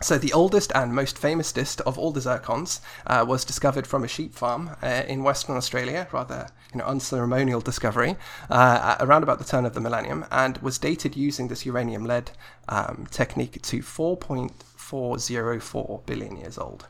so 0.00 0.18
the 0.18 0.32
oldest 0.32 0.72
and 0.74 0.92
most 0.92 1.16
famous 1.16 1.52
dist 1.52 1.80
of 1.82 1.98
all 1.98 2.10
the 2.10 2.20
zircons 2.20 2.80
uh, 3.06 3.24
was 3.26 3.44
discovered 3.44 3.86
from 3.86 4.02
a 4.02 4.08
sheep 4.08 4.34
farm 4.34 4.70
uh, 4.82 5.04
in 5.06 5.22
Western 5.22 5.56
Australia, 5.56 6.08
rather 6.12 6.48
you 6.74 6.80
know 6.80 6.86
unceremonial 6.86 7.60
discovery, 7.60 8.16
uh, 8.50 8.96
around 9.00 9.22
about 9.22 9.38
the 9.38 9.44
turn 9.44 9.64
of 9.64 9.74
the 9.74 9.80
millennium, 9.80 10.26
and 10.30 10.58
was 10.58 10.76
dated 10.78 11.16
using 11.16 11.48
this 11.48 11.64
uranium 11.64 12.04
lead 12.04 12.32
um, 12.68 13.06
technique 13.10 13.62
to 13.62 13.78
4.404 13.78 16.06
billion 16.06 16.36
years 16.36 16.58
old. 16.58 16.86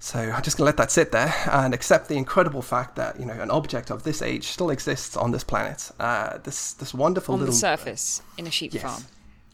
So 0.00 0.18
I'm 0.18 0.42
just 0.42 0.56
going 0.56 0.64
to 0.64 0.66
let 0.66 0.76
that 0.76 0.92
sit 0.92 1.10
there 1.10 1.34
and 1.50 1.74
accept 1.74 2.08
the 2.08 2.16
incredible 2.16 2.62
fact 2.62 2.94
that 2.96 3.18
you 3.18 3.26
know 3.26 3.40
an 3.40 3.50
object 3.50 3.90
of 3.90 4.04
this 4.04 4.22
age 4.22 4.44
still 4.44 4.70
exists 4.70 5.16
on 5.16 5.32
this 5.32 5.44
planet. 5.44 5.90
Uh, 5.98 6.38
this 6.38 6.74
this 6.74 6.94
wonderful 6.94 7.34
on 7.34 7.40
little 7.40 7.52
the 7.52 7.58
surface 7.58 8.22
in 8.36 8.46
a 8.46 8.50
sheep 8.50 8.74
yes. 8.74 8.82
farm 8.82 9.02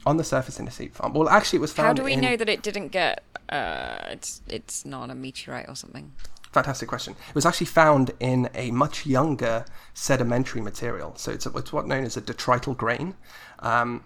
on 0.06 0.16
the 0.16 0.24
surface 0.24 0.60
in 0.60 0.68
a 0.68 0.70
sheep 0.70 0.94
farm. 0.94 1.12
Well, 1.12 1.28
actually, 1.28 1.58
it 1.58 1.60
was 1.60 1.72
found. 1.72 1.86
How 1.86 1.92
do 1.94 2.04
we 2.04 2.14
in... 2.14 2.20
know 2.20 2.36
that 2.36 2.48
it 2.48 2.62
didn't 2.62 2.88
get? 2.88 3.22
Uh, 3.48 3.98
it's 4.10 4.42
it's 4.48 4.84
not 4.84 5.10
a 5.10 5.14
meteorite 5.14 5.68
or 5.68 5.76
something. 5.76 6.12
Fantastic 6.54 6.88
question. 6.88 7.16
It 7.28 7.34
was 7.34 7.44
actually 7.44 7.66
found 7.66 8.12
in 8.20 8.48
a 8.54 8.70
much 8.70 9.06
younger 9.06 9.64
sedimentary 9.92 10.60
material. 10.60 11.16
So 11.16 11.32
it's, 11.32 11.46
it's 11.46 11.72
what 11.72 11.88
known 11.88 12.04
as 12.04 12.16
a 12.16 12.22
detrital 12.22 12.76
grain. 12.76 13.16
Um, 13.58 14.04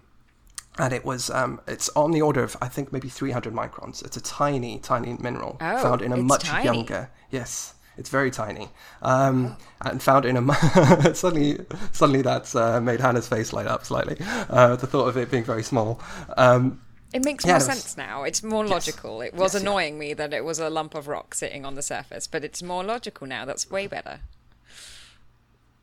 and 0.79 0.95
it 0.95 1.05
was 1.05 1.29
um, 1.29 1.61
it's 1.67 1.91
on 1.95 2.13
the 2.13 2.23
order 2.23 2.43
of 2.43 2.57
I 2.63 2.69
think 2.69 2.91
maybe 2.91 3.11
300 3.11 3.53
microns. 3.53 4.03
It's 4.03 4.17
a 4.17 4.23
tiny, 4.23 4.79
tiny 4.79 5.19
mineral 5.21 5.59
oh, 5.61 5.83
found 5.83 6.01
in 6.01 6.11
a 6.11 6.17
much 6.17 6.45
tiny. 6.45 6.65
younger. 6.65 7.11
Yes, 7.31 7.75
it's 7.99 8.09
very 8.09 8.31
tiny, 8.31 8.71
um, 9.03 9.55
and 9.83 10.03
found 10.03 10.25
in 10.25 10.39
a 10.39 10.55
suddenly 11.15 11.59
suddenly 11.93 12.23
that's 12.23 12.55
uh, 12.55 12.81
made 12.81 13.01
Hannah's 13.01 13.29
face 13.29 13.53
light 13.53 13.67
up 13.67 13.85
slightly. 13.85 14.17
Uh, 14.21 14.77
the 14.77 14.87
thought 14.87 15.09
of 15.09 15.19
it 15.19 15.31
being 15.31 15.45
very 15.45 15.65
small. 15.65 16.01
Um, 16.39 16.81
it 17.13 17.25
makes 17.25 17.45
yeah, 17.45 17.53
more 17.53 17.57
it 17.57 17.67
was- 17.67 17.67
sense 17.67 17.97
now. 17.97 18.25
It's 18.25 18.43
more 18.43 18.65
Yes. 18.65 18.71
logical. 18.71 19.21
It 19.23 19.35
was 19.35 19.55
Yes, 19.55 19.63
yeah. 19.63 19.69
annoying 19.69 19.99
me 19.99 20.15
that 20.15 20.33
it 20.33 20.45
was 20.45 20.59
a 20.59 20.69
lump 20.71 20.95
of 20.95 21.09
rock 21.09 21.35
sitting 21.35 21.65
on 21.65 21.75
the 21.75 21.83
surface, 21.83 22.27
but 22.27 22.45
it's 22.45 22.63
more 22.63 22.85
logical 22.85 23.27
now. 23.27 23.45
That's 23.45 23.71
way 23.71 23.87
better. 23.87 24.21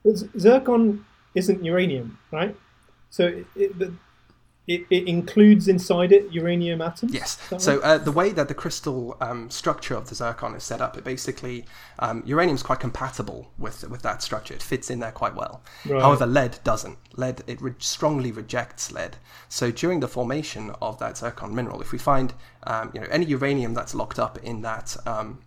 But 0.04 0.18
zircon 0.40 1.06
isn't 1.34 1.64
uranium, 1.64 2.20
right? 2.32 2.56
So 3.10 3.28
it, 3.28 3.48
it, 3.56 3.80
the, 3.80 3.94
it, 4.68 4.86
it 4.90 5.08
includes 5.08 5.68
inside 5.68 6.12
it 6.12 6.32
uranium 6.32 6.82
atoms. 6.82 7.14
Yes. 7.14 7.38
So 7.60 7.76
right? 7.76 7.84
uh, 7.84 7.98
the 8.00 8.12
way 8.12 8.32
that 8.32 8.48
the 8.48 8.54
crystal 8.54 9.16
um, 9.22 9.50
structure 9.50 9.96
of 9.96 10.10
the 10.10 10.16
zircon 10.16 10.56
is 10.56 10.64
set 10.64 10.82
up, 10.82 10.98
it 10.98 11.04
basically 11.04 11.66
um, 12.00 12.24
uranium 12.26 12.56
is 12.56 12.64
quite 12.64 12.80
compatible 12.80 13.52
with 13.58 13.88
with 13.90 14.02
that 14.02 14.24
structure. 14.24 14.54
It 14.54 14.64
fits 14.64 14.90
in 14.90 15.00
there 15.00 15.12
quite 15.12 15.36
well. 15.36 15.62
Right. 15.88 16.02
However, 16.02 16.26
lead 16.26 16.60
doesn't. 16.64 16.98
Lead 17.16 17.44
it 17.46 17.62
re- 17.62 17.74
strongly 17.78 18.32
rejects 18.32 18.92
lead. 18.92 19.18
So 19.50 19.72
during 19.72 20.00
the 20.00 20.08
formation 20.08 20.72
of 20.82 20.98
that 21.00 21.18
zircon 21.18 21.54
mineral, 21.54 21.82
if 21.82 21.92
we 21.92 22.00
find 22.00 22.34
um, 22.66 22.90
you 22.94 23.02
know 23.02 23.08
any 23.12 23.26
uranium 23.26 23.76
that's 23.76 23.94
locked 23.94 24.18
up 24.18 24.40
in 24.40 24.62
that 24.64 24.98
um, 25.06 25.40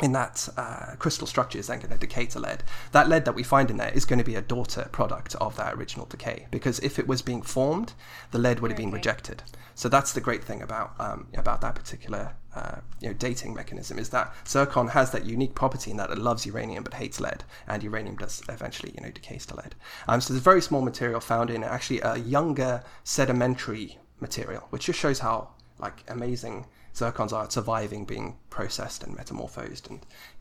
in 0.00 0.12
that 0.12 0.48
uh, 0.56 0.94
crystal 0.98 1.26
structure 1.26 1.58
is 1.58 1.66
then 1.66 1.78
going 1.78 1.90
to 1.90 1.98
decay 1.98 2.24
to 2.26 2.38
lead. 2.40 2.62
That 2.92 3.08
lead 3.08 3.24
that 3.26 3.34
we 3.34 3.42
find 3.42 3.70
in 3.70 3.76
there 3.76 3.92
is 3.92 4.04
going 4.04 4.18
to 4.18 4.24
be 4.24 4.34
a 4.36 4.40
daughter 4.42 4.88
product 4.90 5.34
of 5.36 5.56
that 5.56 5.74
original 5.74 6.06
decay 6.06 6.46
because 6.50 6.78
if 6.80 6.98
it 6.98 7.06
was 7.06 7.20
being 7.20 7.42
formed, 7.42 7.92
the 8.30 8.38
lead 8.38 8.60
would 8.60 8.70
have 8.70 8.78
been 8.78 8.88
Okay. 8.88 8.96
rejected. 8.96 9.42
So 9.74 9.88
that's 9.88 10.12
the 10.12 10.20
great 10.20 10.44
thing 10.44 10.62
about 10.62 10.94
um, 10.98 11.26
about 11.36 11.60
that 11.62 11.74
particular 11.74 12.34
uh, 12.54 12.76
you 13.00 13.08
know 13.08 13.14
dating 13.14 13.54
mechanism 13.54 13.98
is 13.98 14.10
that 14.10 14.34
zircon 14.46 14.88
has 14.88 15.10
that 15.12 15.24
unique 15.24 15.54
property 15.54 15.90
in 15.90 15.96
that 15.96 16.10
it 16.10 16.18
loves 16.18 16.44
uranium 16.44 16.84
but 16.84 16.94
hates 16.94 17.20
lead, 17.20 17.44
and 17.66 17.82
uranium 17.82 18.16
does 18.16 18.42
eventually 18.48 18.92
you 18.96 19.02
know 19.02 19.10
decays 19.10 19.46
to 19.46 19.56
lead. 19.56 19.74
Um, 20.08 20.20
so 20.20 20.32
there's 20.32 20.42
very 20.44 20.60
small 20.62 20.82
material 20.82 21.20
found 21.20 21.50
in 21.50 21.64
actually 21.64 22.00
a 22.00 22.16
younger 22.16 22.82
sedimentary 23.04 23.98
material, 24.20 24.66
which 24.70 24.86
just 24.86 24.98
shows 24.98 25.20
how 25.20 25.50
like 25.78 26.04
amazing 26.08 26.66
zircons 26.94 27.32
are 27.32 27.50
surviving 27.50 28.04
being 28.04 28.36
processed 28.50 29.02
and 29.02 29.16
metamorphosed. 29.16 29.88
And 29.88 30.00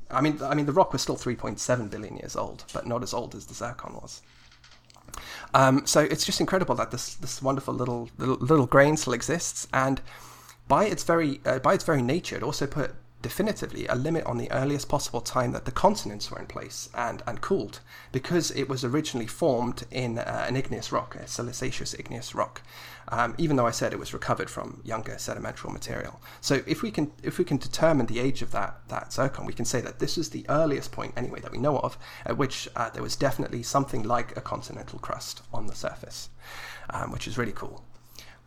I 0.09 0.21
mean, 0.21 0.41
I 0.41 0.55
mean, 0.55 0.65
the 0.65 0.73
rock 0.73 0.93
was 0.93 1.01
still 1.01 1.15
3.7 1.15 1.89
billion 1.89 2.17
years 2.17 2.35
old, 2.35 2.65
but 2.73 2.85
not 2.85 3.03
as 3.03 3.13
old 3.13 3.35
as 3.35 3.45
the 3.45 3.53
zircon 3.53 3.93
was. 3.95 4.21
Um, 5.53 5.85
so 5.85 6.01
it's 6.01 6.25
just 6.25 6.39
incredible 6.39 6.75
that 6.75 6.91
this 6.91 7.15
this 7.15 7.41
wonderful 7.41 7.73
little 7.73 8.09
little, 8.17 8.37
little 8.37 8.67
grain 8.67 8.95
still 8.95 9.13
exists, 9.13 9.67
and 9.73 10.01
by 10.67 10.85
its 10.85 11.03
very 11.03 11.41
uh, 11.45 11.59
by 11.59 11.73
its 11.73 11.83
very 11.83 12.01
nature, 12.01 12.37
it 12.37 12.43
also 12.43 12.65
put 12.65 12.95
definitively 13.22 13.88
a 13.88 13.95
limit 13.95 14.26
on 14.26 14.38
the 14.38 14.51
earliest 14.51 14.89
possible 14.89 15.22
time 15.22 15.51
that 15.51 15.65
the 15.65 15.72
continents 15.72 16.32
were 16.32 16.39
in 16.39 16.45
place 16.45 16.89
and, 16.93 17.22
and 17.28 17.41
cooled, 17.41 17.80
because 18.11 18.51
it 18.51 18.67
was 18.67 18.84
originally 18.84 19.28
formed 19.28 19.86
in 19.91 20.17
uh, 20.17 20.45
an 20.47 20.55
igneous 20.55 20.91
rock, 20.91 21.15
a 21.15 21.28
siliceous 21.28 21.93
igneous 21.93 22.34
rock. 22.36 22.61
Um, 23.07 23.36
even 23.38 23.55
though 23.55 23.67
I 23.67 23.72
said 23.72 23.91
it 23.91 23.99
was 23.99 24.13
recovered 24.13 24.49
from 24.49 24.82
younger 24.86 25.17
sedimentary 25.17 25.72
material. 25.72 26.22
So 26.39 26.61
if 26.65 26.82
we 26.82 26.91
can 26.91 27.11
if 27.24 27.38
we 27.38 27.43
can 27.43 27.57
determine 27.57 28.05
the 28.05 28.19
age 28.19 28.41
of 28.41 28.51
that 28.51 28.88
that 28.88 29.11
zircon, 29.11 29.45
we 29.45 29.53
can 29.53 29.65
say 29.65 29.82
that 29.82 29.99
this 29.99 30.17
is 30.17 30.30
the 30.30 30.45
earliest 30.47 30.91
point 30.91 31.13
anyway 31.17 31.41
that 31.41 31.51
we 31.51 31.57
know 31.57 31.80
of 31.80 31.97
at 32.26 32.38
which 32.38 32.69
uh, 32.76 32.89
there 32.91 33.03
was 33.03 33.15
definitely 33.15 33.63
something 33.63 34.03
like 34.03 34.38
a 34.38 34.41
continental 34.41 34.99
crust 34.99 35.41
on 35.53 35.67
the 35.67 35.76
surface, 35.76 36.30
um, 36.89 37.11
which 37.11 37.28
is 37.28 37.38
really 37.38 37.51
cool. 37.51 37.84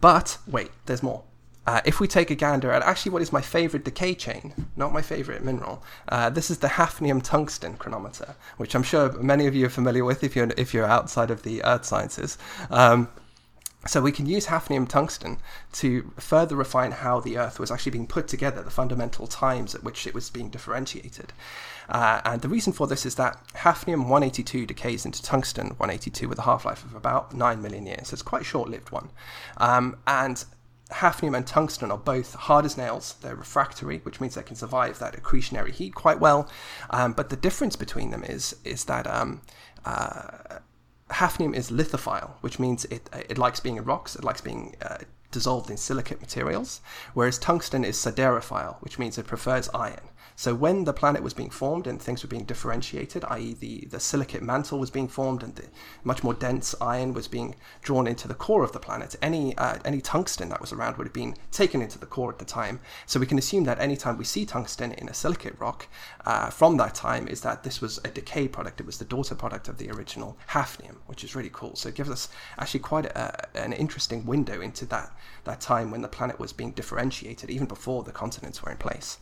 But 0.00 0.38
wait, 0.46 0.70
there's 0.86 1.02
more. 1.02 1.24
Uh, 1.66 1.80
if 1.84 1.98
we 1.98 2.06
take 2.06 2.30
a 2.30 2.34
gander 2.34 2.70
at 2.70 2.82
actually 2.82 3.10
what 3.10 3.22
is 3.22 3.32
my 3.32 3.40
favorite 3.40 3.84
decay 3.84 4.14
chain, 4.14 4.52
not 4.76 4.92
my 4.92 5.00
favorite 5.00 5.42
mineral, 5.42 5.82
uh, 6.08 6.28
this 6.28 6.50
is 6.50 6.58
the 6.58 6.68
hafnium 6.68 7.22
tungsten 7.22 7.74
chronometer, 7.76 8.34
which 8.58 8.74
I'm 8.74 8.82
sure 8.82 9.12
many 9.12 9.46
of 9.46 9.54
you 9.54 9.66
are 9.66 9.70
familiar 9.70 10.04
with 10.04 10.22
if 10.22 10.36
you're 10.36 10.50
if 10.56 10.74
you're 10.74 10.86
outside 10.86 11.30
of 11.30 11.42
the 11.42 11.64
earth 11.64 11.84
sciences. 11.84 12.36
Um, 12.70 13.08
so 13.86 14.00
we 14.00 14.12
can 14.12 14.26
use 14.26 14.46
hafnium 14.46 14.88
tungsten 14.88 15.38
to 15.72 16.10
further 16.16 16.56
refine 16.56 16.92
how 16.92 17.20
the 17.20 17.36
Earth 17.36 17.60
was 17.60 17.70
actually 17.70 17.92
being 17.92 18.06
put 18.06 18.28
together, 18.28 18.62
the 18.62 18.70
fundamental 18.70 19.26
times 19.26 19.74
at 19.74 19.84
which 19.84 20.06
it 20.06 20.14
was 20.14 20.30
being 20.30 20.48
differentiated. 20.48 21.32
Uh, 21.88 22.20
and 22.24 22.40
the 22.40 22.48
reason 22.48 22.72
for 22.72 22.86
this 22.86 23.04
is 23.04 23.16
that 23.16 23.38
hafnium 23.56 24.08
182 24.08 24.64
decays 24.64 25.04
into 25.04 25.22
tungsten 25.22 25.68
182 25.76 26.28
with 26.28 26.38
a 26.38 26.42
half-life 26.42 26.82
of 26.84 26.94
about 26.94 27.34
9 27.34 27.60
million 27.60 27.84
years. 27.84 28.08
So 28.08 28.14
it's 28.14 28.22
quite 28.22 28.42
a 28.42 28.44
short-lived 28.44 28.90
one. 28.90 29.10
Um, 29.58 29.98
and 30.06 30.42
hafnium 30.94 31.36
and 31.36 31.46
tungsten 31.46 31.90
are 31.90 31.98
both 31.98 32.34
hard 32.34 32.64
as 32.64 32.76
nails. 32.76 33.16
They're 33.20 33.34
refractory, 33.34 33.98
which 34.04 34.20
means 34.20 34.34
they 34.34 34.42
can 34.42 34.56
survive 34.56 34.98
that 34.98 35.14
accretionary 35.14 35.72
heat 35.72 35.94
quite 35.94 36.20
well. 36.20 36.48
Um, 36.90 37.12
but 37.12 37.30
the 37.30 37.36
difference 37.36 37.76
between 37.76 38.10
them 38.10 38.24
is 38.24 38.56
is 38.64 38.84
that 38.84 39.06
um, 39.06 39.42
uh, 39.84 40.58
hafnium 41.10 41.54
is 41.54 41.70
lithophile, 41.70 42.32
which 42.40 42.58
means 42.58 42.84
it 42.86 43.10
it 43.28 43.38
likes 43.38 43.60
being 43.60 43.76
in 43.76 43.84
rocks. 43.84 44.16
It 44.16 44.24
likes 44.24 44.40
being 44.40 44.76
uh, 44.82 44.98
dissolved 45.30 45.68
in 45.68 45.76
silicate 45.76 46.20
materials, 46.20 46.80
whereas 47.12 47.38
tungsten 47.38 47.84
is 47.84 47.96
siderophile, 47.96 48.76
which 48.80 48.98
means 48.98 49.18
it 49.18 49.26
prefers 49.26 49.68
iron. 49.74 50.08
So 50.36 50.52
when 50.52 50.82
the 50.82 50.92
planet 50.92 51.22
was 51.22 51.32
being 51.32 51.50
formed 51.50 51.86
and 51.86 52.02
things 52.02 52.24
were 52.24 52.28
being 52.28 52.44
differentiated, 52.44 53.24
i.e., 53.28 53.54
the, 53.54 53.86
the 53.88 54.00
silicate 54.00 54.42
mantle 54.42 54.80
was 54.80 54.90
being 54.90 55.06
formed 55.06 55.44
and 55.44 55.54
the 55.54 55.68
much 56.02 56.24
more 56.24 56.34
dense 56.34 56.74
iron 56.80 57.14
was 57.14 57.28
being 57.28 57.54
drawn 57.82 58.08
into 58.08 58.26
the 58.26 58.34
core 58.34 58.64
of 58.64 58.72
the 58.72 58.80
planet, 58.80 59.14
any 59.22 59.56
uh, 59.56 59.78
any 59.84 60.00
tungsten 60.00 60.48
that 60.48 60.60
was 60.60 60.72
around 60.72 60.96
would 60.96 61.06
have 61.06 61.14
been 61.14 61.36
taken 61.52 61.80
into 61.80 62.00
the 62.00 62.06
core 62.06 62.32
at 62.32 62.40
the 62.40 62.44
time. 62.44 62.80
So 63.06 63.20
we 63.20 63.26
can 63.26 63.38
assume 63.38 63.62
that 63.64 63.78
anytime 63.78 64.18
we 64.18 64.24
see 64.24 64.44
tungsten 64.44 64.90
in 64.92 65.08
a 65.08 65.14
silicate 65.14 65.56
rock 65.60 65.86
uh, 66.26 66.50
from 66.50 66.78
that 66.78 66.96
time, 66.96 67.28
is 67.28 67.42
that 67.42 67.62
this 67.62 67.80
was 67.80 67.98
a 68.04 68.08
decay 68.08 68.48
product. 68.48 68.80
It 68.80 68.86
was 68.86 68.98
the 68.98 69.04
daughter 69.04 69.36
product 69.36 69.68
of 69.68 69.78
the 69.78 69.90
original 69.90 70.36
hafnium, 70.50 70.96
which 71.06 71.22
is 71.22 71.36
really 71.36 71.50
cool. 71.52 71.76
So 71.76 71.90
it 71.90 71.94
gives 71.94 72.10
us 72.10 72.28
actually 72.58 72.80
quite 72.80 73.06
a, 73.06 73.46
an 73.56 73.72
interesting 73.72 74.26
window 74.26 74.60
into 74.60 74.84
that 74.86 75.12
that 75.44 75.60
time 75.60 75.92
when 75.92 76.02
the 76.02 76.08
planet 76.08 76.40
was 76.40 76.52
being 76.52 76.72
differentiated, 76.72 77.50
even 77.50 77.68
before 77.68 78.02
the 78.02 78.12
continents 78.12 78.60
were 78.62 78.72
in 78.72 78.78
place. 78.78 79.18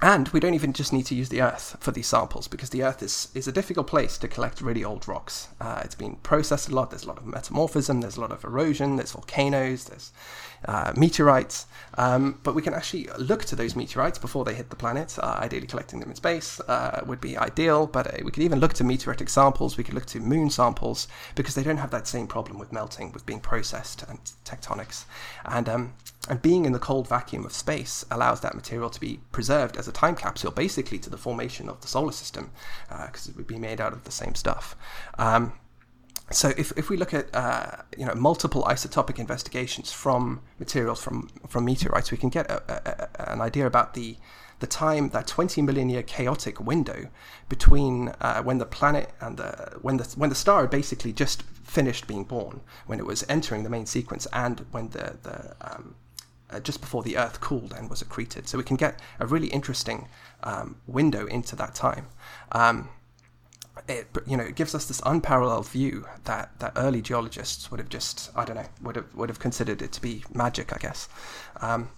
And 0.00 0.28
we 0.28 0.38
don't 0.38 0.54
even 0.54 0.72
just 0.72 0.92
need 0.92 1.06
to 1.06 1.14
use 1.16 1.28
the 1.28 1.42
Earth 1.42 1.76
for 1.80 1.90
these 1.90 2.06
samples 2.06 2.46
because 2.46 2.70
the 2.70 2.84
Earth 2.84 3.02
is, 3.02 3.28
is 3.34 3.48
a 3.48 3.52
difficult 3.52 3.88
place 3.88 4.16
to 4.18 4.28
collect 4.28 4.60
really 4.60 4.84
old 4.84 5.08
rocks. 5.08 5.48
Uh, 5.60 5.80
it's 5.84 5.96
been 5.96 6.16
processed 6.16 6.68
a 6.68 6.74
lot, 6.74 6.90
there's 6.90 7.02
a 7.02 7.08
lot 7.08 7.18
of 7.18 7.26
metamorphism, 7.26 8.00
there's 8.00 8.16
a 8.16 8.20
lot 8.20 8.30
of 8.30 8.44
erosion, 8.44 8.94
there's 8.94 9.10
volcanoes, 9.10 9.84
there's 9.86 10.12
uh, 10.64 10.92
meteorites. 10.96 11.66
Um, 11.96 12.38
but 12.42 12.54
we 12.54 12.62
can 12.62 12.74
actually 12.74 13.08
look 13.18 13.44
to 13.46 13.56
those 13.56 13.74
meteorites 13.74 14.18
before 14.18 14.44
they 14.44 14.54
hit 14.54 14.70
the 14.70 14.76
planet. 14.76 15.18
Uh, 15.18 15.38
ideally, 15.40 15.66
collecting 15.66 16.00
them 16.00 16.10
in 16.10 16.16
space 16.16 16.60
uh, 16.60 17.02
would 17.06 17.20
be 17.20 17.36
ideal, 17.36 17.86
but 17.86 18.06
uh, 18.06 18.24
we 18.24 18.30
could 18.30 18.42
even 18.42 18.60
look 18.60 18.72
to 18.74 18.84
meteoritic 18.84 19.28
samples, 19.28 19.76
we 19.76 19.84
could 19.84 19.94
look 19.94 20.06
to 20.06 20.20
moon 20.20 20.50
samples 20.50 21.08
because 21.34 21.54
they 21.54 21.62
don't 21.62 21.78
have 21.78 21.90
that 21.90 22.06
same 22.06 22.26
problem 22.26 22.58
with 22.58 22.72
melting, 22.72 23.12
with 23.12 23.26
being 23.26 23.40
processed 23.40 24.04
and 24.08 24.18
tectonics. 24.44 25.04
And 25.44 25.68
um, 25.68 25.94
and 26.28 26.42
being 26.42 26.66
in 26.66 26.72
the 26.72 26.78
cold 26.78 27.08
vacuum 27.08 27.46
of 27.46 27.52
space 27.52 28.04
allows 28.10 28.40
that 28.40 28.54
material 28.54 28.90
to 28.90 29.00
be 29.00 29.20
preserved 29.32 29.78
as 29.78 29.88
a 29.88 29.92
time 29.92 30.14
capsule, 30.14 30.50
basically 30.50 30.98
to 30.98 31.08
the 31.08 31.16
formation 31.16 31.70
of 31.70 31.80
the 31.80 31.88
solar 31.88 32.12
system, 32.12 32.50
because 33.06 33.28
it 33.28 33.36
would 33.36 33.46
be 33.46 33.58
made 33.58 33.80
out 33.80 33.94
of 33.94 34.04
the 34.04 34.12
same 34.12 34.34
stuff. 34.34 34.76
Um, 35.18 35.54
so 36.30 36.52
if, 36.56 36.72
if 36.76 36.90
we 36.90 36.96
look 36.96 37.14
at 37.14 37.34
uh, 37.34 37.82
you 37.96 38.04
know 38.04 38.14
multiple 38.14 38.64
isotopic 38.64 39.18
investigations 39.18 39.92
from 39.92 40.40
materials 40.58 41.02
from 41.02 41.28
from 41.48 41.64
meteorites, 41.64 42.10
we 42.10 42.18
can 42.18 42.28
get 42.28 42.50
a, 42.50 42.62
a, 42.68 43.32
an 43.32 43.40
idea 43.40 43.66
about 43.66 43.94
the 43.94 44.16
the 44.60 44.66
time 44.66 45.10
that 45.10 45.26
20 45.26 45.62
million 45.62 45.88
year 45.88 46.02
chaotic 46.02 46.60
window 46.60 47.08
between 47.48 48.08
uh, 48.20 48.42
when 48.42 48.58
the 48.58 48.66
planet 48.66 49.10
and 49.20 49.36
the 49.36 49.78
when 49.80 49.96
the 49.96 50.04
when 50.16 50.28
the 50.28 50.36
star 50.36 50.62
had 50.62 50.70
basically 50.70 51.12
just 51.12 51.42
finished 51.42 52.06
being 52.06 52.24
born, 52.24 52.60
when 52.86 52.98
it 52.98 53.06
was 53.06 53.24
entering 53.28 53.62
the 53.62 53.70
main 53.70 53.86
sequence, 53.86 54.26
and 54.32 54.66
when 54.70 54.90
the 54.90 55.16
the 55.22 55.54
um, 55.60 55.94
uh, 56.50 56.60
just 56.60 56.80
before 56.80 57.02
the 57.02 57.16
Earth 57.16 57.40
cooled 57.40 57.72
and 57.72 57.88
was 57.90 58.02
accreted. 58.02 58.48
So 58.48 58.58
we 58.58 58.64
can 58.64 58.76
get 58.76 59.00
a 59.20 59.26
really 59.26 59.48
interesting 59.48 60.08
um, 60.42 60.76
window 60.86 61.26
into 61.26 61.56
that 61.56 61.74
time. 61.74 62.06
Um, 62.52 62.88
it, 63.88 64.06
you 64.26 64.36
know, 64.36 64.44
it 64.44 64.54
gives 64.54 64.74
us 64.74 64.86
this 64.86 65.00
unparalleled 65.04 65.68
view 65.68 66.06
that, 66.24 66.58
that 66.60 66.72
early 66.76 67.00
geologists 67.02 67.70
would 67.70 67.80
have 67.80 67.88
just, 67.88 68.30
I 68.36 68.44
don't 68.44 68.56
know, 68.56 68.66
would 68.82 68.96
have 68.96 69.14
would 69.14 69.28
have 69.28 69.38
considered 69.38 69.82
it 69.82 69.92
to 69.92 70.02
be 70.02 70.24
magic, 70.32 70.72
I 70.72 70.78
guess. 70.78 71.08
Um, 71.60 71.88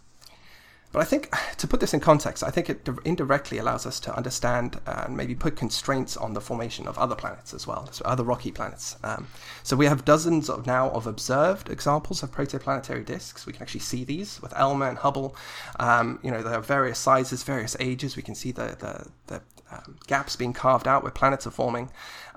but 0.93 1.01
I 1.01 1.05
think 1.05 1.33
to 1.59 1.69
put 1.69 1.79
this 1.79 1.95
in 1.95 2.01
context, 2.01 2.43
I 2.43 2.51
think 2.51 2.69
it 2.69 2.89
indirectly 3.05 3.59
allows 3.59 3.87
us 3.87 4.01
to 4.01 4.17
understand 4.17 4.81
and 4.87 5.17
maybe 5.17 5.37
put 5.37 5.55
constraints 5.55 6.17
on 6.17 6.35
the 6.35 6.41
formation 6.41 6.89
of 6.89 6.99
other 6.99 7.15
planets 7.15 7.55
as 7.55 7.65
well, 7.65 7.89
so 7.93 8.05
other 8.05 8.25
rocky 8.25 8.51
planets. 8.51 8.97
Um, 9.05 9.29
so 9.63 9.77
we 9.77 9.87
have 9.87 10.05
dozens 10.05 10.51
of 10.51 10.67
now 10.67 10.91
of 10.91 11.07
observed 11.07 11.71
examples 11.71 12.25
of 12.25 12.33
protoplanetary 12.33 13.05
disks. 13.05 13.47
We 13.47 13.53
can 13.53 13.63
actually 13.63 13.81
see 13.81 14.03
these 14.03 14.43
with 14.43 14.53
ALMA 14.57 14.87
and 14.87 14.99
Hubble. 14.99 15.37
Um, 15.79 16.19
you 16.25 16.31
know, 16.33 16.43
there 16.43 16.55
are 16.55 16.61
various 16.61 16.99
sizes, 16.99 17.45
various 17.45 17.77
ages. 17.79 18.17
We 18.17 18.23
can 18.23 18.35
see 18.35 18.51
the 18.51 18.77
the, 18.81 19.07
the 19.29 19.43
um, 19.73 19.97
gaps 20.07 20.37
being 20.37 20.53
carved 20.53 20.89
out 20.89 21.03
where 21.03 21.13
planets 21.13 21.47
are 21.47 21.51
forming. 21.51 21.91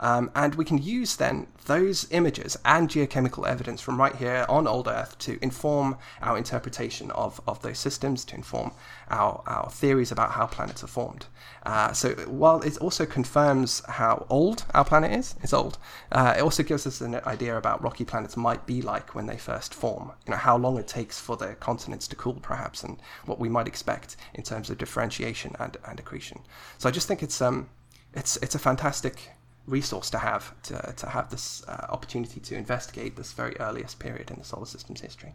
Um, 0.03 0.31
and 0.35 0.55
we 0.55 0.65
can 0.65 0.79
use 0.79 1.15
then 1.15 1.47
those 1.65 2.07
images 2.11 2.57
and 2.65 2.89
geochemical 2.89 3.47
evidence 3.47 3.79
from 3.79 3.97
right 3.97 4.13
here 4.13 4.45
on 4.49 4.67
old 4.67 4.89
Earth 4.89 5.17
to 5.19 5.39
inform 5.41 5.97
our 6.21 6.37
interpretation 6.37 7.09
of, 7.11 7.39
of 7.47 7.61
those 7.61 7.79
systems, 7.79 8.25
to 8.25 8.35
inform 8.35 8.73
our, 9.09 9.41
our 9.47 9.69
theories 9.69 10.11
about 10.11 10.31
how 10.31 10.45
planets 10.45 10.83
are 10.83 10.87
formed. 10.87 11.27
Uh, 11.65 11.93
so 11.93 12.09
while 12.27 12.61
it 12.63 12.77
also 12.79 13.05
confirms 13.05 13.81
how 13.87 14.25
old 14.29 14.65
our 14.73 14.83
planet 14.83 15.13
is, 15.13 15.35
it's 15.41 15.53
old, 15.53 15.77
uh, 16.11 16.33
it 16.37 16.41
also 16.41 16.63
gives 16.63 16.85
us 16.85 16.99
an 16.99 17.15
idea 17.25 17.55
about 17.57 17.81
rocky 17.81 18.03
planets 18.03 18.35
might 18.35 18.65
be 18.65 18.81
like 18.81 19.15
when 19.15 19.25
they 19.25 19.37
first 19.37 19.73
form. 19.73 20.11
You 20.27 20.31
know, 20.31 20.37
how 20.37 20.57
long 20.57 20.77
it 20.77 20.87
takes 20.87 21.17
for 21.17 21.37
the 21.37 21.55
continents 21.55 22.09
to 22.09 22.17
cool 22.17 22.39
perhaps 22.41 22.83
and 22.83 22.97
what 23.25 23.39
we 23.39 23.47
might 23.47 23.69
expect 23.69 24.17
in 24.33 24.43
terms 24.43 24.69
of 24.69 24.77
differentiation 24.77 25.55
and, 25.59 25.77
and 25.87 25.97
accretion. 25.97 26.41
So 26.77 26.89
I 26.89 26.91
just 26.91 27.07
think 27.07 27.23
it's 27.23 27.41
um 27.41 27.69
it's 28.13 28.35
it's 28.37 28.55
a 28.55 28.59
fantastic 28.59 29.29
resource 29.68 30.09
to 30.09 30.18
have 30.18 30.53
to, 30.64 30.93
to 30.97 31.07
have 31.07 31.30
this 31.30 31.64
uh, 31.68 31.88
opportunity 31.89 32.39
to 32.39 32.55
investigate 32.55 33.16
this 33.16 33.32
very 33.32 33.55
earliest 33.59 33.99
period 33.99 34.30
in 34.30 34.38
the 34.38 34.43
solar 34.43 34.66
system's 34.66 35.01
history. 35.01 35.34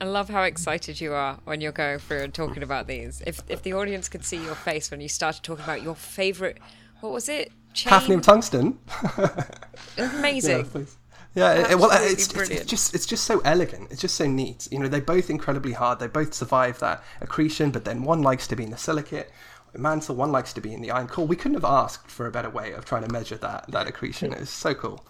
I 0.00 0.04
love 0.04 0.28
how 0.28 0.42
excited 0.42 1.00
you 1.00 1.12
are 1.12 1.38
when 1.44 1.60
you're 1.60 1.72
going 1.72 1.98
through 1.98 2.22
and 2.22 2.34
talking 2.34 2.62
about 2.62 2.86
these. 2.86 3.22
If 3.26 3.40
if 3.48 3.62
the 3.62 3.74
audience 3.74 4.08
could 4.08 4.24
see 4.24 4.42
your 4.42 4.54
face 4.54 4.90
when 4.90 5.00
you 5.00 5.08
started 5.08 5.42
talking 5.42 5.64
about 5.64 5.82
your 5.82 5.94
favorite, 5.94 6.58
what 7.00 7.12
was 7.12 7.28
it? 7.28 7.52
Chain? 7.72 7.92
Hafnium 7.92 8.22
tungsten. 8.22 8.78
Amazing. 9.98 10.66
Yeah, 11.34 11.54
yeah 11.54 11.72
it, 11.72 11.78
well, 11.78 11.90
it's, 11.92 12.32
it's, 12.32 12.50
it's 12.50 12.66
just 12.66 12.94
it's 12.94 13.06
just 13.06 13.24
so 13.24 13.40
elegant. 13.40 13.90
It's 13.90 14.00
just 14.00 14.14
so 14.14 14.26
neat. 14.26 14.68
You 14.70 14.78
know, 14.78 14.88
they're 14.88 15.00
both 15.00 15.30
incredibly 15.30 15.72
hard. 15.72 15.98
They 15.98 16.06
both 16.06 16.34
survive 16.34 16.78
that 16.80 17.02
accretion, 17.20 17.70
but 17.70 17.84
then 17.84 18.02
one 18.02 18.22
likes 18.22 18.46
to 18.48 18.56
be 18.56 18.64
in 18.64 18.70
the 18.70 18.76
silicate 18.76 19.30
mantle, 19.78 20.14
one 20.14 20.32
likes 20.32 20.52
to 20.54 20.60
be 20.60 20.72
in 20.72 20.80
the 20.80 20.90
iron 20.90 21.08
core. 21.08 21.26
We 21.26 21.36
couldn't 21.36 21.54
have 21.54 21.64
asked 21.64 22.10
for 22.10 22.26
a 22.26 22.30
better 22.30 22.50
way 22.50 22.72
of 22.72 22.84
trying 22.84 23.04
to 23.04 23.12
measure 23.12 23.36
that 23.38 23.66
that 23.68 23.86
accretion. 23.86 24.32
It's 24.32 24.50
so 24.50 24.74
cool. 24.74 25.04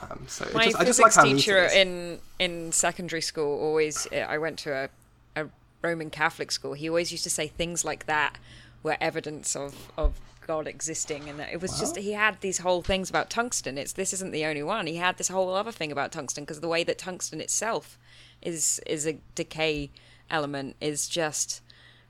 Um, 0.00 0.24
so 0.28 0.46
My 0.54 0.64
just, 0.64 0.76
I 0.76 0.84
just 0.84 1.00
physics 1.00 1.16
like 1.16 1.26
teacher 1.26 1.64
in 1.64 2.20
in 2.38 2.72
secondary 2.72 3.22
school 3.22 3.58
always. 3.60 4.06
I 4.12 4.38
went 4.38 4.58
to 4.60 4.72
a, 4.72 5.42
a 5.42 5.48
Roman 5.82 6.10
Catholic 6.10 6.52
school. 6.52 6.74
He 6.74 6.88
always 6.88 7.10
used 7.10 7.24
to 7.24 7.30
say 7.30 7.48
things 7.48 7.84
like 7.84 8.06
that 8.06 8.38
were 8.82 8.96
evidence 9.00 9.56
of 9.56 9.90
of 9.96 10.20
God 10.46 10.66
existing, 10.66 11.28
and 11.28 11.40
it 11.40 11.60
was 11.60 11.78
just 11.78 11.96
he 11.96 12.12
had 12.12 12.40
these 12.40 12.58
whole 12.58 12.82
things 12.82 13.10
about 13.10 13.30
tungsten. 13.30 13.78
It's 13.78 13.92
this 13.92 14.12
isn't 14.12 14.32
the 14.32 14.44
only 14.44 14.62
one. 14.62 14.86
He 14.86 14.96
had 14.96 15.16
this 15.16 15.28
whole 15.28 15.54
other 15.54 15.72
thing 15.72 15.92
about 15.92 16.12
tungsten 16.12 16.44
because 16.44 16.60
the 16.60 16.68
way 16.68 16.84
that 16.84 16.98
tungsten 16.98 17.40
itself 17.40 17.98
is 18.42 18.80
is 18.86 19.06
a 19.06 19.18
decay 19.34 19.90
element 20.30 20.76
is 20.80 21.08
just 21.08 21.60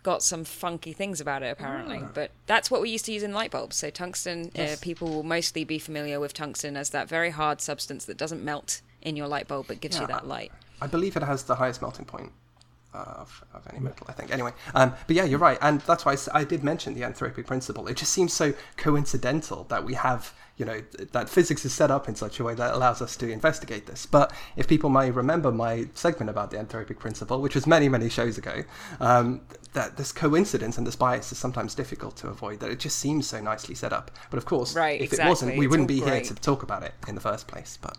got 0.03 0.23
some 0.23 0.45
funky 0.45 0.93
things 0.93 1.21
about 1.21 1.43
it 1.43 1.51
apparently. 1.51 2.05
But 2.15 2.31
that's 2.47 2.71
what 2.71 2.81
we 2.81 2.91
used 2.91 3.05
to 3.07 3.13
use 3.13 3.23
in 3.23 3.33
light 3.33 3.51
bulbs. 3.51 3.77
So 3.77 3.91
tungsten 3.91 4.51
uh, 4.59 4.77
people 4.81 5.09
will 5.09 5.23
mostly 5.23 5.65
be 5.65 5.79
familiar 5.79 6.21
with 6.21 6.33
tungsten 6.33 6.77
as 6.77 6.91
that 6.91 7.09
very 7.09 7.31
hard 7.31 7.61
substance 7.61 8.05
that 8.07 8.17
doesn't 8.17 8.43
melt 8.45 8.83
in 9.03 9.17
your 9.17 9.29
light 9.29 9.49
bulb 9.49 9.67
but 9.69 9.81
gives 9.81 9.97
you 9.97 10.03
Yeah. 10.03 10.09
that 10.09 10.27
light. 10.27 10.53
I 10.81 10.87
believe 10.87 11.17
it 11.17 11.23
has 11.23 11.45
the 11.45 11.55
highest 11.57 11.83
melting 11.83 12.05
point 12.07 12.33
of, 12.93 13.45
of 13.55 13.67
any 13.71 13.81
metal, 13.81 14.07
I 14.09 14.13
think. 14.13 14.33
Anyway, 14.33 14.53
um, 14.75 14.95
but 15.07 15.17
yeah, 15.17 15.25
you're 15.25 15.39
right. 15.39 15.59
And 15.61 15.81
that's 15.83 16.05
why 16.05 16.17
I 16.33 16.45
did 16.45 16.65
mention 16.65 16.95
the 16.95 17.03
anthropic 17.03 17.47
principle. 17.47 17.87
It 17.87 17.97
just 17.97 18.13
seems 18.13 18.33
so 18.33 18.55
coincidental 18.77 19.65
that 19.65 19.85
we 19.85 19.95
have, 19.95 20.33
you 20.57 20.65
know, 20.65 20.83
that 21.13 21.29
physics 21.29 21.65
is 21.65 21.73
set 21.73 21.91
up 21.91 22.09
in 22.09 22.15
such 22.15 22.41
a 22.41 22.45
way 22.45 22.55
that 22.55 22.75
allows 22.75 23.01
us 23.01 23.17
to 23.17 23.31
investigate 23.31 23.87
this. 23.87 24.07
But 24.07 24.33
if 24.57 24.67
people 24.67 24.91
may 24.91 25.11
remember 25.11 25.53
my 25.53 25.87
segment 25.95 26.31
about 26.31 26.51
the 26.51 26.57
anthropic 26.59 26.99
principle, 26.99 27.41
which 27.41 27.55
was 27.55 27.67
many, 27.67 27.89
many 27.89 28.09
shows 28.09 28.39
ago, 28.39 28.65
um, 29.01 29.43
that 29.73 29.97
this 29.97 30.11
coincidence 30.11 30.79
and 30.79 30.87
this 30.87 30.97
bias 30.97 31.31
is 31.31 31.39
sometimes 31.39 31.75
difficult 31.75 32.17
to 32.17 32.29
avoid, 32.29 32.61
that 32.61 32.71
it 32.71 32.81
just 32.81 32.99
seems 32.99 33.27
so 33.27 33.41
nicely 33.41 33.75
set 33.75 33.93
up. 33.93 34.11
But 34.31 34.39
of 34.39 34.45
course, 34.45 34.75
Right, 34.75 35.01
if 35.01 35.13
it 35.13 35.21
wasn't, 35.25 35.57
we 35.57 35.67
It's 35.67 35.71
wouldn't 35.71 35.89
be 35.89 36.01
here 36.01 36.21
to 36.21 36.35
talk 36.35 36.63
about 36.63 36.83
it 36.83 36.93
in 37.07 37.15
the 37.15 37.21
first 37.21 37.47
place. 37.47 37.79
But 37.81 37.97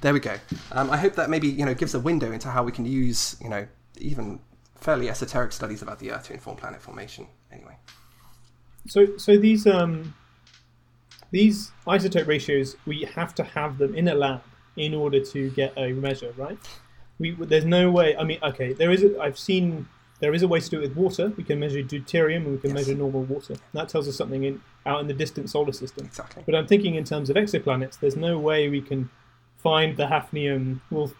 there 0.00 0.12
we 0.12 0.20
go. 0.20 0.36
Um, 0.72 0.90
I 0.90 0.96
hope 0.96 1.14
that 1.14 1.28
maybe 1.28 1.48
you 1.48 1.64
know 1.64 1.74
gives 1.74 1.94
a 1.94 2.00
window 2.00 2.30
into 2.30 2.48
how 2.48 2.62
we 2.62 2.72
can 2.72 2.84
use 2.84 3.36
you 3.42 3.48
know 3.48 3.66
even 4.00 4.40
fairly 4.76 5.08
esoteric 5.08 5.52
studies 5.52 5.82
about 5.82 5.98
the 5.98 6.10
Earth 6.12 6.24
to 6.24 6.32
inform 6.34 6.56
planet 6.56 6.80
formation. 6.80 7.26
Anyway, 7.52 7.76
So, 8.86 9.16
so 9.16 9.36
these 9.36 9.66
um, 9.66 10.14
these 11.30 11.72
isotope 11.86 12.26
ratios, 12.26 12.76
we 12.86 13.02
have 13.14 13.34
to 13.36 13.44
have 13.44 13.78
them 13.78 13.94
in 13.94 14.08
a 14.08 14.14
lab 14.14 14.42
in 14.76 14.94
order 14.94 15.20
to 15.20 15.50
get 15.50 15.72
a 15.76 15.92
measure, 15.92 16.32
right? 16.36 16.58
We 17.18 17.32
there's 17.32 17.64
no 17.64 17.90
way. 17.90 18.16
I 18.16 18.24
mean, 18.24 18.38
okay, 18.42 18.72
there 18.72 18.90
is. 18.90 19.02
A, 19.02 19.18
I've 19.20 19.38
seen 19.38 19.88
there 20.20 20.34
is 20.34 20.42
a 20.42 20.48
way 20.48 20.60
to 20.60 20.70
do 20.70 20.78
it 20.78 20.80
with 20.88 20.96
water. 20.96 21.32
We 21.36 21.44
can 21.44 21.58
measure 21.60 21.82
deuterium 21.82 22.44
and 22.46 22.52
we 22.52 22.58
can 22.58 22.70
Yes. 22.70 22.86
measure 22.86 22.94
normal 22.94 23.22
water. 23.22 23.56
That 23.72 23.88
tells 23.88 24.08
us 24.08 24.16
something 24.16 24.44
in 24.44 24.60
out 24.86 25.00
in 25.00 25.06
the 25.08 25.14
distant 25.14 25.50
solar 25.50 25.72
system. 25.72 26.06
exactly. 26.06 26.42
But 26.46 26.54
I'm 26.54 26.66
thinking 26.66 26.94
in 26.94 27.04
terms 27.04 27.28
of 27.30 27.36
exoplanets, 27.36 27.98
there's 27.98 28.16
no 28.16 28.38
way 28.38 28.68
we 28.68 28.80
can 28.80 29.10
find 29.58 29.96
the 29.96 30.06
hafnium 30.06 30.80
wolf, 30.90 31.12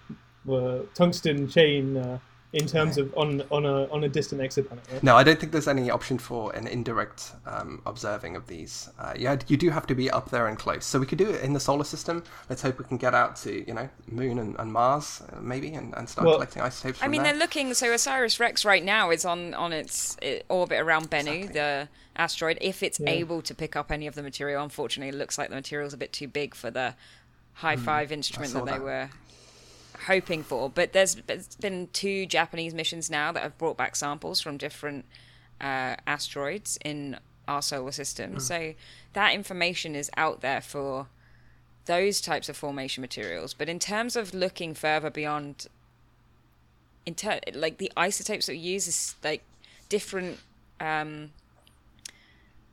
uh, 0.50 0.80
tungsten 0.94 1.48
chain 1.48 1.96
uh, 1.96 2.18
in 2.54 2.66
terms 2.66 2.96
of 2.96 3.12
on 3.14 3.42
on 3.50 3.66
a 3.66 3.84
on 3.90 4.04
a 4.04 4.08
distant 4.08 4.40
exoplanet. 4.40 4.80
Right? 4.90 5.02
No, 5.02 5.16
I 5.16 5.22
don't 5.22 5.38
think 5.38 5.52
there's 5.52 5.68
any 5.68 5.90
option 5.90 6.16
for 6.18 6.50
an 6.54 6.66
indirect 6.66 7.32
um, 7.46 7.82
observing 7.84 8.36
of 8.36 8.46
these. 8.46 8.88
Uh, 8.98 9.12
yeah, 9.16 9.36
you 9.48 9.56
do 9.58 9.68
have 9.70 9.86
to 9.88 9.94
be 9.94 10.10
up 10.10 10.30
there 10.30 10.46
and 10.46 10.58
close. 10.58 10.86
So 10.86 10.98
we 10.98 11.04
could 11.06 11.18
do 11.18 11.28
it 11.28 11.42
in 11.42 11.52
the 11.52 11.60
solar 11.60 11.84
system. 11.84 12.24
Let's 12.48 12.62
hope 12.62 12.78
we 12.78 12.86
can 12.86 12.96
get 12.96 13.14
out 13.14 13.36
to 13.36 13.66
you 13.66 13.74
know 13.74 13.88
Moon 14.10 14.38
and, 14.38 14.56
and 14.58 14.72
Mars 14.72 15.22
uh, 15.30 15.40
maybe 15.40 15.74
and, 15.74 15.94
and 15.96 16.08
start 16.08 16.26
Well- 16.26 16.36
collecting 16.36 16.62
isotopes. 16.62 17.00
I 17.02 17.08
mean, 17.08 17.22
there. 17.22 17.32
they're 17.32 17.38
looking. 17.40 17.74
So 17.74 17.92
OSIRIS-REx 17.92 18.64
right 18.64 18.84
now 18.84 19.10
is 19.10 19.24
on 19.26 19.52
on 19.54 19.72
its 19.74 20.16
orbit 20.48 20.80
around 20.80 21.10
Bennu, 21.10 21.34
Exactly. 21.44 21.52
the 21.52 21.88
asteroid. 22.16 22.58
If 22.62 22.82
it's 22.82 22.98
Yeah. 22.98 23.10
able 23.10 23.42
to 23.42 23.54
pick 23.54 23.76
up 23.76 23.92
any 23.92 24.06
of 24.06 24.14
the 24.14 24.22
material, 24.22 24.62
unfortunately, 24.64 25.14
it 25.14 25.18
looks 25.18 25.36
like 25.36 25.50
the 25.50 25.54
material's 25.56 25.92
a 25.92 25.98
bit 25.98 26.12
too 26.14 26.28
big 26.28 26.54
for 26.54 26.70
the 26.70 26.94
high 27.54 27.76
five 27.76 28.10
instrument 28.10 28.52
Hmm. 28.52 28.58
that 28.60 28.64
they 28.64 28.70
that. 28.72 28.82
were 28.82 29.10
hoping 30.08 30.42
for. 30.42 30.68
But 30.68 30.92
there's, 30.92 31.14
there's 31.26 31.54
been 31.56 31.88
two 31.92 32.26
Japanese 32.26 32.74
missions 32.74 33.08
now 33.08 33.30
that 33.30 33.42
have 33.42 33.56
brought 33.56 33.76
back 33.76 33.94
samples 33.94 34.40
from 34.40 34.56
different 34.56 35.04
uh, 35.60 35.94
asteroids 36.06 36.78
in 36.84 37.18
our 37.46 37.62
solar 37.62 37.92
system. 37.92 38.32
Hmm. 38.32 38.38
So 38.38 38.74
that 39.12 39.34
information 39.34 39.94
is 39.94 40.10
out 40.16 40.40
there 40.40 40.60
for 40.60 41.06
those 41.84 42.20
types 42.20 42.48
of 42.48 42.56
formation 42.56 43.00
materials. 43.00 43.54
But 43.54 43.68
in 43.68 43.78
terms 43.78 44.16
of 44.16 44.34
looking 44.34 44.74
further 44.74 45.10
beyond 45.10 45.68
in 47.06 47.14
ter- 47.14 47.40
like 47.54 47.78
the 47.78 47.90
isotopes 47.96 48.46
that 48.46 48.52
we 48.52 48.58
use 48.58 48.86
is 48.86 49.16
like 49.24 49.42
different 49.88 50.38
um 50.78 51.30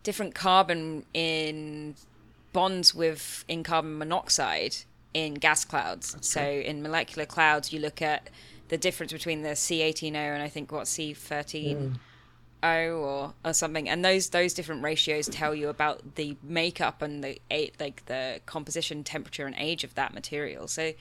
different 0.04 0.36
carbon 0.36 1.06
in 1.14 1.96
bonds 2.52 2.94
with 2.94 3.46
in 3.48 3.64
carbon 3.64 3.98
monoxide 3.98 4.76
in 5.16 5.34
gas 5.34 5.64
clouds. 5.64 6.18
So 6.20 6.42
in 6.42 6.84
molecular 6.84 7.26
clouds 7.26 7.72
you 7.72 7.80
look 7.80 8.02
at 8.02 8.30
the 8.68 8.78
difference 8.78 9.14
between 9.14 9.44
the 9.44 9.50
C18O 9.52 10.14
and 10.14 10.44
I 10.44 10.50
think 10.50 10.74
what 10.74 10.84
C13 10.84 11.98
O 12.62 12.68
mm. 12.68 13.00
or, 13.00 13.34
or 13.46 13.54
something. 13.54 13.88
And 13.88 14.04
those 14.04 14.30
those 14.30 14.54
different 14.54 14.84
ratios 14.84 15.30
tell 15.30 15.56
you 15.56 15.70
about 15.70 16.16
the 16.16 16.36
makeup 16.44 17.02
and 17.02 17.24
the 17.24 17.40
like 17.80 18.06
the 18.08 18.42
composition 18.46 19.06
temperature 19.06 19.46
and 19.46 19.56
age 19.58 19.86
of 19.86 19.96
that 19.96 20.14
material. 20.14 20.68
So 20.68 20.92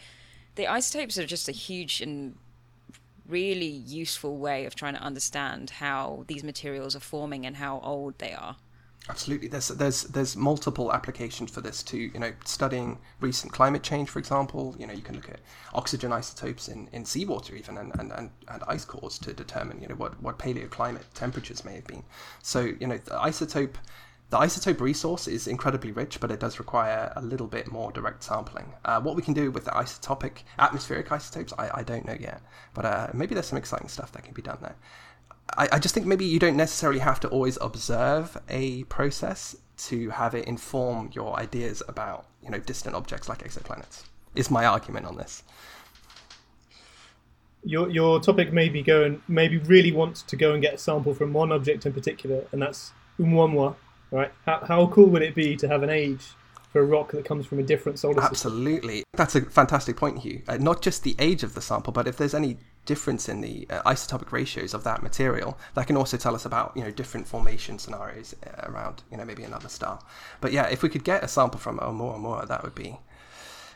the 0.55 0.69
isotopes 0.69 1.19
are 1.19 1.27
just 1.27 1.49
a 1.49 1.53
huge 1.53 2.01
and 2.01 2.37
really 3.27 3.67
useful 3.67 4.37
way 4.37 4.65
of 4.65 4.77
trying 4.77 4.95
to 4.95 5.01
understand 5.01 5.71
how 5.71 6.23
these 6.29 6.45
materials 6.45 6.95
are 6.95 7.01
forming 7.01 7.45
and 7.45 7.57
how 7.57 7.81
old 7.81 8.17
they 8.19 8.33
are. 8.33 8.55
Absolutely. 9.09 9.49
There's 9.49 9.69
there's 9.69 10.05
there's 10.05 10.35
multiple 10.35 10.91
applications 10.93 11.51
for 11.51 11.61
this 11.61 11.83
to 11.85 11.99
You 11.99 12.19
know, 12.19 12.33
studying 12.47 12.99
recent 13.21 13.53
climate 13.53 13.83
change, 13.83 14.09
for 14.09 14.19
example. 14.19 14.75
You 14.79 14.87
know, 14.87 14.95
you 14.95 15.03
can 15.03 15.15
look 15.15 15.29
at 15.29 15.41
oxygen 15.75 16.11
isotopes 16.13 16.69
in, 16.69 16.89
in 16.93 17.05
seawater 17.05 17.55
even 17.55 17.77
and, 17.77 17.93
and, 17.99 18.13
and, 18.13 18.31
and 18.49 18.63
ice 18.67 18.85
cores 18.87 19.19
to 19.19 19.35
determine, 19.35 19.83
you 19.83 19.89
know, 19.89 19.95
what, 19.95 20.21
what 20.23 20.39
paleoclimate 20.39 21.05
temperatures 21.13 21.65
may 21.67 21.75
have 21.75 21.87
been. 21.87 22.03
So, 22.43 22.61
you 22.81 22.87
know, 22.87 22.97
the 22.97 23.11
isotope 23.13 23.75
the 24.31 24.39
isotope 24.39 24.81
resource 24.81 25.29
is 25.29 25.47
incredibly 25.47 25.93
rich, 25.93 26.19
but 26.19 26.31
it 26.31 26.41
does 26.41 26.59
require 26.59 27.13
a 27.15 27.21
little 27.23 27.47
bit 27.47 27.71
more 27.71 27.93
direct 27.93 28.25
sampling. 28.25 28.73
Uh, 28.85 29.01
what 29.01 29.17
we 29.17 29.23
can 29.23 29.35
do 29.35 29.51
with 29.51 29.67
the 29.67 29.71
isotopic 29.73 30.39
atmospheric 30.59 31.13
isotopes, 31.13 31.53
I, 31.59 31.71
I 31.81 31.83
don't 31.83 32.07
know 32.07 32.17
yet, 32.19 32.41
but 32.73 32.85
uh, 32.87 33.09
maybe 33.13 33.35
there's 33.35 33.47
some 33.47 33.59
exciting 33.59 33.89
stuff 33.89 34.13
that 34.13 34.25
can 34.25 34.33
be 34.33 34.43
done 34.43 34.59
there. 34.63 34.77
I, 35.57 35.69
I 35.73 35.79
just 35.79 35.95
think 35.95 36.07
maybe 36.07 36.25
you 36.25 36.39
don't 36.39 36.57
necessarily 36.57 37.01
have 37.01 37.21
to 37.21 37.29
always 37.29 37.59
observe 37.61 38.41
a 38.49 38.85
process 38.85 39.57
to 39.77 40.11
have 40.11 40.35
it 40.35 40.47
inform 40.47 41.11
your 41.13 41.39
ideas 41.39 41.83
about 41.89 42.27
you 42.43 42.51
know 42.51 42.59
distant 42.59 42.95
objects 42.95 43.29
like 43.29 43.43
exoplanets. 43.43 44.05
Is 44.35 44.51
my 44.51 44.65
argument 44.65 45.07
on 45.07 45.17
this? 45.17 45.43
Your 47.65 47.89
your 47.91 48.21
topic 48.21 48.53
maybe 48.53 48.83
go 48.83 49.05
and 49.05 49.21
maybe 49.29 49.59
really 49.59 49.93
wants 49.93 50.23
to 50.23 50.37
go 50.37 50.53
and 50.53 50.63
get 50.63 50.75
a 50.75 50.79
sample 50.79 51.15
from 51.15 51.33
one 51.33 51.53
object 51.53 51.87
in 51.87 51.93
particular, 51.93 52.45
and 52.53 52.61
that's 52.61 52.93
Oumuamua, 53.19 53.77
right? 54.11 54.33
How, 54.45 54.65
how 54.67 54.87
cool 54.89 55.07
would 55.07 55.23
it 55.23 55.35
be 55.35 55.57
to 55.57 55.69
have 55.69 55.83
an 55.83 55.91
age 55.91 56.33
for 56.73 56.81
a 56.81 56.85
rock 56.85 57.13
that 57.13 57.25
comes 57.25 57.47
from 57.47 57.59
a 57.59 57.63
different 57.63 57.99
solar 57.99 58.15
system? 58.15 58.31
Absolutely, 58.31 59.05
that's 59.15 59.35
a 59.35 59.41
fantastic 59.43 59.97
point, 59.97 60.19
Hugh. 60.19 60.43
Uh, 60.47 60.59
not 60.59 60.83
just 60.83 61.05
the 61.05 61.17
age 61.19 61.43
of 61.43 61.55
the 61.55 61.63
sample, 61.63 61.93
but 61.93 62.07
if 62.07 62.17
there's 62.17 62.35
any 62.35 62.59
difference 62.85 63.29
in 63.29 63.41
the 63.41 63.67
uh, 63.71 63.83
isotopic 63.83 64.33
ratios 64.33 64.75
of 64.75 64.85
that 64.85 65.03
material, 65.03 65.59
that 65.75 65.87
can 65.87 65.97
also 65.97 66.17
tell 66.17 66.35
us 66.35 66.45
about 66.45 66.73
you 66.77 66.83
know 66.83 66.91
different 66.91 67.27
formation 67.27 67.79
scenarios 67.79 68.35
uh, 68.47 68.71
around 68.71 69.03
you 69.11 69.17
know 69.17 69.25
maybe 69.25 69.43
another 69.43 69.69
star. 69.69 70.01
But 70.41 70.53
yeah, 70.53 70.69
if 70.69 70.83
we 70.83 70.89
could 70.89 71.05
get 71.05 71.25
a 71.25 71.29
sample 71.29 71.59
from 71.61 71.79
Oumuamua, 71.79 72.49
that 72.49 72.63
would 72.63 72.75
be 72.75 72.99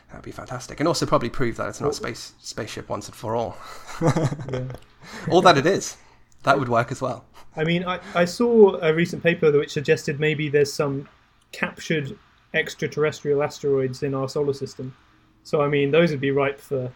that 0.09 0.17
would 0.17 0.25
be 0.25 0.31
fantastic, 0.31 0.79
and 0.79 0.87
also 0.87 1.05
probably 1.05 1.29
prove 1.29 1.57
that 1.57 1.69
it's 1.69 1.81
not 1.81 1.91
a 1.91 1.93
space 1.93 2.33
spaceship 2.39 2.89
once 2.89 3.07
and 3.07 3.15
for 3.15 3.35
all, 3.35 3.57
All 5.29 5.41
that 5.41 5.57
it 5.57 5.65
is. 5.65 5.97
That 6.43 6.59
would 6.59 6.69
work 6.69 6.91
as 6.91 7.01
well. 7.01 7.25
I 7.55 7.63
mean, 7.63 7.83
I, 7.83 7.99
I 8.15 8.25
saw 8.25 8.79
a 8.81 8.93
recent 8.93 9.23
paper 9.23 9.51
which 9.51 9.71
suggested 9.71 10.19
maybe 10.19 10.49
there's 10.49 10.71
some 10.71 11.09
captured 11.51 12.17
extraterrestrial 12.53 13.43
asteroids 13.43 14.03
in 14.03 14.13
our 14.13 14.29
solar 14.29 14.53
system. 14.53 14.95
So 15.43 15.61
I 15.61 15.67
mean, 15.67 15.91
those 15.91 16.11
would 16.11 16.21
be 16.21 16.31
ripe 16.31 16.59
for 16.59 16.91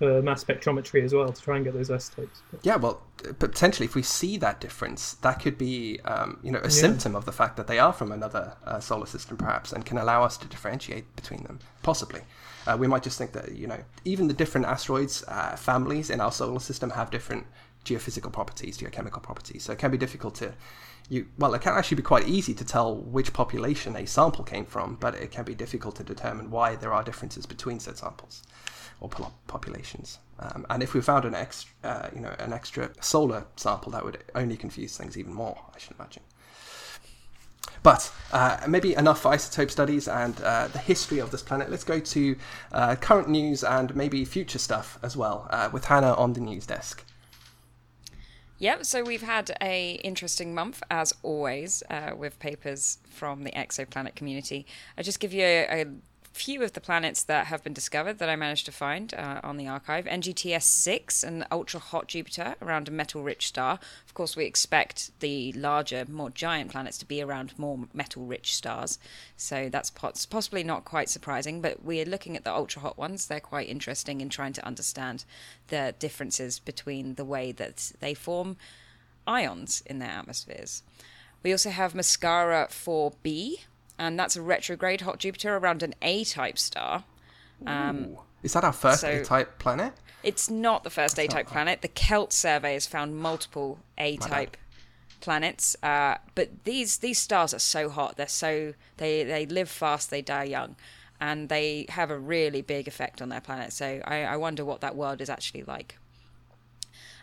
for 0.00 0.22
mass 0.22 0.42
spectrometry 0.42 1.04
as 1.04 1.12
well 1.12 1.30
to 1.30 1.42
try 1.42 1.56
and 1.56 1.64
get 1.66 1.74
those 1.74 1.90
isotopes. 1.90 2.40
But 2.50 2.60
Yeah, 2.64 2.76
well, 2.76 3.02
potentially, 3.38 3.84
if 3.84 3.94
we 3.94 4.02
see 4.02 4.38
that 4.38 4.58
difference, 4.58 5.12
that 5.20 5.40
could 5.40 5.58
be, 5.58 6.00
um, 6.06 6.38
you 6.42 6.50
know, 6.50 6.60
a 6.60 6.70
symptom 6.70 7.14
of 7.14 7.26
the 7.26 7.32
fact 7.32 7.58
that 7.58 7.66
they 7.66 7.78
are 7.78 7.92
from 7.92 8.10
another 8.10 8.56
uh, 8.64 8.80
solar 8.80 9.04
system, 9.04 9.36
perhaps, 9.36 9.74
and 9.74 9.84
can 9.84 9.98
allow 9.98 10.24
us 10.24 10.38
to 10.38 10.48
differentiate 10.48 11.14
between 11.16 11.42
them. 11.42 11.58
Possibly, 11.82 12.22
uh, 12.66 12.78
we 12.80 12.86
might 12.86 13.02
just 13.02 13.18
think 13.18 13.32
that 13.32 13.54
you 13.54 13.66
know, 13.66 13.84
even 14.06 14.26
the 14.26 14.32
different 14.32 14.66
asteroids 14.66 15.22
uh, 15.28 15.54
families 15.56 16.08
in 16.08 16.18
our 16.18 16.32
solar 16.32 16.60
system 16.60 16.88
have 16.88 17.10
different 17.10 17.44
geophysical 17.84 18.32
properties, 18.32 18.78
geochemical 18.78 19.22
properties. 19.22 19.64
So 19.64 19.72
it 19.74 19.78
can 19.78 19.90
be 19.90 19.98
difficult 19.98 20.34
to, 20.36 20.54
you 21.10 21.26
well, 21.36 21.52
it 21.52 21.60
can 21.60 21.74
actually 21.74 21.98
be 21.98 22.04
quite 22.04 22.26
easy 22.26 22.54
to 22.54 22.64
tell 22.64 22.96
which 22.96 23.34
population 23.34 23.96
a 23.96 24.06
sample 24.06 24.44
came 24.44 24.64
from, 24.64 24.96
but 24.98 25.14
it 25.14 25.30
can 25.30 25.44
be 25.44 25.54
difficult 25.54 25.96
to 25.96 26.04
determine 26.04 26.50
why 26.50 26.74
there 26.74 26.94
are 26.94 27.04
differences 27.04 27.44
between 27.44 27.80
said 27.80 27.98
samples 27.98 28.42
or 29.00 29.08
populations. 29.46 30.18
Um, 30.38 30.66
and 30.70 30.82
if 30.82 30.94
we 30.94 31.00
found 31.00 31.24
an 31.24 31.34
extra, 31.34 31.70
uh, 31.84 32.08
you 32.14 32.20
know, 32.20 32.34
an 32.38 32.52
extra 32.52 32.90
solar 33.00 33.44
sample, 33.56 33.92
that 33.92 34.04
would 34.04 34.22
only 34.34 34.56
confuse 34.56 34.96
things 34.96 35.16
even 35.18 35.34
more. 35.34 35.58
I 35.74 35.78
should 35.78 35.96
imagine. 35.98 36.22
But 37.82 38.12
uh, 38.32 38.58
maybe 38.68 38.94
enough 38.94 39.22
isotope 39.22 39.70
studies 39.70 40.06
and 40.06 40.38
uh, 40.42 40.68
the 40.68 40.78
history 40.78 41.18
of 41.18 41.30
this 41.30 41.42
planet. 41.42 41.70
Let's 41.70 41.84
go 41.84 41.98
to 41.98 42.36
uh, 42.72 42.96
current 42.96 43.28
news 43.28 43.64
and 43.64 43.94
maybe 43.96 44.24
future 44.24 44.58
stuff 44.58 44.98
as 45.02 45.16
well, 45.16 45.46
uh, 45.50 45.70
with 45.72 45.86
Hannah 45.86 46.14
on 46.14 46.34
the 46.34 46.40
news 46.40 46.66
desk. 46.66 47.04
Yep, 48.58 48.84
so 48.84 49.02
we've 49.02 49.22
had 49.22 49.56
a 49.62 49.92
interesting 50.04 50.54
month 50.54 50.82
as 50.90 51.14
always 51.22 51.82
uh, 51.88 52.10
with 52.14 52.38
papers 52.38 52.98
from 53.08 53.44
the 53.44 53.50
exoplanet 53.52 54.14
community. 54.14 54.66
I'll 54.98 55.04
just 55.04 55.18
give 55.18 55.32
you 55.32 55.44
a, 55.44 55.82
a 55.82 55.86
few 56.32 56.62
of 56.62 56.72
the 56.72 56.80
planets 56.80 57.22
that 57.24 57.46
have 57.46 57.62
been 57.62 57.72
discovered 57.72 58.18
that 58.18 58.28
I 58.28 58.36
managed 58.36 58.66
to 58.66 58.72
find 58.72 59.12
uh, 59.14 59.40
on 59.42 59.56
the 59.56 59.64
arXiv. 59.64 60.06
NGTS 60.06 60.62
6, 60.62 61.24
an 61.24 61.44
ultra 61.50 61.80
hot 61.80 62.08
Jupiter 62.08 62.54
around 62.62 62.88
a 62.88 62.92
metal 62.92 63.22
rich 63.22 63.48
star. 63.48 63.78
Of 64.06 64.14
course, 64.14 64.36
we 64.36 64.44
expect 64.44 65.10
the 65.20 65.52
larger, 65.52 66.04
more 66.08 66.30
giant 66.30 66.70
planets 66.70 66.98
to 66.98 67.06
be 67.06 67.20
around 67.20 67.58
more 67.58 67.80
metal 67.92 68.24
rich 68.24 68.54
stars. 68.54 68.98
So 69.36 69.68
that's 69.68 69.90
possibly 69.90 70.62
not 70.62 70.84
quite 70.84 71.08
surprising, 71.08 71.60
but 71.60 71.84
we're 71.84 72.04
looking 72.04 72.36
at 72.36 72.44
the 72.44 72.54
ultra 72.54 72.82
hot 72.82 72.96
ones. 72.96 73.26
They're 73.26 73.40
quite 73.40 73.68
interesting 73.68 74.20
in 74.20 74.28
trying 74.28 74.52
to 74.54 74.66
understand 74.66 75.24
the 75.68 75.94
differences 75.98 76.58
between 76.58 77.14
the 77.14 77.24
way 77.24 77.52
that 77.52 77.92
they 78.00 78.14
form 78.14 78.56
ions 79.26 79.82
in 79.86 79.98
their 79.98 80.10
atmospheres. 80.10 80.82
We 81.42 81.52
also 81.52 81.70
have 81.70 81.94
MASCARA 81.94 82.68
4b, 82.68 83.60
and 84.00 84.18
that's 84.18 84.34
a 84.34 84.42
retrograde 84.42 85.02
hot 85.02 85.18
Jupiter 85.18 85.56
around 85.56 85.82
an 85.84 85.94
A 86.02 86.24
type 86.24 86.58
star. 86.58 87.04
Um, 87.66 88.16
Is 88.42 88.54
that 88.54 88.64
our 88.64 88.72
first 88.72 89.02
So- 89.02 89.08
A-type 89.20 89.58
planet? 89.58 89.92
it's 90.22 90.50
not 90.50 90.82
the 90.84 90.90
first 90.90 91.18
A 91.18 91.26
type 91.28 91.46
planet. 91.46 91.82
The 91.82 91.88
KELT 91.88 92.32
survey 92.32 92.72
has 92.72 92.86
found 92.86 93.16
multiple 93.16 93.78
A 93.98 94.16
type 94.16 94.56
planets, 95.20 95.76
uh, 95.82 96.16
but 96.34 96.64
these 96.64 96.98
these 96.98 97.18
stars 97.18 97.52
are 97.52 97.58
so 97.58 97.90
hot. 97.90 98.16
They're 98.16 98.26
so 98.28 98.72
they 98.96 99.22
they 99.22 99.44
live 99.46 99.68
fast, 99.68 100.08
they 100.10 100.22
die 100.22 100.44
young, 100.44 100.76
and 101.20 101.50
they 101.50 101.84
have 101.90 102.10
a 102.10 102.18
really 102.18 102.62
big 102.62 102.88
effect 102.88 103.20
on 103.20 103.28
their 103.28 103.42
planet. 103.42 103.72
So 103.74 104.00
I, 104.06 104.24
I 104.24 104.36
wonder 104.36 104.64
what 104.64 104.80
that 104.80 104.96
world 104.96 105.20
is 105.20 105.28
actually 105.28 105.64
like. 105.64 105.98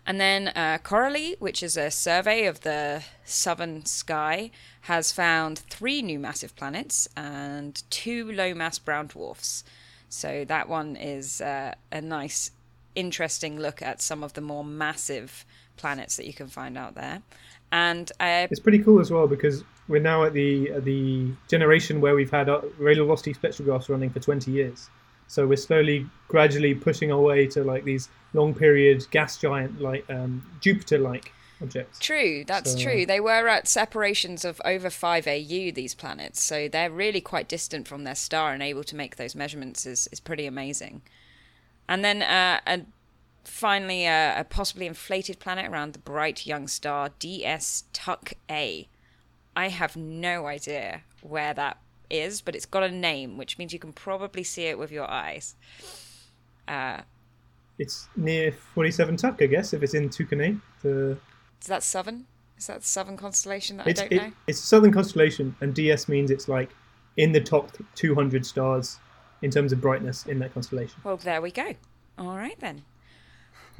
And 0.08 0.22
then 0.22 0.48
uh, 0.56 0.78
Coralie, 0.82 1.36
which 1.40 1.62
is 1.62 1.76
a 1.76 1.92
survey 1.92 2.46
of 2.46 2.62
the 2.62 3.04
southern 3.26 3.86
sky, 3.86 4.52
has 4.84 5.12
found 5.12 5.60
three 5.60 6.02
new 6.02 6.18
massive 6.18 6.56
planets 6.56 7.10
and 7.18 7.84
two 7.90 8.32
low 8.32 8.54
mass 8.54 8.80
brown 8.80 9.08
dwarfs. 9.08 9.66
So 10.08 10.46
that 10.46 10.70
one 10.70 10.96
is 10.96 11.42
uh, 11.42 11.76
a 11.92 12.00
nice, 12.00 12.52
interesting 12.96 13.60
look 13.60 13.82
at 13.82 14.02
some 14.02 14.24
of 14.24 14.32
the 14.32 14.40
more 14.40 14.64
massive 14.64 15.46
planets 15.76 16.16
that 16.16 16.26
you 16.26 16.34
can 16.34 16.48
find 16.48 16.78
out 16.78 16.96
there. 16.96 17.22
And 17.74 18.10
uh, 18.22 18.48
it's 18.50 18.62
pretty 18.62 18.80
cool 18.80 19.02
as 19.02 19.12
well 19.12 19.28
because 19.28 19.66
we're 19.90 20.02
now 20.02 20.24
at 20.24 20.32
the 20.32 20.72
at 20.72 20.86
the 20.86 21.34
generation 21.50 22.00
where 22.00 22.16
we've 22.16 22.32
had 22.32 22.48
uh, 22.48 22.62
radial 22.78 23.08
velocity 23.08 23.34
spectrographs 23.34 23.90
running 23.90 24.10
for 24.10 24.22
20 24.22 24.52
years. 24.52 24.90
So 25.28 25.46
we're 25.46 25.58
slowly, 25.58 26.06
gradually 26.28 26.74
pushing 26.74 27.12
our 27.12 27.20
way 27.22 27.48
to 27.48 27.64
like 27.64 27.84
these 27.84 28.10
long 28.34 28.54
period 28.54 29.06
gas 29.12 29.38
giant 29.38 29.82
like 29.82 30.10
um, 30.10 30.46
Jupiter 30.62 30.98
like 31.00 31.32
objects. 31.62 32.00
True, 32.00 32.44
that's 32.46 32.74
So- 32.74 32.80
true. 32.80 33.06
They 33.06 33.20
were 33.20 33.48
at 33.48 33.68
separations 33.68 34.46
of 34.46 34.62
over 34.64 34.90
5 34.90 35.28
AU, 35.28 35.72
these 35.72 35.96
planets, 35.96 36.42
so 36.42 36.68
they're 36.68 36.92
really 36.92 37.22
quite 37.22 37.48
distant 37.48 37.88
from 37.88 38.04
their 38.04 38.16
star 38.16 38.54
and 38.54 38.62
able 38.62 38.84
to 38.86 38.96
make 38.96 39.16
those 39.16 39.36
measurements 39.36 39.86
is, 39.86 40.08
is 40.12 40.20
pretty 40.20 40.46
amazing. 40.46 41.02
And 41.90 42.04
then 42.06 42.22
uh, 42.22 42.60
a, 42.68 42.82
finally, 43.44 44.06
uh, 44.08 44.42
a 44.42 44.44
possibly 44.44 44.86
inflated 44.88 45.40
planet 45.40 45.70
around 45.72 45.94
the 45.94 46.00
bright 46.00 46.46
young 46.46 46.68
star 46.68 47.10
DS 47.20 47.86
Tuc 47.94 48.34
A. 48.52 48.88
I 49.56 49.70
have 49.70 49.96
no 49.96 50.46
idea 50.46 51.02
where 51.22 51.54
that 51.56 51.78
is, 52.10 52.42
but 52.42 52.56
it's 52.56 52.66
got 52.66 52.84
a 52.84 52.90
name, 52.92 53.38
which 53.38 53.58
means 53.58 53.74
you 53.74 53.80
can 53.80 53.94
probably 53.94 54.44
see 54.44 54.64
it 54.64 54.78
with 54.78 54.92
your 54.92 55.10
eyes. 55.10 55.56
Uh, 56.68 57.02
It's 57.80 58.08
near 58.16 58.52
47 58.52 59.16
Tuc, 59.18 59.42
I 59.42 59.46
guess, 59.48 59.74
if 59.74 59.84
it's 59.84 59.94
in 59.94 60.10
Tucanae. 60.10 60.60
The 60.82 61.18
is 61.62 61.68
that 61.68 61.84
Southern? 61.84 62.26
Is 62.58 62.68
that 62.68 62.84
Southern 62.84 63.18
constellation 63.18 63.78
that 63.78 63.88
it's 63.88 64.02
I 64.02 64.08
don't 64.08 64.12
it, 64.20 64.24
know? 64.28 64.34
it's 64.48 64.60
a 64.60 64.66
southern 64.66 64.92
constellation, 64.92 65.56
and 65.62 65.74
DS 65.76 66.08
means 66.08 66.32
it's 66.32 66.48
like 66.48 66.70
in 67.18 67.32
the 67.32 67.42
top 67.42 67.72
200 67.96 68.46
stars 68.46 69.00
in 69.42 69.52
terms 69.52 69.72
of 69.72 69.80
brightness 69.82 70.26
in 70.26 70.40
that 70.40 70.54
constellation. 70.54 71.00
Well, 71.04 71.18
there 71.18 71.42
we 71.42 71.52
go. 71.52 71.76
All 72.18 72.36
right 72.36 72.60
then. 72.60 72.84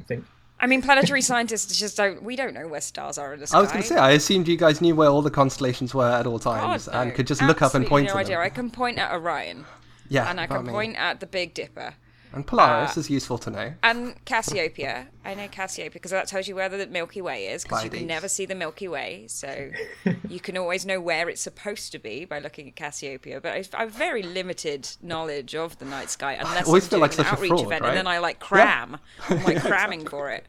I 0.00 0.04
think. 0.04 0.24
I 0.60 0.66
mean, 0.66 0.82
planetary 0.82 1.22
scientists 1.22 1.78
just 1.78 1.96
don't. 1.96 2.22
We 2.22 2.34
don't 2.34 2.52
know 2.54 2.66
where 2.66 2.80
stars 2.80 3.16
are 3.16 3.32
in 3.34 3.40
the 3.40 3.46
sky. 3.46 3.58
I 3.58 3.60
was 3.60 3.70
going 3.70 3.82
to 3.82 3.88
say, 3.88 3.96
I 3.96 4.10
assumed 4.10 4.48
you 4.48 4.56
guys 4.56 4.80
knew 4.80 4.94
where 4.96 5.08
all 5.08 5.22
the 5.22 5.30
constellations 5.30 5.94
were 5.94 6.08
at 6.10 6.26
all 6.26 6.38
times 6.40 6.86
God, 6.86 6.94
and 7.00 7.10
no. 7.10 7.16
could 7.16 7.26
just 7.28 7.42
look 7.42 7.62
up 7.62 7.74
and 7.74 7.84
Absolutely 7.84 7.88
point 7.88 8.06
no 8.08 8.14
idea. 8.20 8.36
them. 8.36 8.44
I 8.44 8.48
can 8.48 8.70
point 8.70 8.98
at 8.98 9.12
Orion, 9.12 9.64
Yeah, 10.08 10.28
and 10.28 10.40
I 10.40 10.46
can 10.48 10.64
mean- 10.64 10.72
point 10.74 10.96
at 10.96 11.20
the 11.20 11.26
Big 11.26 11.54
Dipper, 11.54 11.94
And 12.32 12.46
Polaris 12.46 12.96
uh, 12.96 13.00
is 13.00 13.08
useful 13.10 13.38
to 13.38 13.50
know. 13.50 13.74
and 13.82 14.22
Cassiopeia. 14.24 15.08
I 15.24 15.34
know 15.34 15.48
Cassiopeia 15.48 15.90
because 15.90 16.10
that 16.10 16.26
tells 16.28 16.46
you 16.48 16.54
where 16.54 16.68
the 16.68 16.86
Milky 16.86 17.20
Way 17.20 17.46
is. 17.48 17.62
Because 17.62 17.84
you 17.84 17.90
can 17.90 18.06
never 18.06 18.28
see 18.28 18.44
the 18.46 18.54
Milky 18.54 18.86
Way, 18.88 19.24
so 19.28 19.70
you 20.28 20.38
can 20.40 20.56
always 20.56 20.84
know 20.86 21.00
where 21.00 21.28
it's 21.28 21.40
supposed 21.40 21.92
to 21.92 21.98
be 21.98 22.24
by 22.24 22.38
looking 22.38 22.68
at 22.68 22.76
Cassiopeia. 22.76 23.40
But 23.40 23.52
I 23.52 23.64
I 23.74 23.80
have 23.82 23.92
very 23.92 24.22
limited 24.22 24.88
knowledge 25.02 25.54
of 25.54 25.78
the 25.78 25.84
night 25.84 26.10
sky 26.10 26.34
unless 26.34 26.66
always 26.66 26.84
I'm 26.84 26.90
feel 26.90 26.98
doing 26.98 27.02
like 27.02 27.10
an 27.12 27.16
such 27.16 27.26
a 27.26 27.32
outreach 27.32 27.48
fraud, 27.50 27.64
event, 27.66 27.82
right? 27.82 27.88
and 27.88 27.96
then 27.96 28.06
I 28.06 28.18
like 28.18 28.40
cram. 28.40 28.98
I'm 29.28 29.42
like 29.44 29.60
cramming 29.70 30.06
for 30.06 30.30
it. 30.30 30.46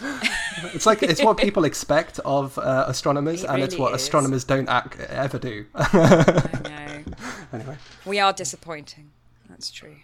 It's 0.74 0.86
like 0.86 1.02
it's 1.04 1.22
what 1.22 1.36
people 1.36 1.64
expect 1.64 2.18
of 2.24 2.58
uh, 2.58 2.84
astronomers, 2.88 3.44
It 3.44 3.50
and 3.50 3.62
it's 3.62 3.74
really 3.74 3.82
what 3.84 3.94
is. 3.94 4.02
astronomers 4.02 4.42
don't 4.44 4.68
act, 4.68 4.98
ever 5.08 5.38
do. 5.38 5.66
I 5.74 6.60
know. 6.64 7.14
anyway, 7.52 7.76
We 8.04 8.18
are 8.18 8.32
disappointing. 8.32 9.10
That's 9.48 9.70
true. 9.70 9.96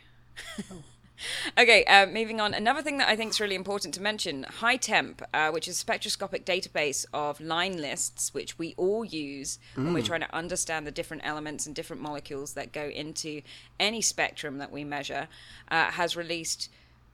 okay, 1.59 1.85
uh, 1.85 2.07
moving 2.07 2.41
on. 2.41 2.55
Another 2.55 2.83
thing 2.83 2.99
that 2.99 3.09
I 3.09 3.17
think 3.17 3.31
is 3.31 3.41
really 3.41 3.55
important 3.55 3.95
to 3.95 4.03
mention 4.03 4.47
HITEMP, 4.61 5.23
uh, 5.33 5.51
which 5.51 5.69
is 5.69 5.77
a 5.77 5.79
spectroscopic 5.79 6.45
database 6.45 7.07
of 7.13 7.41
line 7.41 7.81
lists, 7.81 8.33
which 8.35 8.59
we 8.59 8.75
all 8.77 9.05
use 9.05 9.59
when 9.75 9.95
we're 9.95 10.03
trying 10.03 10.21
to 10.21 10.35
understand 10.35 10.87
the 10.87 10.91
different 10.91 11.23
elements 11.25 11.67
and 11.67 11.75
different 11.75 12.03
molecules 12.03 12.55
that 12.55 12.73
go 12.73 12.89
into 12.89 13.43
any 13.79 14.01
spectrum 14.01 14.59
that 14.59 14.73
we 14.73 14.85
measure, 14.85 15.29
uh, 15.71 15.91
has 15.93 16.17
released 16.17 16.71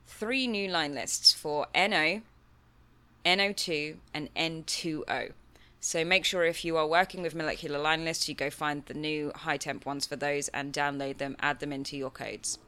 three 0.06 0.46
new 0.46 0.68
line 0.68 0.94
lists 0.94 1.32
for 1.32 1.66
NO, 1.74 2.22
NO2, 3.24 3.96
and 4.14 4.34
N2O. 4.34 5.32
So 5.82 6.04
make 6.04 6.26
sure 6.26 6.44
if 6.44 6.62
you 6.62 6.76
are 6.76 6.86
working 6.86 7.22
with 7.22 7.34
molecular 7.34 7.78
line 7.78 8.04
lists, 8.04 8.28
you 8.28 8.34
go 8.34 8.50
find 8.50 8.84
the 8.84 8.94
new 8.94 9.32
HITEMP 9.34 9.86
ones 9.86 10.06
for 10.06 10.16
those 10.16 10.48
and 10.48 10.74
download 10.74 11.16
them, 11.16 11.36
add 11.40 11.60
them 11.60 11.72
into 11.72 11.96
your 11.96 12.10
codes. 12.10 12.58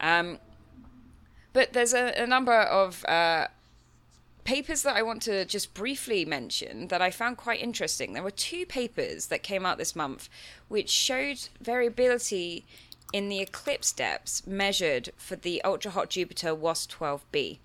Um, 0.00 0.38
but 1.54 1.72
there's 1.72 1.94
a, 1.94 2.12
a 2.22 2.26
number 2.26 2.52
of 2.52 3.02
uh, 3.06 3.46
papers 4.44 4.82
that 4.82 4.96
I 4.96 5.02
want 5.02 5.22
to 5.22 5.46
just 5.46 5.72
briefly 5.72 6.26
mention 6.26 6.88
that 6.88 7.00
I 7.00 7.10
found 7.10 7.38
quite 7.38 7.62
interesting. 7.62 8.12
There 8.12 8.22
were 8.22 8.30
two 8.30 8.66
papers 8.66 9.26
that 9.28 9.42
came 9.42 9.64
out 9.64 9.78
this 9.78 9.96
month 9.96 10.28
which 10.68 10.90
showed 10.90 11.48
variability 11.62 12.66
in 13.12 13.28
the 13.28 13.40
eclipse 13.40 13.92
depths 13.92 14.46
measured 14.46 15.10
for 15.16 15.36
the 15.36 15.62
ultra 15.62 15.92
hot 15.92 16.10
Jupiter 16.10 16.54
WASP 16.54 16.90
12b. 16.90 17.58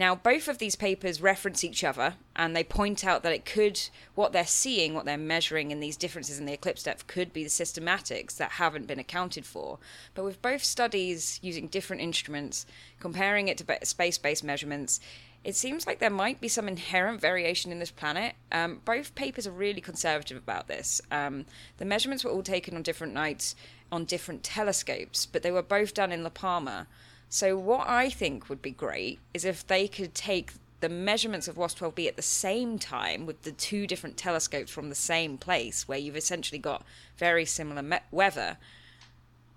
Now, 0.00 0.14
both 0.14 0.48
of 0.48 0.56
these 0.56 0.76
papers 0.76 1.20
reference 1.20 1.62
each 1.62 1.84
other 1.84 2.14
and 2.34 2.56
they 2.56 2.64
point 2.64 3.04
out 3.04 3.22
that 3.22 3.34
it 3.34 3.44
could, 3.44 3.78
what 4.14 4.32
they're 4.32 4.46
seeing, 4.46 4.94
what 4.94 5.04
they're 5.04 5.18
measuring 5.18 5.70
in 5.70 5.80
these 5.80 5.98
differences 5.98 6.38
in 6.38 6.46
the 6.46 6.54
eclipse 6.54 6.84
depth 6.84 7.06
could 7.06 7.34
be 7.34 7.44
the 7.44 7.50
systematics 7.50 8.38
that 8.38 8.52
haven't 8.52 8.86
been 8.86 8.98
accounted 8.98 9.44
for. 9.44 9.78
But 10.14 10.24
with 10.24 10.40
both 10.40 10.64
studies 10.64 11.38
using 11.42 11.66
different 11.66 12.00
instruments, 12.00 12.64
comparing 12.98 13.48
it 13.48 13.58
to 13.58 13.84
space 13.84 14.16
based 14.16 14.42
measurements, 14.42 15.00
it 15.44 15.54
seems 15.54 15.86
like 15.86 15.98
there 15.98 16.08
might 16.08 16.40
be 16.40 16.48
some 16.48 16.66
inherent 16.66 17.20
variation 17.20 17.70
in 17.70 17.78
this 17.78 17.90
planet. 17.90 18.36
Um, 18.50 18.80
both 18.86 19.14
papers 19.14 19.46
are 19.46 19.52
really 19.52 19.82
conservative 19.82 20.38
about 20.38 20.66
this. 20.66 21.02
Um, 21.10 21.44
the 21.76 21.84
measurements 21.84 22.24
were 22.24 22.30
all 22.30 22.42
taken 22.42 22.74
on 22.74 22.80
different 22.82 23.12
nights 23.12 23.54
on 23.92 24.06
different 24.06 24.44
telescopes, 24.44 25.26
but 25.26 25.42
they 25.42 25.50
were 25.50 25.60
both 25.60 25.92
done 25.92 26.10
in 26.10 26.22
La 26.22 26.30
Palma. 26.30 26.86
So, 27.32 27.56
what 27.56 27.88
I 27.88 28.10
think 28.10 28.48
would 28.48 28.60
be 28.60 28.72
great 28.72 29.20
is 29.32 29.44
if 29.44 29.64
they 29.64 29.86
could 29.86 30.16
take 30.16 30.52
the 30.80 30.88
measurements 30.88 31.46
of 31.46 31.56
WASP 31.56 31.78
12b 31.78 32.08
at 32.08 32.16
the 32.16 32.22
same 32.22 32.76
time 32.76 33.24
with 33.24 33.42
the 33.42 33.52
two 33.52 33.86
different 33.86 34.16
telescopes 34.16 34.72
from 34.72 34.88
the 34.88 34.96
same 34.96 35.38
place, 35.38 35.86
where 35.86 35.96
you've 35.96 36.16
essentially 36.16 36.58
got 36.58 36.84
very 37.16 37.44
similar 37.44 37.82
me- 37.82 37.98
weather, 38.10 38.58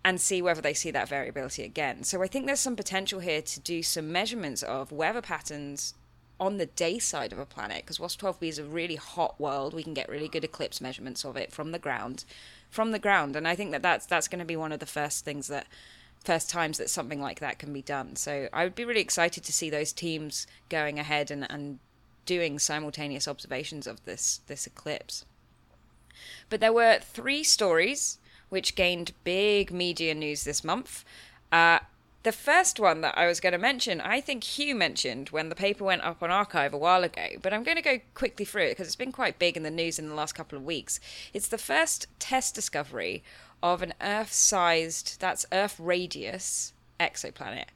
and 0.05 0.21
see 0.21 0.39
whether 0.39 0.61
they 0.61 0.75
see 0.75 0.91
that 0.91 1.09
variability 1.09 1.63
again. 1.63 2.03
So, 2.03 2.21
I 2.21 2.27
think 2.27 2.45
there's 2.45 2.59
some 2.59 2.75
potential 2.75 3.21
here 3.21 3.41
to 3.41 3.59
do 3.59 3.81
some 3.81 4.11
measurements 4.11 4.61
of 4.61 4.91
weather 4.91 5.21
patterns 5.21 5.95
on 6.39 6.57
the 6.57 6.67
day 6.67 6.99
side 6.99 7.33
of 7.33 7.39
a 7.39 7.45
planet 7.45 7.81
because 7.83 7.99
WASP 7.99 8.21
12b 8.21 8.47
is 8.49 8.59
a 8.59 8.65
really 8.65 8.97
hot 8.97 9.39
world. 9.41 9.73
We 9.73 9.81
can 9.81 9.95
get 9.95 10.09
really 10.09 10.27
good 10.27 10.43
eclipse 10.43 10.79
measurements 10.79 11.25
of 11.25 11.37
it 11.37 11.51
from 11.51 11.71
the 11.71 11.79
ground, 11.79 12.23
from 12.69 12.91
the 12.91 12.99
ground, 12.99 13.35
and 13.35 13.47
I 13.47 13.55
think 13.55 13.71
that 13.71 13.81
that's 13.81 14.05
that's 14.05 14.27
going 14.27 14.39
to 14.39 14.45
be 14.45 14.55
one 14.55 14.71
of 14.71 14.79
the 14.79 14.85
first 14.85 15.25
things 15.25 15.47
that 15.47 15.65
first 16.23 16.49
times 16.49 16.77
that 16.77 16.89
something 16.89 17.21
like 17.21 17.39
that 17.39 17.59
can 17.59 17.73
be 17.73 17.81
done. 17.81 18.15
So 18.15 18.47
I 18.53 18.63
would 18.63 18.75
be 18.75 18.85
really 18.85 19.01
excited 19.01 19.43
to 19.43 19.53
see 19.53 19.69
those 19.69 19.91
teams 19.91 20.47
going 20.69 20.99
ahead 20.99 21.29
and, 21.31 21.49
and 21.49 21.79
doing 22.25 22.59
simultaneous 22.59 23.27
observations 23.27 23.87
of 23.87 24.03
this 24.05 24.41
this 24.47 24.65
eclipse. 24.65 25.25
But 26.49 26.59
there 26.59 26.73
were 26.73 26.99
three 26.99 27.43
stories 27.43 28.19
which 28.49 28.75
gained 28.75 29.13
big 29.23 29.71
media 29.71 30.13
news 30.13 30.43
this 30.43 30.63
month. 30.63 31.03
Uh, 31.51 31.79
the 32.21 32.31
first 32.31 32.79
one 32.79 33.01
that 33.01 33.17
I 33.17 33.27
was 33.27 33.41
going 33.41 33.51
to 33.51 33.59
mention, 33.59 33.99
I 33.99 34.21
think 34.21 34.45
Hugh 34.45 34.75
mentioned 34.75 35.29
when 35.29 35.49
the 35.49 35.55
paper 35.55 35.83
went 35.83 36.03
up 36.03 36.23
on 36.23 36.29
arXiv 36.29 36.71
a 36.71 36.77
while 36.77 37.03
ago, 37.03 37.27
but 37.41 37.51
I'm 37.51 37.63
going 37.63 37.75
to 37.75 37.83
go 37.83 37.99
quickly 38.13 38.45
through 38.45 38.67
it 38.67 38.69
because 38.69 38.87
it's 38.87 38.95
been 38.95 39.11
quite 39.11 39.39
big 39.39 39.57
in 39.57 39.63
the 39.63 39.71
news 39.71 39.99
in 39.99 40.07
the 40.07 40.15
last 40.15 40.33
couple 40.33 40.57
of 40.57 40.63
weeks. 40.63 41.01
It's 41.33 41.49
the 41.49 41.57
first 41.57 42.07
TESS 42.19 42.53
discovery 42.53 43.23
of 43.63 43.81
an 43.81 43.93
Earth 44.01 44.31
sized, 44.31 45.19
that's 45.19 45.45
Earth 45.51 45.79
radius 45.79 46.73
exoplanet. 46.99 47.69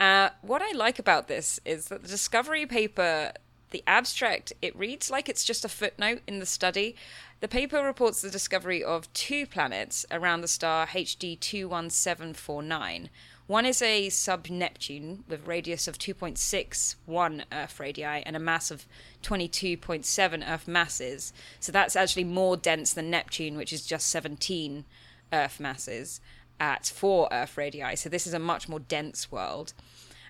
Uh, 0.00 0.30
what 0.42 0.62
I 0.62 0.72
like 0.72 0.98
about 0.98 1.28
this 1.28 1.60
is 1.64 1.88
that 1.88 2.02
the 2.02 2.08
discovery 2.08 2.66
paper, 2.66 3.32
the 3.70 3.84
abstract, 3.86 4.52
it 4.62 4.74
reads 4.74 5.10
like 5.10 5.28
it's 5.28 5.44
just 5.44 5.64
a 5.64 5.68
footnote 5.68 6.22
in 6.26 6.38
the 6.38 6.46
study. 6.46 6.96
The 7.40 7.48
paper 7.48 7.84
reports 7.84 8.22
the 8.22 8.30
discovery 8.30 8.82
of 8.82 9.12
two 9.12 9.46
planets 9.46 10.06
around 10.10 10.40
the 10.40 10.48
star 10.48 10.86
HD 10.86 11.38
21749 11.38 13.10
one 13.48 13.64
is 13.64 13.80
a 13.80 14.10
sub 14.10 14.50
Neptune 14.50 15.24
with 15.26 15.46
radius 15.46 15.88
of 15.88 15.96
2.61 15.96 17.44
Earth 17.50 17.80
radii 17.80 18.04
and 18.04 18.36
a 18.36 18.38
mass 18.38 18.70
of 18.70 18.86
22.7 19.22 20.46
Earth 20.46 20.68
masses. 20.68 21.32
So 21.58 21.72
that's 21.72 21.96
actually 21.96 22.24
more 22.24 22.58
dense 22.58 22.92
than 22.92 23.08
Neptune, 23.08 23.56
which 23.56 23.72
is 23.72 23.86
just 23.86 24.08
17 24.08 24.84
Earth 25.32 25.60
masses 25.60 26.20
at 26.60 26.86
4 26.86 27.28
Earth 27.30 27.56
radii. 27.56 27.96
So 27.96 28.08
this 28.08 28.26
is 28.26 28.34
a 28.34 28.38
much 28.38 28.68
more 28.68 28.80
dense 28.80 29.30
world. 29.30 29.72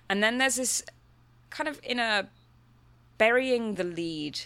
And 0.09 0.23
then 0.23 0.37
there's 0.37 0.55
this 0.55 0.83
kind 1.49 1.67
of 1.67 1.79
in 1.83 1.99
a 1.99 2.27
burying 3.17 3.75
the 3.75 3.83
lead 3.83 4.41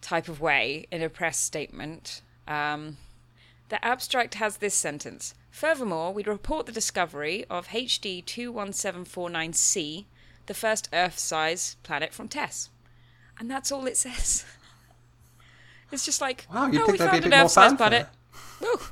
type 0.00 0.28
of 0.28 0.40
way 0.40 0.86
in 0.90 1.02
a 1.02 1.08
press 1.08 1.38
statement. 1.38 2.22
Um, 2.46 2.96
the 3.68 3.84
abstract 3.84 4.34
has 4.34 4.58
this 4.58 4.74
sentence 4.74 5.34
Furthermore, 5.56 6.12
we 6.12 6.22
report 6.22 6.66
the 6.66 6.72
discovery 6.72 7.46
of 7.48 7.68
HD 7.68 8.22
21749c, 8.22 10.04
the 10.44 10.52
first 10.52 10.86
Earth 10.92 11.18
size 11.18 11.76
planet 11.82 12.12
from 12.12 12.28
TESS. 12.28 12.68
And 13.38 13.50
that's 13.50 13.72
all 13.72 13.86
it 13.86 13.96
says. 13.96 14.44
It's 15.92 16.04
just 16.04 16.20
like, 16.20 16.46
Wow, 16.52 16.66
you'd 16.66 16.82
oh, 16.82 16.86
think 16.86 16.98
we 16.98 16.98
there'd 16.98 17.10
be 17.12 17.18
a 17.18 17.22
found 17.22 17.24
an 17.24 17.30
bit 17.30 17.36
more 17.36 17.44
Earth 17.46 17.52
size 17.52 17.70
fanfare. 17.70 18.08
planet. 18.60 18.86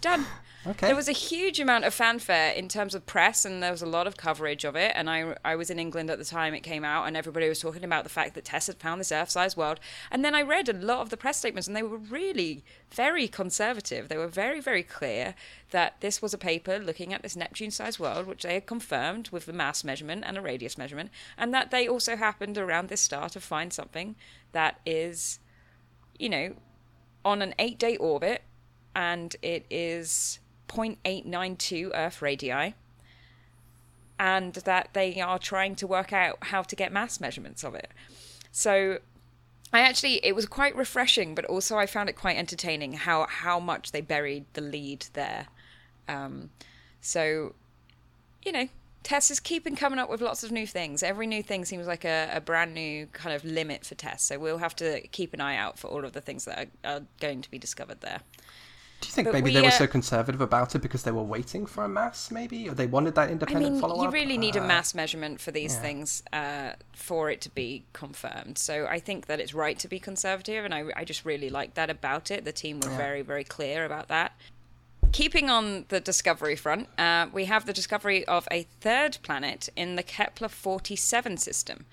Done. 0.00 0.26
Okay. 0.66 0.88
There 0.88 0.96
was 0.96 1.08
a 1.08 1.12
huge 1.12 1.60
amount 1.60 1.84
of 1.84 1.94
fanfare 1.94 2.50
in 2.52 2.68
terms 2.68 2.94
of 2.94 3.06
press, 3.06 3.44
and 3.44 3.62
there 3.62 3.70
was 3.70 3.80
a 3.80 3.86
lot 3.86 4.06
of 4.06 4.16
coverage 4.16 4.64
of 4.64 4.76
it. 4.76 4.92
And 4.94 5.08
I, 5.08 5.36
I 5.44 5.56
was 5.56 5.70
in 5.70 5.78
England 5.78 6.10
at 6.10 6.18
the 6.18 6.24
time 6.24 6.52
it 6.52 6.60
came 6.60 6.84
out, 6.84 7.06
and 7.06 7.16
everybody 7.16 7.48
was 7.48 7.60
talking 7.60 7.84
about 7.84 8.04
the 8.04 8.10
fact 8.10 8.34
that 8.34 8.44
TESS 8.44 8.66
had 8.66 8.76
found 8.76 9.00
this 9.00 9.12
Earth-sized 9.12 9.56
world. 9.56 9.80
And 10.10 10.24
then 10.24 10.34
I 10.34 10.42
read 10.42 10.68
a 10.68 10.72
lot 10.74 11.00
of 11.00 11.10
the 11.10 11.16
press 11.16 11.38
statements, 11.38 11.68
and 11.68 11.76
they 11.76 11.82
were 11.82 11.96
really 11.96 12.64
very 12.90 13.28
conservative. 13.28 14.08
They 14.08 14.18
were 14.18 14.26
very, 14.28 14.60
very 14.60 14.82
clear 14.82 15.34
that 15.70 16.00
this 16.00 16.20
was 16.20 16.34
a 16.34 16.38
paper 16.38 16.78
looking 16.78 17.14
at 17.14 17.22
this 17.22 17.36
Neptune-sized 17.36 17.98
world, 17.98 18.26
which 18.26 18.42
they 18.42 18.54
had 18.54 18.66
confirmed 18.66 19.30
with 19.30 19.46
the 19.46 19.52
mass 19.52 19.84
measurement 19.84 20.24
and 20.26 20.36
a 20.36 20.42
radius 20.42 20.76
measurement, 20.76 21.10
and 21.38 21.54
that 21.54 21.70
they 21.70 21.88
also 21.88 22.16
happened 22.16 22.58
around 22.58 22.88
this 22.88 23.00
star 23.00 23.28
to 23.30 23.40
find 23.40 23.72
something 23.72 24.16
that 24.52 24.80
is, 24.84 25.38
you 26.18 26.28
know, 26.28 26.56
on 27.24 27.42
an 27.42 27.54
eight-day 27.58 27.96
orbit, 27.96 28.42
and 28.98 29.36
it 29.42 29.64
is 29.70 30.40
0.892 30.66 31.92
Earth 31.94 32.20
radii, 32.20 32.74
and 34.18 34.54
that 34.54 34.88
they 34.92 35.20
are 35.20 35.38
trying 35.38 35.76
to 35.76 35.86
work 35.86 36.12
out 36.12 36.38
how 36.40 36.62
to 36.62 36.74
get 36.74 36.92
mass 36.92 37.20
measurements 37.20 37.62
of 37.62 37.76
it. 37.76 37.92
So 38.50 38.98
I 39.72 39.80
actually 39.80 40.14
it 40.26 40.34
was 40.34 40.46
quite 40.46 40.74
refreshing, 40.74 41.36
but 41.36 41.44
also 41.44 41.78
I 41.78 41.86
found 41.86 42.08
it 42.08 42.14
quite 42.14 42.36
entertaining 42.36 42.94
how 42.94 43.28
how 43.28 43.60
much 43.60 43.92
they 43.92 44.00
buried 44.00 44.46
the 44.54 44.62
lead 44.62 45.06
there. 45.12 45.46
Um, 46.08 46.50
so 47.00 47.54
you 48.42 48.50
know, 48.50 48.68
TESS 49.04 49.30
is 49.30 49.38
keeping 49.38 49.76
coming 49.76 50.00
up 50.00 50.10
with 50.10 50.20
lots 50.20 50.42
of 50.42 50.50
new 50.50 50.66
things. 50.66 51.04
Every 51.04 51.28
new 51.28 51.42
thing 51.44 51.64
seems 51.64 51.86
like 51.86 52.04
a, 52.04 52.30
a 52.32 52.40
brand 52.40 52.74
new 52.74 53.06
kind 53.12 53.36
of 53.36 53.44
limit 53.44 53.86
for 53.86 53.94
TESS. 53.94 54.24
So 54.24 54.40
we'll 54.40 54.58
have 54.58 54.74
to 54.76 55.06
keep 55.08 55.34
an 55.34 55.40
eye 55.40 55.56
out 55.56 55.78
for 55.78 55.86
all 55.86 56.04
of 56.04 56.14
the 56.14 56.20
things 56.20 56.46
that 56.46 56.68
are, 56.84 56.96
are 56.96 57.02
going 57.20 57.42
to 57.42 57.50
be 57.50 57.58
discovered 57.58 58.00
there. 58.00 58.22
Do 59.00 59.06
you 59.06 59.12
think 59.12 59.26
but 59.28 59.34
maybe 59.34 59.50
we, 59.50 59.54
they 59.54 59.60
were 59.62 59.68
uh, 59.68 59.70
so 59.70 59.86
conservative 59.86 60.40
about 60.40 60.74
it 60.74 60.80
because 60.82 61.04
they 61.04 61.12
were 61.12 61.22
waiting 61.22 61.66
for 61.66 61.84
a 61.84 61.88
mass, 61.88 62.32
maybe, 62.32 62.68
or 62.68 62.74
they 62.74 62.86
wanted 62.86 63.14
that 63.14 63.28
I 63.28 63.32
independent 63.32 63.72
mean, 63.74 63.80
follow-up? 63.80 64.02
you 64.02 64.10
really 64.10 64.36
need 64.36 64.56
a 64.56 64.62
Uh, 64.62 64.66
mass 64.66 64.92
measurement 64.92 65.40
for 65.40 65.52
these 65.52 65.74
yeah. 65.74 65.80
things 65.82 66.22
uh, 66.32 66.70
for 66.94 67.30
it 67.30 67.40
to 67.42 67.50
be 67.50 67.84
confirmed. 67.92 68.58
So 68.58 68.86
I 68.86 68.98
think 68.98 69.26
that 69.26 69.38
it's 69.38 69.54
right 69.54 69.78
to 69.78 69.86
be 69.88 70.00
conservative, 70.00 70.64
and 70.64 70.74
I, 70.74 70.86
I 70.96 71.04
just 71.04 71.24
really 71.24 71.48
like 71.48 71.74
that 71.74 71.90
about 71.90 72.30
it. 72.32 72.44
The 72.44 72.52
team 72.52 72.80
were 72.80 72.90
Yeah. 72.90 72.96
very, 72.96 73.22
very 73.22 73.44
clear 73.44 73.84
about 73.84 74.08
that. 74.08 74.32
Keeping 75.12 75.48
on 75.48 75.84
the 75.88 76.00
discovery 76.00 76.56
front, 76.56 76.88
uh, 76.98 77.28
we 77.32 77.44
have 77.44 77.66
the 77.66 77.72
discovery 77.72 78.26
of 78.26 78.48
a 78.50 78.64
third 78.80 79.18
planet 79.22 79.68
in 79.76 79.94
the 79.94 80.02
Kepler 80.02 80.48
47 80.48 81.36
system. 81.38 81.86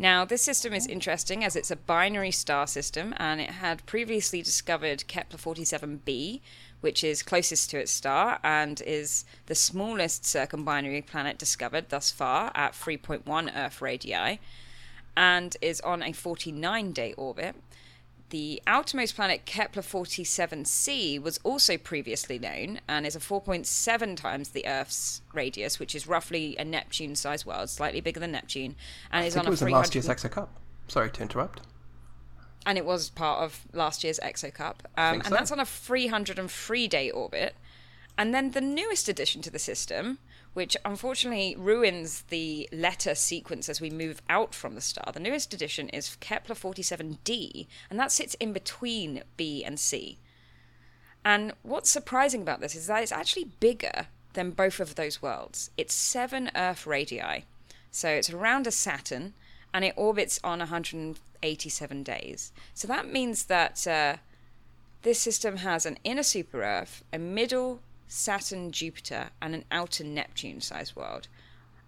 Now, 0.00 0.24
this 0.24 0.40
system 0.40 0.72
is 0.72 0.86
interesting 0.86 1.44
as 1.44 1.56
it's 1.56 1.70
a 1.70 1.76
binary 1.76 2.30
star 2.30 2.66
system, 2.66 3.12
and 3.18 3.38
it 3.38 3.50
had 3.50 3.84
previously 3.84 4.40
discovered 4.40 5.06
Kepler 5.08 5.38
47b, 5.38 6.40
which 6.80 7.04
is 7.04 7.22
closest 7.22 7.68
to 7.68 7.78
its 7.80 7.92
star 7.92 8.40
and 8.42 8.80
is 8.86 9.26
the 9.44 9.54
smallest 9.54 10.22
circumbinary 10.22 11.04
planet 11.04 11.36
discovered 11.36 11.90
thus 11.90 12.10
far 12.10 12.50
at 12.54 12.72
3.1 12.72 13.54
Earth 13.54 13.82
radii, 13.82 14.40
and 15.18 15.58
is 15.60 15.82
on 15.82 16.02
a 16.02 16.12
49 16.12 16.92
day 16.92 17.12
orbit. 17.18 17.54
The 18.30 18.62
outermost 18.66 19.16
planet 19.16 19.44
Kepler 19.44 19.82
47c 19.82 21.20
was 21.20 21.38
also 21.42 21.76
previously 21.76 22.38
known 22.38 22.80
and 22.88 23.04
is 23.04 23.16
a 23.16 23.18
4.7 23.18 24.16
times 24.16 24.50
the 24.50 24.66
Earth's 24.66 25.20
radius, 25.34 25.78
which 25.80 25.96
is 25.96 26.06
roughly 26.06 26.56
a 26.56 26.64
Neptune 26.64 27.16
sized 27.16 27.44
world, 27.44 27.68
slightly 27.70 28.00
bigger 28.00 28.20
than 28.20 28.30
Neptune, 28.32 28.76
and 29.12 29.24
I 29.24 29.26
is 29.26 29.36
on 29.36 29.44
it 29.44 29.48
a 29.48 29.50
was 29.50 29.62
in 29.62 29.66
300 29.66 29.78
last 29.78 29.94
year's 29.96 30.06
Exo 30.08 30.30
Cup. 30.30 30.60
Sorry 30.86 31.10
to 31.10 31.22
interrupt. 31.22 31.60
and 32.66 32.78
it 32.78 32.84
was 32.84 33.10
part 33.10 33.42
of 33.42 33.62
last 33.72 34.04
year's 34.04 34.20
Exo 34.20 34.52
Cup. 34.52 34.86
Um, 34.96 35.12
think 35.14 35.26
and 35.26 35.34
that's 35.34 35.50
on 35.50 35.58
a 35.60 35.66
303 35.66 36.88
day 36.88 37.10
orbit. 37.10 37.54
And 38.18 38.34
then 38.34 38.50
the 38.50 38.60
newest 38.60 39.08
addition 39.08 39.40
to 39.42 39.50
the 39.50 39.58
system, 39.58 40.18
which 40.52 40.76
unfortunately 40.84 41.54
ruins 41.56 42.22
the 42.22 42.68
letter 42.72 43.14
sequence 43.14 43.68
as 43.68 43.80
we 43.80 43.90
move 43.90 44.20
out 44.28 44.54
from 44.54 44.74
the 44.74 44.80
star, 44.80 45.12
the 45.12 45.20
newest 45.20 45.54
addition 45.54 45.88
is 45.90 46.16
Kepler 46.16 46.54
47d, 46.54 47.66
and 47.88 47.98
that 47.98 48.12
sits 48.12 48.34
in 48.34 48.52
between 48.52 49.22
B 49.36 49.64
and 49.64 49.78
C. 49.78 50.18
And 51.24 51.52
what's 51.62 51.90
surprising 51.90 52.42
about 52.42 52.60
this 52.60 52.74
is 52.74 52.86
that 52.86 53.02
it's 53.02 53.12
actually 53.12 53.52
bigger 53.60 54.06
than 54.32 54.52
both 54.52 54.80
of 54.80 54.94
those 54.94 55.20
worlds. 55.20 55.70
It's 55.76 55.94
seven 55.94 56.50
Earth 56.54 56.86
radii. 56.86 57.44
So 57.90 58.08
it's 58.08 58.30
around 58.30 58.66
a 58.66 58.70
Saturn 58.70 59.34
and 59.74 59.84
it 59.84 59.94
orbits 59.96 60.40
on 60.42 60.60
187 60.60 62.02
days. 62.02 62.52
So 62.74 62.88
that 62.88 63.10
means 63.10 63.44
that 63.44 63.86
uh, 63.86 64.16
this 65.02 65.18
system 65.18 65.58
has 65.58 65.86
an 65.86 65.98
inner 66.04 66.22
super 66.22 66.62
Earth, 66.62 67.04
a 67.12 67.18
middle 67.18 67.80
Saturn 68.10 68.72
Jupiter, 68.72 69.30
and 69.40 69.54
an 69.54 69.64
outer 69.70 70.02
Neptune 70.02 70.60
sized 70.60 70.96
world. 70.96 71.28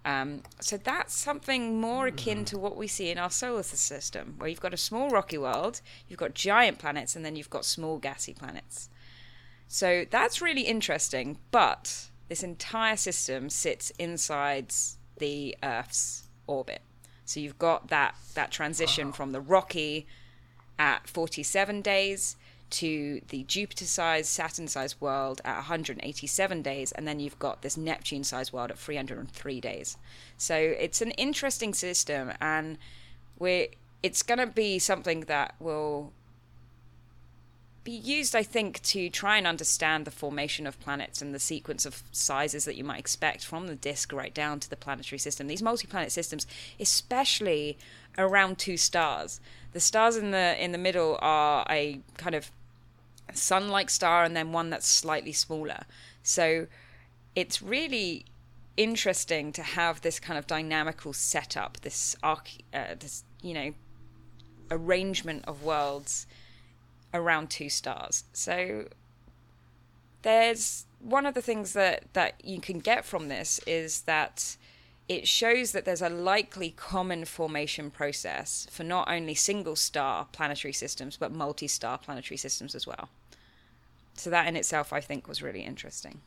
Um, 0.05 0.43
so 0.61 0.77
that's 0.77 1.13
something 1.13 1.79
more 1.79 2.07
akin 2.07 2.45
to 2.45 2.57
what 2.57 2.77
we 2.77 2.87
see 2.87 3.09
in 3.09 3.17
our 3.17 3.29
solar 3.29 3.61
system, 3.63 4.35
where 4.37 4.49
you've 4.49 4.61
got 4.61 4.73
a 4.73 4.77
small 4.77 5.09
rocky 5.09 5.37
world, 5.37 5.81
you've 6.07 6.19
got 6.19 6.33
giant 6.33 6.79
planets, 6.79 7.17
and 7.17 7.25
then 7.25 7.35
you've 7.35 7.49
got 7.49 7.65
small 7.65 7.97
gassy 7.97 8.33
planets. 8.33 8.89
So 9.67 10.05
that's 10.09 10.41
really 10.41 10.61
interesting, 10.61 11.39
but 11.51 12.07
this 12.29 12.41
entire 12.41 12.95
system 12.95 13.49
sits 13.49 13.91
inside 13.99 14.73
the 15.17 15.57
Earth's 15.61 16.29
orbit. 16.47 16.81
So 17.25 17.41
you've 17.41 17.59
got 17.59 17.89
that 17.89 18.15
that 18.33 18.49
transition 18.51 19.11
from 19.11 19.33
the 19.33 19.41
rocky 19.41 20.07
at 20.79 21.07
47 21.07 21.81
days 21.81 22.37
to 22.73 23.21
the 23.29 23.43
Jupiter 23.43 23.85
sized, 23.85 24.27
Saturn 24.27 24.67
sized 24.67 24.99
world 24.99 25.41
at 25.45 25.55
187 25.55 26.61
days, 26.61 26.91
and 26.91 27.07
then 27.07 27.19
you've 27.19 27.39
got 27.39 27.61
this 27.61 27.77
Neptune 27.77 28.23
sized 28.23 28.51
world 28.51 28.71
at 28.71 28.79
303 28.79 29.61
days. 29.61 29.97
So 30.37 30.55
it's 30.55 31.01
an 31.01 31.11
interesting 31.11 31.73
system, 31.73 32.33
and 32.41 32.77
we're, 33.37 33.67
it's 34.01 34.23
going 34.23 34.39
to 34.39 34.47
be 34.47 34.79
something 34.79 35.21
that 35.21 35.55
will 35.59 36.11
be 37.83 37.91
used, 37.91 38.35
I 38.35 38.43
think, 38.43 38.81
to 38.83 39.09
try 39.09 39.37
and 39.37 39.45
understand 39.45 40.05
the 40.05 40.11
formation 40.11 40.65
of 40.65 40.79
planets 40.79 41.21
and 41.21 41.35
the 41.35 41.39
sequence 41.39 41.85
of 41.85 42.01
sizes 42.11 42.65
that 42.65 42.75
you 42.75 42.83
might 42.83 42.99
expect 42.99 43.45
from 43.45 43.67
the 43.67 43.75
disk 43.75 44.13
right 44.13 44.33
down 44.33 44.59
to 44.61 44.69
the 44.69 44.77
planetary 44.77 45.19
system. 45.19 45.47
These 45.47 45.61
multi-planet 45.61 46.11
systems, 46.11 46.47
especially 46.79 47.77
around 48.17 48.57
two 48.57 48.77
stars. 48.77 49.41
The 49.73 49.79
stars 49.79 50.15
in 50.15 50.31
the 50.31 50.63
in 50.63 50.71
the 50.71 50.77
middle 50.77 51.17
are 51.21 51.65
a 51.69 51.99
kind 52.17 52.35
of 52.35 52.51
sun-like 53.37 53.89
star, 53.89 54.23
and 54.23 54.35
then 54.35 54.51
one 54.51 54.69
that's 54.69 54.87
slightly 54.87 55.33
smaller. 55.33 55.85
So 56.21 56.67
it's 57.35 57.61
really 57.61 58.25
interesting 58.77 59.51
to 59.53 59.63
have 59.63 60.01
this 60.01 60.19
kind 60.19 60.37
of 60.37 60.47
dynamical 60.47 61.13
setup, 61.13 61.81
this 61.81 62.15
arc, 62.23 62.49
uh, 62.73 62.95
this 62.99 63.23
you 63.41 63.53
know 63.53 63.73
arrangement 64.71 65.43
of 65.47 65.63
worlds 65.63 66.25
around 67.13 67.49
two 67.49 67.69
stars. 67.69 68.23
So 68.33 68.87
there's 70.23 70.85
one 70.99 71.25
of 71.25 71.33
the 71.33 71.41
things 71.41 71.73
that 71.73 72.05
that 72.13 72.43
you 72.43 72.59
can 72.59 72.79
get 72.79 73.05
from 73.05 73.27
this 73.27 73.59
is 73.67 74.01
that 74.01 74.57
it 75.07 75.27
shows 75.27 75.73
that 75.73 75.85
there's 75.85 76.01
a 76.01 76.09
likely 76.09 76.71
common 76.71 77.25
formation 77.25 77.91
process 77.91 78.67
for 78.71 78.83
not 78.83 79.11
only 79.11 79.35
single 79.35 79.75
star 79.75 80.27
planetary 80.31 80.73
systems 80.73 81.17
but 81.17 81.31
multi-star 81.31 81.97
planetary 81.97 82.37
systems 82.37 82.73
as 82.73 82.87
well. 82.87 83.09
So 84.15 84.29
that 84.29 84.47
in 84.47 84.55
itself 84.55 84.93
I 84.93 85.01
think 85.01 85.27
was 85.27 85.41
really 85.41 85.61
interesting. 85.61 86.21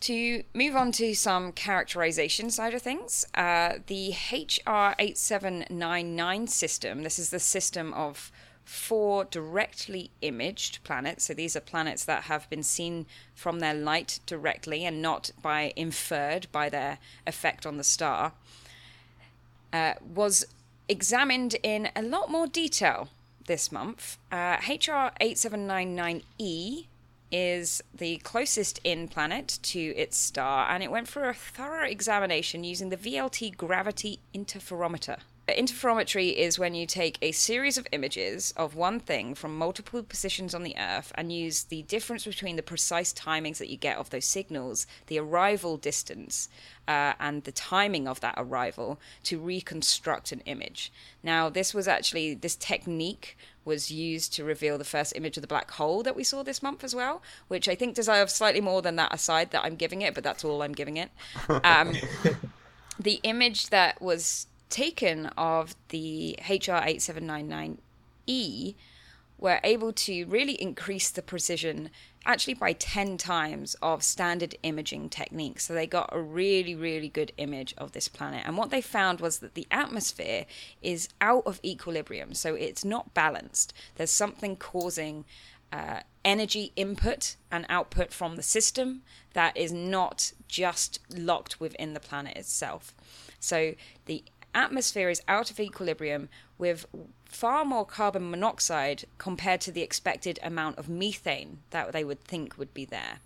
To 0.00 0.42
move 0.54 0.76
on 0.76 0.92
to 0.92 1.12
some 1.14 1.50
characterization 1.52 2.50
side 2.50 2.72
of 2.72 2.82
things, 2.82 3.26
uh, 3.34 3.78
the 3.88 4.12
HR8799 4.12 6.48
system, 6.48 7.02
this 7.02 7.18
is 7.18 7.30
the 7.30 7.40
system 7.40 7.92
of 7.94 8.30
four 8.64 9.24
directly 9.24 10.12
imaged 10.20 10.84
planets. 10.84 11.24
So 11.24 11.34
these 11.34 11.56
are 11.56 11.60
planets 11.60 12.04
that 12.04 12.22
have 12.24 12.48
been 12.48 12.62
seen 12.62 13.06
from 13.34 13.58
their 13.58 13.74
light 13.74 14.20
directly 14.26 14.84
and 14.84 15.02
not 15.02 15.32
by 15.42 15.72
inferred 15.74 16.46
by 16.52 16.68
their 16.68 16.98
effect 17.26 17.66
on 17.66 17.76
the 17.76 17.82
star, 17.82 18.34
uh, 19.72 19.94
was 20.14 20.46
examined 20.88 21.56
in 21.62 21.88
a 21.96 22.02
lot 22.02 22.30
more 22.30 22.46
detail 22.46 23.08
this 23.48 23.72
month. 23.72 24.18
Uh, 24.30 24.58
HR8799E 24.58 26.86
is 27.30 27.82
the 27.92 28.16
closest 28.18 28.78
in 28.84 29.08
planet 29.08 29.58
to 29.62 29.80
its 29.96 30.16
star, 30.16 30.70
and 30.70 30.82
it 30.82 30.90
went 30.90 31.08
for 31.08 31.28
a 31.28 31.34
thorough 31.34 31.84
examination 31.84 32.62
using 32.62 32.90
the 32.90 32.96
VLT 32.96 33.56
gravity 33.56 34.20
interferometer. 34.32 35.18
Interferometry 35.56 36.34
is 36.34 36.58
when 36.58 36.74
you 36.74 36.84
take 36.84 37.16
a 37.22 37.32
series 37.32 37.78
of 37.78 37.86
images 37.90 38.52
of 38.56 38.74
one 38.74 39.00
thing 39.00 39.34
from 39.34 39.56
multiple 39.56 40.02
positions 40.02 40.54
on 40.54 40.62
the 40.62 40.76
Earth 40.78 41.10
and 41.14 41.32
use 41.32 41.64
the 41.64 41.82
difference 41.82 42.24
between 42.24 42.56
the 42.56 42.62
precise 42.62 43.14
timings 43.14 43.56
that 43.56 43.70
you 43.70 43.78
get 43.78 43.96
of 43.96 44.10
those 44.10 44.26
signals, 44.26 44.86
the 45.06 45.18
arrival 45.18 45.78
distance, 45.78 46.50
uh, 46.86 47.14
and 47.18 47.44
the 47.44 47.52
timing 47.52 48.06
of 48.06 48.20
that 48.20 48.34
arrival 48.36 49.00
to 49.22 49.38
reconstruct 49.38 50.32
an 50.32 50.40
image. 50.40 50.92
Now, 51.22 51.48
this 51.48 51.72
was 51.72 51.88
actually, 51.88 52.34
this 52.34 52.56
technique 52.56 53.38
was 53.64 53.90
used 53.90 54.34
to 54.34 54.44
reveal 54.44 54.76
the 54.76 54.84
first 54.84 55.14
image 55.16 55.38
of 55.38 55.40
the 55.40 55.46
black 55.46 55.70
hole 55.70 56.02
that 56.02 56.16
we 56.16 56.24
saw 56.24 56.42
this 56.42 56.62
month 56.62 56.84
as 56.84 56.94
well, 56.94 57.22
which 57.48 57.68
I 57.70 57.74
think 57.74 57.94
deserves 57.94 58.34
slightly 58.34 58.60
more 58.60 58.82
than 58.82 58.96
that 58.96 59.14
aside 59.14 59.50
that 59.52 59.64
I'm 59.64 59.76
giving 59.76 60.02
it, 60.02 60.14
but 60.14 60.24
that's 60.24 60.44
all 60.44 60.62
I'm 60.62 60.72
giving 60.72 60.98
it. 60.98 61.10
Um, 61.48 61.94
the 63.00 63.20
image 63.22 63.70
that 63.70 64.02
was 64.02 64.46
taken 64.68 65.26
of 65.36 65.74
the 65.88 66.38
HR8799E 66.42 68.74
were 69.38 69.60
able 69.62 69.92
to 69.92 70.24
really 70.24 70.60
increase 70.60 71.10
the 71.10 71.22
precision 71.22 71.90
actually 72.26 72.54
by 72.54 72.72
10 72.72 73.16
times 73.16 73.76
of 73.80 74.02
standard 74.02 74.54
imaging 74.62 75.08
techniques. 75.08 75.64
So 75.64 75.74
they 75.74 75.86
got 75.86 76.10
a 76.12 76.20
really, 76.20 76.74
really 76.74 77.08
good 77.08 77.32
image 77.38 77.74
of 77.78 77.92
this 77.92 78.08
planet. 78.08 78.42
And 78.44 78.56
what 78.56 78.70
they 78.70 78.80
found 78.80 79.20
was 79.20 79.38
that 79.38 79.54
the 79.54 79.66
atmosphere 79.70 80.44
is 80.82 81.08
out 81.20 81.44
of 81.46 81.60
equilibrium. 81.64 82.34
So 82.34 82.54
it's 82.54 82.84
not 82.84 83.14
balanced. 83.14 83.72
There's 83.94 84.10
something 84.10 84.56
causing 84.56 85.24
uh, 85.72 86.00
energy 86.24 86.72
input 86.76 87.36
and 87.50 87.64
output 87.68 88.12
from 88.12 88.36
the 88.36 88.42
system 88.42 89.02
that 89.32 89.56
is 89.56 89.72
not 89.72 90.32
just 90.48 90.98
locked 91.16 91.60
within 91.60 91.94
the 91.94 92.00
planet 92.00 92.36
itself. 92.36 92.94
So 93.40 93.74
the 94.06 94.24
atmosphere 94.58 95.08
is 95.08 95.22
out 95.28 95.50
of 95.50 95.60
equilibrium 95.60 96.28
with 96.58 96.84
far 97.24 97.64
more 97.64 97.86
carbon 97.86 98.30
monoxide 98.30 99.04
compared 99.16 99.60
to 99.62 99.72
the 99.72 99.82
expected 99.82 100.38
amount 100.42 100.76
of 100.78 100.88
methane 100.88 101.60
that 101.70 101.92
they 101.92 102.02
would 102.02 102.22
think 102.24 102.58
would 102.58 102.74
be 102.74 102.84
there. 102.84 103.20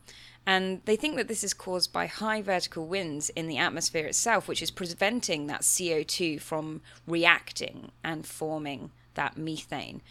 And 0.44 0.82
they 0.84 0.96
think 0.96 1.16
that 1.16 1.28
this 1.28 1.42
is 1.42 1.54
caused 1.54 1.92
by 1.92 2.06
high 2.06 2.42
vertical 2.42 2.86
winds 2.86 3.30
in 3.30 3.46
the 3.46 3.58
atmosphere 3.58 4.06
itself, 4.06 4.46
which 4.46 4.62
is 4.62 4.70
preventing 4.70 5.46
that 5.46 5.62
CO2 5.62 6.40
from 6.40 6.82
reacting 7.06 7.92
and 8.02 8.26
forming 8.26 8.90
that 9.14 9.36
methane. 9.36 10.02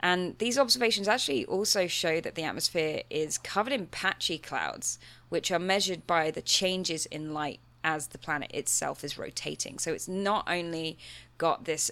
And 0.00 0.36
these 0.38 0.58
observations 0.58 1.08
actually 1.08 1.44
also 1.46 1.86
show 1.86 2.20
that 2.20 2.34
the 2.34 2.42
atmosphere 2.42 3.02
is 3.08 3.38
covered 3.38 3.72
in 3.72 3.86
patchy 3.86 4.36
clouds, 4.36 4.98
which 5.28 5.50
are 5.50 5.58
measured 5.58 6.06
by 6.06 6.30
the 6.30 6.42
changes 6.42 7.06
in 7.06 7.32
light 7.32 7.60
as 7.84 8.08
the 8.08 8.18
planet 8.18 8.50
itself 8.52 9.04
is 9.04 9.18
rotating. 9.18 9.78
So 9.78 9.92
it's 9.92 10.08
not 10.08 10.44
only 10.48 10.98
got 11.38 11.64
this 11.64 11.90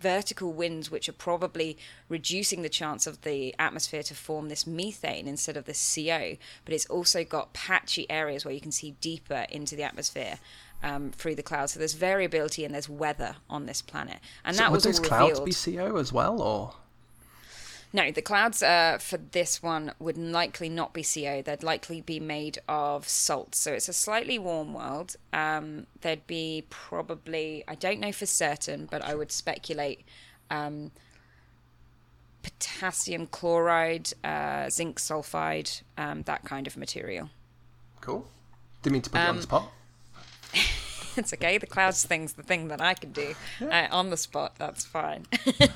vertical 0.00 0.52
winds 0.52 0.90
which 0.90 1.08
are 1.08 1.12
probably 1.14 1.76
reducing 2.08 2.62
the 2.62 2.68
chance 2.68 3.06
of 3.06 3.20
the 3.22 3.54
atmosphere 3.58 4.02
to 4.02 4.14
form 4.14 4.48
this 4.48 4.66
methane 4.66 5.28
instead 5.28 5.56
of 5.56 5.66
this 5.66 5.94
CO, 5.94 6.36
but 6.64 6.74
it's 6.74 6.86
also 6.86 7.22
got 7.22 7.52
patchy 7.52 8.10
areas 8.10 8.44
where 8.44 8.54
you 8.54 8.60
can 8.60 8.72
see 8.72 8.92
deeper 9.00 9.46
into 9.50 9.76
the 9.76 9.82
atmosphere. 9.82 10.38
Um, 10.82 11.10
through 11.10 11.34
the 11.34 11.42
clouds, 11.42 11.74
so 11.74 11.78
there's 11.78 11.92
variability 11.92 12.64
and 12.64 12.72
there's 12.72 12.88
weather 12.88 13.36
on 13.50 13.66
this 13.66 13.82
planet, 13.82 14.16
and 14.46 14.56
so 14.56 14.62
that 14.62 14.70
would 14.70 14.76
was 14.76 14.84
those 14.84 14.98
all 14.98 15.04
clouds 15.04 15.38
revealed. 15.38 15.66
be 15.66 15.76
CO 15.76 15.96
as 15.96 16.10
well, 16.10 16.40
or 16.40 16.72
No, 17.92 18.12
the 18.12 18.22
clouds 18.22 18.62
uh, 18.62 18.98
for 19.00 19.16
this 19.16 19.62
one 19.62 19.92
would 19.98 20.16
likely 20.16 20.68
not 20.68 20.92
be 20.94 21.02
CO. 21.02 21.42
They'd 21.42 21.62
likely 21.64 22.00
be 22.00 22.20
made 22.20 22.58
of 22.68 23.08
salt. 23.08 23.56
So 23.56 23.72
it's 23.72 23.88
a 23.88 23.92
slightly 23.92 24.38
warm 24.38 24.72
world. 24.74 25.16
Um, 25.32 25.86
there'd 26.00 26.26
be 26.28 26.66
probably, 26.70 27.64
I 27.66 27.74
don't 27.74 27.98
know 27.98 28.12
for 28.12 28.26
certain, 28.26 28.86
but 28.88 29.02
I 29.02 29.16
would 29.16 29.32
speculate 29.32 30.04
um, 30.50 30.92
potassium 32.42 33.26
chloride, 33.26 34.12
uh, 34.22 34.70
zinc 34.70 35.00
sulfide, 35.00 35.82
um, 35.98 36.22
that 36.22 36.44
kind 36.44 36.66
of 36.66 36.76
material. 36.76 37.28
cool? 38.00 38.28
Didn't 38.82 38.92
mean 38.94 39.02
to 39.02 39.10
put 39.10 39.18
you 39.18 39.22
on 39.24 39.30
Um, 39.30 39.36
the 39.36 39.42
spot. 39.42 39.70
it's 41.16 41.32
okay. 41.32 41.58
The 41.58 41.66
clouds 41.66 42.04
thing's 42.04 42.34
the 42.34 42.42
thing 42.42 42.68
that 42.68 42.80
I 42.80 42.94
can 42.94 43.12
do 43.12 43.34
uh, 43.60 43.88
on 43.90 44.10
the 44.10 44.16
spot. 44.16 44.54
That's 44.58 44.84
fine. 44.84 45.26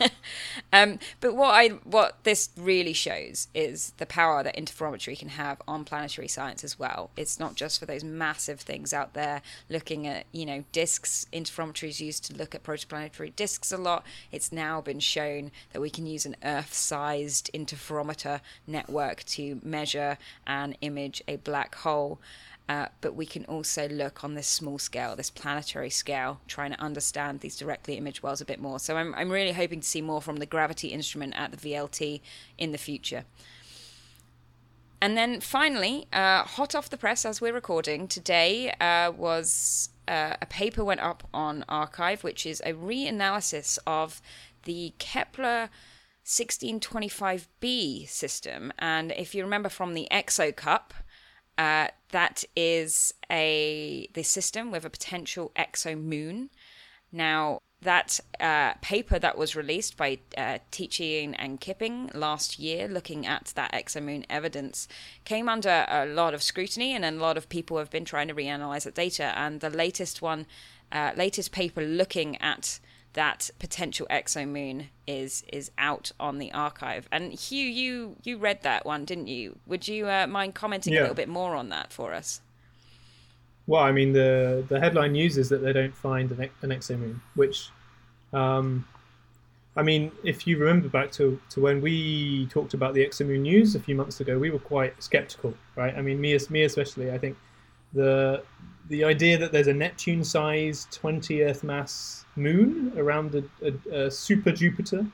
um, 0.72 0.98
but 1.20 1.34
what 1.34 1.54
I 1.54 1.68
what 1.84 2.22
this 2.24 2.50
really 2.56 2.92
shows 2.92 3.48
is 3.54 3.92
the 3.98 4.06
power 4.06 4.42
that 4.42 4.56
interferometry 4.56 5.18
can 5.18 5.30
have 5.30 5.60
on 5.66 5.84
planetary 5.84 6.28
science 6.28 6.64
as 6.64 6.78
well. 6.78 7.10
It's 7.16 7.38
not 7.38 7.54
just 7.54 7.78
for 7.78 7.86
those 7.86 8.04
massive 8.04 8.60
things 8.60 8.92
out 8.92 9.14
there 9.14 9.42
looking 9.68 10.06
at 10.06 10.26
you 10.32 10.46
know 10.46 10.64
disks. 10.72 11.26
Interferometry 11.32 11.88
is 11.88 12.00
used 12.00 12.24
to 12.24 12.34
look 12.34 12.54
at 12.54 12.62
protoplanetary 12.62 13.34
disks 13.34 13.72
a 13.72 13.78
lot. 13.78 14.04
It's 14.32 14.52
now 14.52 14.80
been 14.80 15.00
shown 15.00 15.50
that 15.72 15.80
we 15.80 15.90
can 15.90 16.06
use 16.06 16.26
an 16.26 16.36
Earth-sized 16.44 17.50
interferometer 17.52 18.40
network 18.66 19.24
to 19.24 19.60
measure 19.62 20.18
and 20.46 20.76
image 20.80 21.22
a 21.26 21.36
black 21.36 21.74
hole. 21.76 22.20
Uh, 22.66 22.86
but 23.02 23.14
we 23.14 23.26
can 23.26 23.44
also 23.44 23.88
look 23.88 24.24
on 24.24 24.34
this 24.34 24.46
small 24.46 24.78
scale, 24.78 25.14
this 25.14 25.30
planetary 25.30 25.90
scale, 25.90 26.40
trying 26.48 26.72
to 26.72 26.80
understand 26.80 27.40
these 27.40 27.58
directly 27.58 27.96
imaged 27.96 28.22
worlds 28.22 28.40
a 28.40 28.44
bit 28.44 28.58
more. 28.58 28.78
So 28.78 28.96
I'm, 28.96 29.14
I'm 29.14 29.30
really 29.30 29.52
hoping 29.52 29.80
to 29.80 29.86
see 29.86 30.00
more 30.00 30.22
from 30.22 30.36
the 30.36 30.46
gravity 30.46 30.88
instrument 30.88 31.34
at 31.36 31.52
the 31.52 31.58
VLT 31.58 32.22
in 32.56 32.72
the 32.72 32.78
future. 32.78 33.24
And 35.02 35.18
then 35.18 35.42
finally, 35.42 36.06
uh, 36.14 36.44
hot 36.44 36.74
off 36.74 36.88
the 36.88 36.96
press 36.96 37.26
as 37.26 37.38
we're 37.38 37.52
recording 37.52 38.08
today, 38.08 38.72
uh, 38.80 39.12
was 39.14 39.90
uh, 40.08 40.36
a 40.40 40.46
paper 40.46 40.82
went 40.82 41.00
up 41.00 41.28
on 41.34 41.66
arXiv, 41.68 42.22
which 42.22 42.46
is 42.46 42.62
a 42.64 42.72
reanalysis 42.72 43.78
of 43.86 44.22
the 44.62 44.94
Kepler 44.98 45.68
1625b 46.24 48.08
system. 48.08 48.72
And 48.78 49.12
if 49.12 49.34
you 49.34 49.44
remember 49.44 49.68
from 49.68 49.92
the 49.92 50.08
EXO 50.10 50.56
Cup, 50.56 50.94
uh, 51.58 51.88
that 52.10 52.44
is 52.56 53.14
a 53.30 54.08
the 54.14 54.22
system 54.22 54.70
with 54.70 54.84
a 54.84 54.90
potential 54.90 55.52
exo 55.56 56.00
moon. 56.00 56.50
Now, 57.12 57.60
that 57.84 58.18
uh, 58.40 58.74
paper 58.80 59.18
that 59.18 59.38
was 59.38 59.54
released 59.54 59.96
by 59.96 60.18
uh, 60.36 60.58
Teachey 60.72 61.34
and 61.38 61.60
Kipping 61.60 62.10
last 62.12 62.58
year, 62.58 62.88
looking 62.88 63.26
at 63.26 63.52
that 63.54 63.72
exomoon 63.72 64.24
evidence, 64.28 64.88
came 65.24 65.48
under 65.48 65.86
a 65.88 66.06
lot 66.06 66.34
of 66.34 66.42
scrutiny, 66.42 66.94
and 66.94 67.04
a 67.04 67.10
lot 67.12 67.36
of 67.36 67.48
people 67.48 67.78
have 67.78 67.90
been 67.90 68.04
trying 68.04 68.28
to 68.28 68.34
reanalyze 68.34 68.84
that 68.84 68.94
data. 68.94 69.32
And 69.36 69.60
the 69.60 69.70
latest 69.70 70.22
one, 70.22 70.46
uh, 70.90 71.12
latest 71.16 71.52
paper 71.52 71.82
looking 71.82 72.40
at 72.40 72.80
that 73.14 73.50
potential 73.58 74.06
exomoon 74.10 74.86
is 75.06 75.44
is 75.52 75.70
out 75.78 76.12
on 76.20 76.38
the 76.38 76.50
arXiv. 76.52 77.04
And 77.10 77.32
Hugh, 77.32 77.66
you 77.66 78.16
you 78.22 78.36
read 78.36 78.62
that 78.62 78.84
one, 78.84 79.04
didn't 79.04 79.28
you? 79.28 79.58
Would 79.66 79.88
you 79.88 80.08
uh, 80.08 80.26
mind 80.26 80.54
commenting 80.54 80.92
Yeah. 80.92 81.00
a 81.00 81.02
little 81.02 81.16
bit 81.16 81.28
more 81.28 81.54
on 81.56 81.70
that 81.70 81.92
for 81.92 82.12
us? 82.12 82.40
Well, 83.66 83.82
I 83.82 83.92
mean, 83.92 84.12
the 84.12 84.64
the 84.68 84.78
headline 84.78 85.12
news 85.12 85.38
is 85.38 85.48
that 85.48 85.62
they 85.62 85.72
don't 85.72 85.96
find 85.96 86.30
an, 86.32 86.50
an 86.62 86.70
exomoon, 86.70 87.20
which, 87.34 87.70
um, 88.32 88.84
I 89.76 89.82
mean, 89.82 90.12
if 90.22 90.46
you 90.46 90.58
remember 90.58 90.88
back 90.88 91.10
to, 91.12 91.40
to 91.50 91.60
when 91.60 91.80
we 91.80 92.46
talked 92.46 92.74
about 92.74 92.94
the 92.94 93.04
exomoon 93.04 93.40
news 93.40 93.74
a 93.74 93.80
few 93.80 93.94
months 93.94 94.20
ago, 94.20 94.38
we 94.38 94.50
were 94.50 94.58
quite 94.58 95.02
skeptical, 95.02 95.54
right? 95.76 95.96
I 95.96 96.02
mean, 96.02 96.20
me, 96.20 96.38
me 96.50 96.64
especially. 96.64 97.10
I 97.10 97.18
think 97.18 97.36
the 97.94 98.42
the 98.88 99.04
idea 99.04 99.38
that 99.38 99.50
there's 99.50 99.66
a 99.66 99.72
Neptune-sized 99.72 100.92
20 100.92 101.42
Earth 101.42 101.64
mass 101.64 102.23
moon 102.36 102.92
around 102.96 103.34
a, 103.34 103.44
a, 103.62 104.06
a 104.06 104.10
super 104.10 104.52
Jupiter 104.52 105.06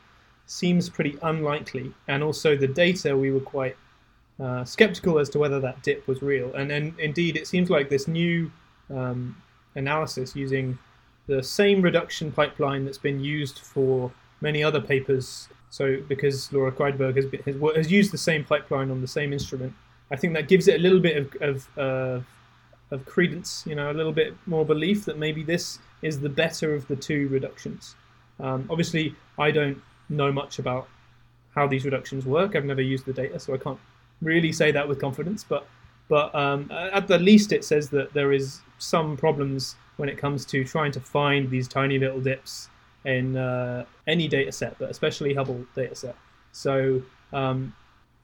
seems 0.46 0.88
pretty 0.88 1.16
unlikely, 1.22 1.92
and 2.08 2.22
also 2.22 2.56
the 2.56 2.66
data 2.66 3.16
we 3.16 3.30
were 3.30 3.40
quite 3.40 3.76
uh, 4.40 4.64
skeptical 4.64 5.18
as 5.18 5.28
to 5.30 5.38
whether 5.38 5.60
that 5.60 5.82
dip 5.82 6.06
was 6.08 6.22
real. 6.22 6.52
And 6.54 6.70
then, 6.70 6.94
indeed, 6.98 7.36
it 7.36 7.46
seems 7.46 7.70
like 7.70 7.88
this 7.88 8.08
new 8.08 8.50
um, 8.92 9.36
analysis 9.74 10.34
using 10.34 10.78
the 11.26 11.42
same 11.42 11.82
reduction 11.82 12.32
pipeline 12.32 12.84
that's 12.84 12.98
been 12.98 13.20
used 13.20 13.58
for 13.60 14.10
many 14.40 14.64
other 14.64 14.80
papers. 14.80 15.48
So, 15.70 15.98
because 16.08 16.52
Laura 16.52 16.72
Kreidberg 16.72 17.14
has, 17.16 17.26
been, 17.26 17.42
has, 17.42 17.54
has 17.76 17.92
used 17.92 18.12
the 18.12 18.18
same 18.18 18.44
pipeline 18.44 18.90
on 18.90 19.00
the 19.00 19.06
same 19.06 19.32
instrument, 19.32 19.72
I 20.10 20.16
think 20.16 20.34
that 20.34 20.48
gives 20.48 20.66
it 20.66 20.80
a 20.80 20.82
little 20.82 20.98
bit 21.00 21.16
of 21.16 21.36
of, 21.40 21.78
uh, 21.78 22.20
of 22.90 23.04
credence, 23.06 23.64
you 23.66 23.74
know, 23.74 23.90
a 23.90 23.94
little 23.94 24.12
bit 24.12 24.34
more 24.46 24.64
belief 24.64 25.04
that 25.04 25.18
maybe 25.18 25.42
this 25.42 25.78
is 26.02 26.20
the 26.20 26.28
better 26.28 26.74
of 26.74 26.86
the 26.88 26.96
two 26.96 27.28
reductions. 27.28 27.94
Um, 28.38 28.66
obviously, 28.70 29.14
I 29.38 29.50
don't 29.50 29.80
know 30.08 30.32
much 30.32 30.58
about 30.58 30.88
how 31.54 31.66
these 31.66 31.84
reductions 31.84 32.24
work. 32.24 32.56
I've 32.56 32.64
never 32.64 32.82
used 32.82 33.04
the 33.04 33.12
data, 33.12 33.38
so 33.38 33.54
I 33.54 33.58
can't 33.58 33.78
really 34.22 34.52
say 34.52 34.72
that 34.72 34.88
with 34.88 35.00
confidence. 35.00 35.44
But 35.44 35.66
but 36.08 36.34
um, 36.34 36.68
at 36.72 37.06
the 37.06 37.18
least, 37.18 37.52
it 37.52 37.64
says 37.64 37.90
that 37.90 38.12
there 38.12 38.32
is 38.32 38.60
some 38.78 39.16
problems 39.16 39.76
when 39.96 40.08
it 40.08 40.18
comes 40.18 40.44
to 40.46 40.64
trying 40.64 40.90
to 40.92 41.00
find 41.00 41.48
these 41.50 41.68
tiny 41.68 41.98
little 41.98 42.20
dips 42.20 42.68
in 43.04 43.36
uh, 43.36 43.84
any 44.08 44.26
data 44.26 44.50
set, 44.50 44.76
but 44.78 44.90
especially 44.90 45.34
Hubble 45.34 45.64
data 45.76 45.94
set. 45.94 46.16
So 46.52 47.00
um, 47.32 47.72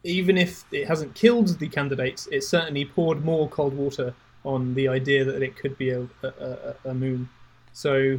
even 0.03 0.37
if 0.37 0.65
it 0.73 0.89
hasn't 0.89 1.15
killed 1.15 1.59
the 1.61 1.69
candidates, 1.69 2.29
it 2.33 2.43
certainly 2.43 2.85
poured 2.85 3.25
more 3.25 3.49
cold 3.49 3.75
water 3.75 4.15
on 4.47 4.75
the 4.75 4.87
idea 4.89 5.25
that 5.25 5.43
it 5.43 5.57
could 5.57 5.77
be 5.77 5.91
a, 5.91 6.07
a, 6.23 6.75
a, 6.87 6.95
moon. 6.95 7.29
So 7.73 8.19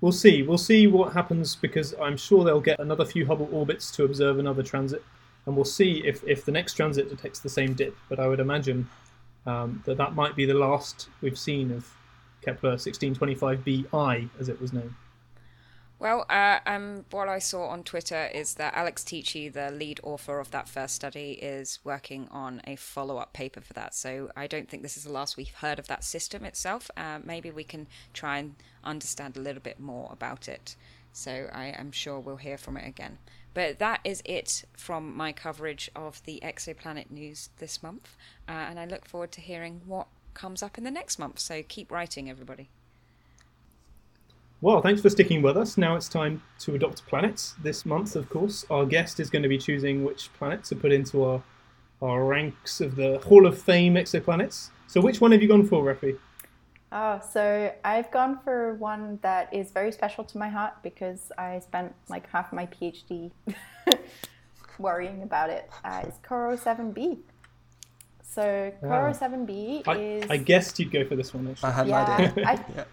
we'll 0.00 0.12
see. 0.12 0.42
We'll 0.42 0.56
see 0.56 0.86
what 0.86 1.12
happens 1.12 1.56
because 1.56 1.94
I'm 2.00 2.16
sure 2.16 2.44
they'll 2.44 2.60
get 2.60 2.78
another 2.78 3.04
few 3.04 3.26
Hubble 3.26 3.48
orbits 3.52 3.90
to 3.92 4.04
observe 4.04 4.38
another 4.38 4.62
transit, 4.62 5.04
and 5.44 5.56
we'll 5.56 5.64
see 5.64 6.02
if, 6.06 6.22
if 6.24 6.44
the 6.44 6.52
next 6.52 6.74
transit 6.74 7.10
detects 7.10 7.40
the 7.40 7.48
same 7.48 7.74
dip. 7.74 7.96
But 8.08 8.20
I 8.20 8.28
would 8.28 8.40
imagine 8.40 8.88
um, 9.46 9.82
that 9.84 9.96
that 9.96 10.14
might 10.14 10.36
be 10.36 10.46
the 10.46 10.54
last 10.54 11.08
we've 11.20 11.38
seen 11.38 11.72
of 11.72 11.92
Kepler 12.40 12.76
1625bi, 12.76 14.30
as 14.38 14.48
it 14.48 14.60
was 14.60 14.72
known. 14.72 14.94
Well, 16.00 16.26
uh, 16.30 16.60
um, 16.64 17.06
what 17.10 17.28
I 17.28 17.40
saw 17.40 17.66
on 17.66 17.82
Twitter 17.82 18.30
is 18.32 18.54
that 18.54 18.74
Alex 18.74 19.02
Teachey, 19.02 19.52
the 19.52 19.72
lead 19.72 19.98
author 20.04 20.38
of 20.38 20.52
that 20.52 20.68
first 20.68 20.94
study, 20.94 21.32
is 21.32 21.80
working 21.82 22.28
on 22.30 22.62
a 22.68 22.76
follow 22.76 23.16
up 23.18 23.32
paper 23.32 23.60
for 23.60 23.72
that. 23.72 23.94
So 23.94 24.30
I 24.36 24.46
don't 24.46 24.68
think 24.68 24.84
this 24.84 24.96
is 24.96 25.02
the 25.02 25.12
last 25.12 25.36
we've 25.36 25.50
heard 25.50 25.80
of 25.80 25.88
that 25.88 26.04
system 26.04 26.44
itself. 26.44 26.88
Uh, 26.96 27.18
maybe 27.24 27.50
we 27.50 27.64
can 27.64 27.88
try 28.12 28.38
and 28.38 28.54
understand 28.84 29.36
a 29.36 29.40
little 29.40 29.60
bit 29.60 29.80
more 29.80 30.08
about 30.12 30.46
it. 30.46 30.76
So 31.12 31.50
I 31.52 31.66
am 31.76 31.90
sure 31.90 32.20
we'll 32.20 32.36
hear 32.36 32.58
from 32.58 32.76
it 32.76 32.86
again. 32.86 33.18
But 33.52 33.80
that 33.80 33.98
is 34.04 34.22
it 34.24 34.66
from 34.76 35.16
my 35.16 35.32
coverage 35.32 35.90
of 35.96 36.22
the 36.22 36.40
exoplanet 36.44 37.10
news 37.10 37.50
this 37.58 37.82
month. 37.82 38.16
Uh, 38.48 38.52
and 38.52 38.78
I 38.78 38.84
look 38.84 39.04
forward 39.04 39.32
to 39.32 39.40
hearing 39.40 39.80
what 39.84 40.06
comes 40.32 40.62
up 40.62 40.78
in 40.78 40.84
the 40.84 40.92
next 40.92 41.18
month. 41.18 41.40
So 41.40 41.64
keep 41.66 41.90
writing, 41.90 42.30
everybody. 42.30 42.68
Well, 44.60 44.82
thanks 44.82 45.00
for 45.00 45.08
sticking 45.08 45.40
with 45.40 45.56
us. 45.56 45.78
Now 45.78 45.94
it's 45.94 46.08
time 46.08 46.42
to 46.60 46.74
adopt 46.74 47.06
planets. 47.06 47.54
This 47.62 47.86
month, 47.86 48.16
of 48.16 48.28
course, 48.28 48.64
our 48.70 48.84
guest 48.84 49.20
is 49.20 49.30
going 49.30 49.44
to 49.44 49.48
be 49.48 49.56
choosing 49.56 50.04
which 50.04 50.32
planet 50.34 50.64
to 50.64 50.74
put 50.74 50.92
into 50.92 51.22
our 51.24 51.42
our 52.02 52.24
ranks 52.24 52.80
of 52.80 52.96
the 52.96 53.18
Hall 53.20 53.46
of 53.46 53.60
Fame 53.60 53.94
exoplanets. 53.94 54.70
So, 54.86 55.00
which 55.00 55.20
one 55.20 55.32
have 55.32 55.42
you 55.42 55.48
gone 55.48 55.66
for, 55.66 55.82
Rafi? 55.82 56.18
Oh, 56.90 57.20
so 57.32 57.72
I've 57.84 58.10
gone 58.10 58.38
for 58.42 58.74
one 58.74 59.18
that 59.22 59.52
is 59.52 59.70
very 59.70 59.92
special 59.92 60.24
to 60.24 60.38
my 60.38 60.48
heart 60.48 60.74
because 60.82 61.30
I 61.36 61.58
spent 61.60 61.94
like 62.08 62.28
half 62.30 62.52
my 62.52 62.66
PhD 62.66 63.30
worrying 64.78 65.22
about 65.22 65.50
it. 65.50 65.70
Uh, 65.84 66.02
it's 66.06 66.18
CoRoT 66.18 66.58
7b. 66.60 67.18
So 68.30 68.72
CoRoT 68.82 68.90
Wow. 68.90 69.12
Seven 69.12 69.46
B 69.46 69.82
is. 69.88 70.30
I 70.30 70.36
guessed 70.36 70.78
you'd 70.78 70.90
go 70.90 71.04
for 71.04 71.16
this 71.16 71.32
one. 71.32 71.48
Actually. 71.48 71.68
I 71.68 71.72
had 71.72 71.88
yeah, 71.88 72.04
an 72.04 72.30
idea. 72.30 72.46
I, 72.46 72.52
Yeah. 72.76 72.84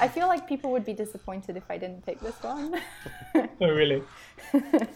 I 0.00 0.08
feel 0.08 0.28
like 0.28 0.48
people 0.48 0.70
would 0.72 0.84
be 0.84 0.92
disappointed 0.92 1.56
if 1.56 1.64
I 1.68 1.76
didn't 1.76 2.06
pick 2.06 2.20
this 2.20 2.36
one. 2.42 2.80
Oh, 3.60 3.68
really? 3.68 4.02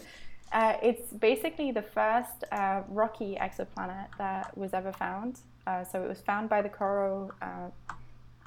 Uh, 0.53 0.77
it's 0.83 1.11
basically 1.13 1.71
the 1.71 1.81
first 1.81 2.43
uh, 2.51 2.83
rocky 2.87 3.35
exoplanet 3.41 4.05
that 4.19 4.55
was 4.55 4.71
ever 4.71 4.91
found. 4.93 5.39
Uh, 5.65 5.83
so 5.83 6.03
it 6.03 6.07
was 6.07 6.21
found 6.21 6.47
by 6.47 6.61
the 6.61 6.69
CoRoT 6.69 7.31
uh, 7.41 7.69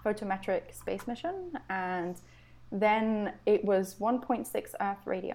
photometric 0.04 0.72
space 0.72 1.08
mission, 1.08 1.58
and 1.68 2.14
then 2.70 3.32
it 3.44 3.64
was 3.64 3.96
1.6 3.96 4.74
Earth 4.80 4.98
radii 5.04 5.32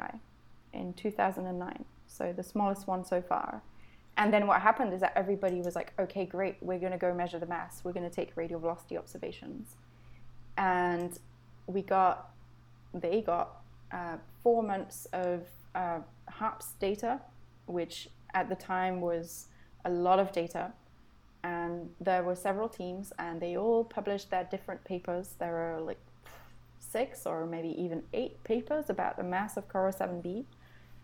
in 0.72 0.93
2009. 0.93 1.84
So 2.07 2.32
the 2.32 2.43
smallest 2.43 2.88
one 2.88 3.03
so 3.03 3.22
far. 3.22 3.62
And 4.18 4.34
then 4.34 4.45
what 4.45 4.62
happened 4.62 4.93
is 4.93 5.01
that 5.01 5.14
everybody 5.16 5.62
was 5.62 5.76
like, 5.76 5.93
okay, 5.97 6.26
great, 6.26 6.57
we're 6.62 6.80
going 6.80 6.91
to 6.91 6.97
go 6.97 7.14
measure 7.14 7.39
the 7.39 7.45
mass. 7.45 7.82
We're 7.84 7.93
going 7.93 8.09
to 8.09 8.16
take 8.16 8.32
radial 8.36 8.59
velocity 8.59 8.97
observations. 8.97 9.76
And 10.57 11.18
we 11.68 11.82
got, 11.82 12.32
they 12.93 13.22
got 13.22 13.62
uh, 13.91 14.18
four 14.43 14.64
months 14.64 15.07
of 15.14 15.43
uh, 15.76 15.99
HARPS 16.30 16.74
data, 16.80 17.22
which 17.66 18.09
at 18.34 18.49
the 18.49 18.55
time 18.55 19.01
was 19.01 19.47
a 19.86 19.89
lot 19.89 20.20
of 20.20 20.32
data. 20.32 20.72
And 21.43 21.89
there 21.99 22.24
were 22.24 22.36
several 22.36 22.70
teams, 22.70 23.12
and 23.18 23.41
they 23.41 23.57
all 23.57 23.84
published 23.84 24.30
their 24.30 24.43
different 24.43 24.84
papers. 24.84 25.36
There 25.39 25.55
are 25.55 25.82
like 25.82 25.99
six 26.80 27.26
or 27.26 27.45
maybe 27.45 27.70
even 27.82 28.03
eight 28.14 28.43
papers 28.43 28.89
about 28.89 29.18
the 29.18 29.24
mass 29.24 29.57
of 29.57 29.68
CoRoT 29.68 29.97
7b, 29.97 30.43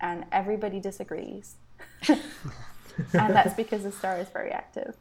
and 0.02 0.26
everybody 0.32 0.80
disagrees. 0.80 1.56
and 3.14 3.36
that's 3.36 3.54
because 3.54 3.84
the 3.84 3.92
star 3.92 4.18
is 4.18 4.28
very 4.30 4.52
active. 4.52 4.96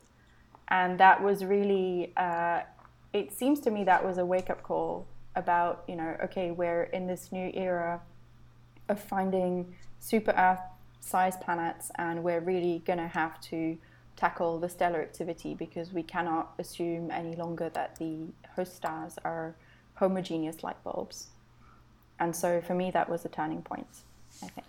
And 0.68 0.98
that 0.98 1.22
was 1.22 1.44
really, 1.44 2.12
uh, 2.16 2.60
it 3.12 3.32
seems 3.32 3.60
to 3.60 3.70
me 3.70 3.84
that 3.84 4.04
was 4.04 4.18
a 4.18 4.24
wake 4.24 4.50
up 4.50 4.62
call 4.62 5.06
about, 5.34 5.84
you 5.86 5.96
know, 5.96 6.16
okay, 6.24 6.50
we're 6.50 6.84
in 6.84 7.06
this 7.06 7.30
new 7.30 7.50
era 7.54 8.00
of 8.88 9.00
finding 9.00 9.74
super 10.00 10.32
Earth 10.36 10.60
sized 11.00 11.40
planets, 11.40 11.90
and 11.96 12.24
we're 12.24 12.40
really 12.40 12.82
going 12.84 12.98
to 12.98 13.06
have 13.06 13.40
to 13.40 13.78
tackle 14.16 14.58
the 14.58 14.68
stellar 14.68 15.00
activity 15.00 15.54
because 15.54 15.92
we 15.92 16.02
cannot 16.02 16.54
assume 16.58 17.10
any 17.10 17.36
longer 17.36 17.68
that 17.68 17.96
the 17.96 18.16
host 18.56 18.74
stars 18.74 19.18
are 19.24 19.54
homogeneous 19.94 20.64
light 20.64 20.82
bulbs. 20.82 21.28
And 22.18 22.34
so 22.34 22.60
for 22.60 22.74
me, 22.74 22.90
that 22.92 23.08
was 23.08 23.24
a 23.24 23.28
turning 23.28 23.62
point, 23.62 23.86
I 24.42 24.48
think. 24.48 24.66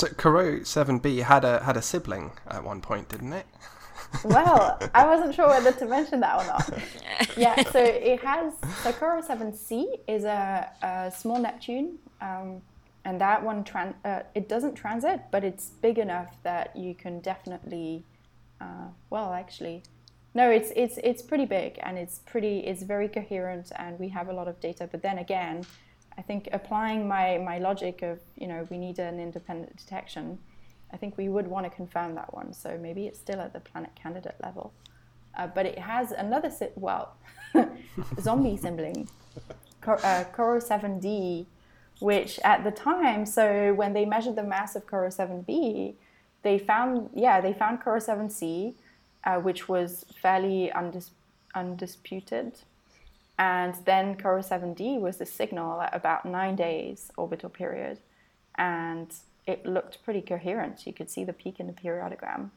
So 0.00 0.06
CoRoT 0.06 0.62
7b 0.62 1.22
had 1.24 1.44
a 1.44 1.62
had 1.62 1.76
a 1.76 1.82
sibling 1.82 2.32
at 2.48 2.64
one 2.64 2.80
point, 2.80 3.10
didn't 3.10 3.34
it? 3.34 3.46
Well, 4.24 4.78
I 4.94 5.06
wasn't 5.06 5.34
sure 5.34 5.46
whether 5.46 5.72
to 5.72 5.84
mention 5.84 6.20
that 6.20 6.40
or 6.40 6.46
not. 6.46 6.70
Yeah, 7.36 7.54
so 7.70 7.78
it 7.80 8.18
has 8.24 8.54
CoRoT 8.98 9.26
7c 9.28 10.00
is 10.08 10.24
a, 10.24 10.70
a 10.82 11.12
small 11.14 11.38
Neptune, 11.38 11.98
um, 12.22 12.62
and 13.04 13.20
that 13.20 13.44
one 13.44 13.62
tran- 13.62 13.94
uh, 14.06 14.22
it 14.34 14.48
doesn't 14.48 14.74
transit, 14.74 15.20
but 15.30 15.44
it's 15.44 15.66
big 15.82 15.98
enough 15.98 16.34
that 16.44 16.74
you 16.74 16.94
can 16.94 17.20
definitely, 17.20 18.02
uh, 18.58 18.88
well, 19.10 19.34
actually, 19.34 19.82
no, 20.32 20.48
it's 20.50 20.72
it's 20.74 20.98
it's 21.04 21.20
pretty 21.20 21.44
big 21.44 21.78
and 21.82 21.98
it's 21.98 22.20
pretty 22.20 22.60
it's 22.60 22.82
very 22.82 23.08
coherent, 23.08 23.70
and 23.76 24.00
we 24.00 24.08
have 24.08 24.30
a 24.30 24.32
lot 24.32 24.48
of 24.48 24.58
data. 24.60 24.88
But 24.90 25.02
then 25.02 25.18
again, 25.18 25.66
I 26.20 26.22
think 26.22 26.50
applying 26.52 27.08
my 27.08 27.38
my 27.38 27.58
logic 27.58 28.02
of 28.02 28.20
you 28.36 28.46
know 28.46 28.68
we 28.70 28.76
need 28.76 28.98
an 28.98 29.18
independent 29.18 29.76
detection. 29.76 30.38
I 30.92 30.96
think 30.98 31.16
we 31.16 31.28
would 31.28 31.46
want 31.46 31.64
to 31.64 31.70
confirm 31.70 32.14
that 32.16 32.34
one. 32.34 32.52
So 32.52 32.78
maybe 32.86 33.06
it's 33.06 33.18
still 33.18 33.40
at 33.40 33.52
the 33.52 33.60
planet 33.60 33.92
candidate 33.94 34.36
level. 34.42 34.72
Uh, 35.38 35.46
but 35.46 35.64
it 35.64 35.78
has 35.78 36.10
another, 36.10 36.50
si- 36.50 36.74
well, 36.74 37.14
zombie 38.20 38.56
sibling 38.56 39.08
uh, 39.86 40.24
CoRoT 40.34 40.66
7d, 40.68 41.46
which 42.00 42.38
at 42.40 42.64
the 42.64 42.70
time, 42.70 43.24
so 43.24 43.72
when 43.74 43.92
they 43.92 44.04
measured 44.04 44.36
the 44.36 44.42
mass 44.42 44.76
of 44.76 44.86
CoRoT 44.86 45.16
7b, 45.16 45.94
they 46.42 46.58
found, 46.58 47.10
yeah, 47.14 47.40
they 47.40 47.52
found 47.52 47.80
CoRoT 47.80 48.04
7c, 48.06 48.74
uh, 49.24 49.36
which 49.36 49.68
was 49.68 50.04
fairly 50.20 50.72
undis- 50.74 51.10
undisputed. 51.54 52.58
And 53.40 53.74
then 53.86 54.16
CoRoT 54.16 54.46
7d 54.46 55.00
was 55.00 55.16
the 55.16 55.24
signal 55.24 55.80
at 55.80 55.96
about 55.96 56.26
nine 56.26 56.56
days 56.56 57.10
orbital 57.16 57.48
period. 57.48 57.98
And 58.56 59.10
it 59.46 59.64
looked 59.64 60.04
pretty 60.04 60.20
coherent. 60.20 60.86
You 60.86 60.92
could 60.92 61.08
see 61.08 61.24
the 61.24 61.32
peak 61.32 61.58
in 61.58 61.66
the 61.66 61.72
periodogram. 61.72 62.50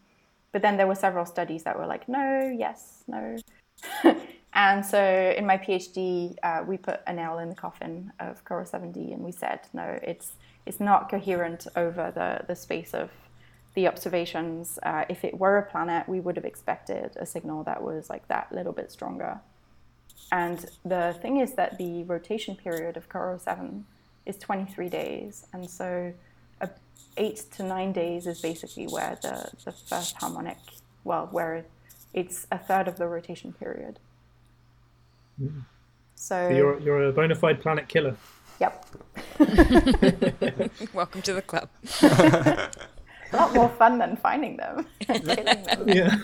But 0.52 0.62
then 0.62 0.76
there 0.76 0.86
were 0.86 0.96
several 0.96 1.26
studies 1.26 1.64
that 1.64 1.80
were 1.80 1.88
like, 1.88 2.10
no, 2.10 2.54
yes, 2.56 3.06
no. 3.08 3.38
and 4.54 4.86
so 4.86 5.34
in 5.38 5.46
my 5.46 5.58
PhD, 5.58 6.36
uh, 6.44 6.66
we 6.68 6.76
put 6.76 7.00
a 7.08 7.14
nail 7.14 7.38
in 7.38 7.48
the 7.48 7.56
coffin 7.56 8.12
of 8.20 8.44
CoRoT 8.44 8.70
7d 8.70 9.14
and 9.14 9.24
we 9.24 9.32
said, 9.32 9.62
no, 9.72 9.98
it's, 10.04 10.34
it's 10.66 10.82
not 10.82 11.10
coherent 11.10 11.66
over 11.78 12.12
the, 12.14 12.46
the 12.46 12.58
space 12.58 12.94
of 12.94 13.10
the 13.74 13.88
observations. 13.88 14.80
Uh, 14.84 15.06
if 15.08 15.24
it 15.24 15.40
were 15.40 15.60
a 15.60 15.64
planet, 15.64 16.10
we 16.10 16.20
would 16.20 16.36
have 16.36 16.46
expected 16.46 17.12
a 17.16 17.26
signal 17.26 17.64
that 17.64 17.82
was 17.82 18.10
like 18.10 18.28
that 18.28 18.52
little 18.52 18.74
bit 18.74 18.92
stronger. 18.92 19.40
And 20.32 20.66
the 20.84 21.16
thing 21.22 21.38
is 21.38 21.54
that 21.54 21.78
the 21.78 22.04
rotation 22.04 22.56
period 22.56 22.98
of 22.98 23.10
CoRoT 23.10 23.42
7 23.42 23.86
is 24.26 24.38
23 24.38 24.90
days. 24.90 25.46
And 25.54 25.70
so 25.70 26.14
eight 27.18 27.44
to 27.56 27.64
nine 27.64 27.92
days 27.92 28.28
is 28.28 28.42
basically 28.42 28.86
where 28.88 29.18
the, 29.22 29.50
the 29.66 29.72
first 29.72 30.16
harmonic, 30.18 30.58
well, 31.04 31.28
where 31.32 31.66
it's 32.14 32.48
a 32.52 32.58
third 32.58 32.88
of 32.88 32.98
the 32.98 33.08
rotation 33.08 33.54
period. 33.54 34.00
Mm. 35.42 35.64
So, 36.16 36.50
So 36.50 36.56
you're, 36.56 36.80
you're 36.80 37.08
a 37.10 37.12
bona 37.12 37.36
fide 37.36 37.62
planet 37.62 37.88
killer. 37.88 38.16
yep, 38.60 38.86
Welcome 40.94 41.22
to 41.24 41.34
the 41.34 41.44
club. 41.46 41.70
a 42.02 42.70
lot 43.34 43.54
more 43.54 43.70
fun 43.70 43.98
than 43.98 44.16
finding 44.16 44.58
them, 44.58 44.86
and 45.08 45.24
killing 45.24 45.64
them. 45.64 45.90
Yeah. 45.90 46.18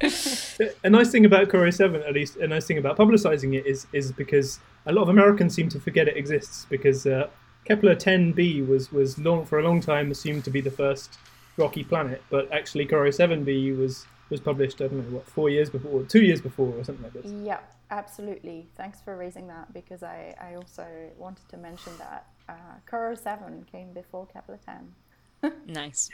A 0.00 0.90
nice 0.90 1.10
thing 1.10 1.24
about 1.24 1.48
CoRoT 1.48 1.74
7, 1.74 2.02
at 2.02 2.12
least, 2.12 2.36
a 2.36 2.46
nice 2.46 2.66
thing 2.66 2.78
about 2.78 2.96
publicizing 2.96 3.54
it 3.54 3.66
is 3.66 3.86
is 3.92 4.12
because 4.12 4.60
a 4.86 4.92
lot 4.92 5.02
of 5.02 5.08
Americans 5.08 5.54
seem 5.54 5.68
to 5.70 5.80
forget 5.80 6.08
it 6.08 6.16
exists 6.16 6.66
because 6.68 7.06
uh, 7.06 7.28
Kepler 7.64 7.94
10b 7.94 8.66
was 8.66 8.92
was 8.92 9.18
long 9.18 9.44
for 9.44 9.58
a 9.58 9.62
long 9.62 9.80
time 9.80 10.10
assumed 10.10 10.44
to 10.44 10.50
be 10.50 10.60
the 10.60 10.70
first 10.70 11.18
rocky 11.56 11.84
planet, 11.84 12.22
but 12.30 12.50
actually 12.52 12.86
CoRoT 12.86 13.14
7b 13.14 13.76
was 13.76 14.06
was 14.30 14.40
published 14.40 14.80
I 14.80 14.88
don't 14.88 14.98
know 14.98 15.16
what 15.16 15.28
four 15.28 15.50
years 15.50 15.70
before, 15.70 16.02
two 16.04 16.22
years 16.22 16.40
before, 16.40 16.72
or 16.74 16.84
something 16.84 17.04
like 17.04 17.12
this. 17.14 17.32
Yeah, 17.44 17.60
absolutely. 17.90 18.68
Thanks 18.76 19.00
for 19.00 19.16
raising 19.16 19.48
that 19.48 19.72
because 19.72 20.02
I, 20.02 20.34
I 20.40 20.54
also 20.54 20.86
wanted 21.16 21.48
to 21.48 21.56
mention 21.56 21.92
that 21.98 22.26
uh, 22.48 22.52
CoRoT 22.90 23.22
7 23.22 23.66
came 23.70 23.92
before 23.92 24.26
Kepler 24.26 24.58
10. 24.64 24.94
Nice. 25.66 26.10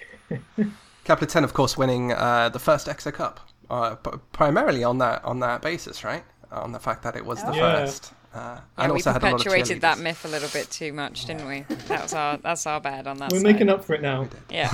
Kepler 1.04 1.26
10, 1.26 1.44
of 1.44 1.54
course, 1.54 1.78
winning 1.78 2.12
uh, 2.12 2.50
the 2.50 2.58
first 2.58 2.88
Exo 2.88 3.12
Cup, 3.12 3.40
uh, 3.70 3.94
p- 3.96 4.10
primarily 4.32 4.84
on 4.84 4.98
that 4.98 5.24
on 5.24 5.40
that 5.40 5.62
basis, 5.62 6.04
right? 6.04 6.24
On 6.52 6.72
the 6.72 6.78
fact 6.80 7.02
that 7.02 7.16
it 7.16 7.24
was 7.24 7.40
the 7.42 7.50
Oh. 7.50 7.54
Yeah. 7.54 7.76
first, 7.84 8.12
uh, 8.34 8.38
Yeah, 8.38 8.60
and 8.84 8.92
we 8.92 8.98
also 8.98 9.12
had 9.12 9.22
a 9.22 9.26
lot 9.26 9.32
of 9.34 9.38
perpetuated 9.40 9.80
that 9.82 9.98
myth 9.98 10.24
a 10.24 10.28
little 10.28 10.48
bit 10.50 10.70
too 10.70 10.92
much, 10.92 11.24
didn't 11.26 11.46
we? 11.48 11.62
That 11.88 12.02
was 12.02 12.14
our 12.14 12.36
that's 12.38 12.66
our 12.66 12.80
bad 12.80 13.06
on 13.06 13.18
that. 13.18 13.32
We're 13.32 13.38
side. 13.38 13.44
making 13.52 13.68
up 13.70 13.84
for 13.84 13.94
it 13.94 14.02
now. 14.02 14.28
Yeah. 14.50 14.68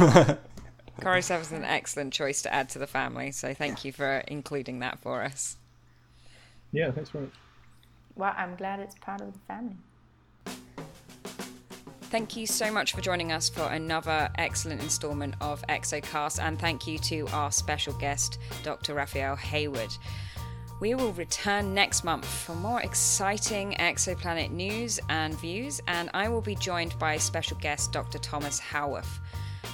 CoRoT 1.01 1.25
7 1.25 1.41
is 1.47 1.53
an 1.53 1.65
excellent 1.65 2.13
choice 2.13 2.43
to 2.43 2.53
add 2.53 2.69
to 2.71 2.79
the 2.79 2.87
family, 2.87 3.31
so 3.33 3.55
thank 3.55 3.87
you 3.87 3.93
for 3.93 4.19
including 4.29 4.81
that 4.81 4.99
for 4.99 5.23
us. 5.23 5.57
Yeah, 6.73 6.91
thanks 6.91 7.09
very 7.09 7.25
much. 7.25 7.35
Well, 8.17 8.35
I'm 8.37 8.55
glad 8.57 8.81
it's 8.81 8.97
part 8.97 9.23
of 9.23 9.33
the 9.33 9.39
family. 9.49 9.77
Thank 12.11 12.37
you 12.37 12.45
so 12.45 12.73
much 12.73 12.93
for 12.93 13.01
joining 13.01 13.31
us 13.31 13.49
for 13.49 13.63
another 13.63 14.29
excellent 14.35 14.83
installment 14.83 15.37
of 15.41 15.63
Exocast, 15.69 16.43
and 16.43 16.59
thank 16.59 16.85
you 16.85 16.99
to 16.99 17.29
our 17.29 17.53
special 17.53 17.93
guest, 17.93 18.41
Dr. 18.65 18.97
Raphaëlle 18.97 19.39
Haywood. 19.39 19.97
We 20.81 20.97
will 20.97 21.13
return 21.13 21.73
next 21.73 22.03
month 22.03 22.25
for 22.25 22.57
more 22.57 22.81
exciting 22.81 23.77
exoplanet 23.79 24.51
news 24.51 24.99
and 25.09 25.39
views, 25.39 25.81
and 25.87 26.11
I 26.13 26.29
will 26.29 26.41
be 26.41 26.57
joined 26.57 26.99
by 26.99 27.17
special 27.17 27.57
guest 27.59 27.93
Dr. 27.93 28.19
Thomas 28.19 28.59
Haworth. 28.59 29.21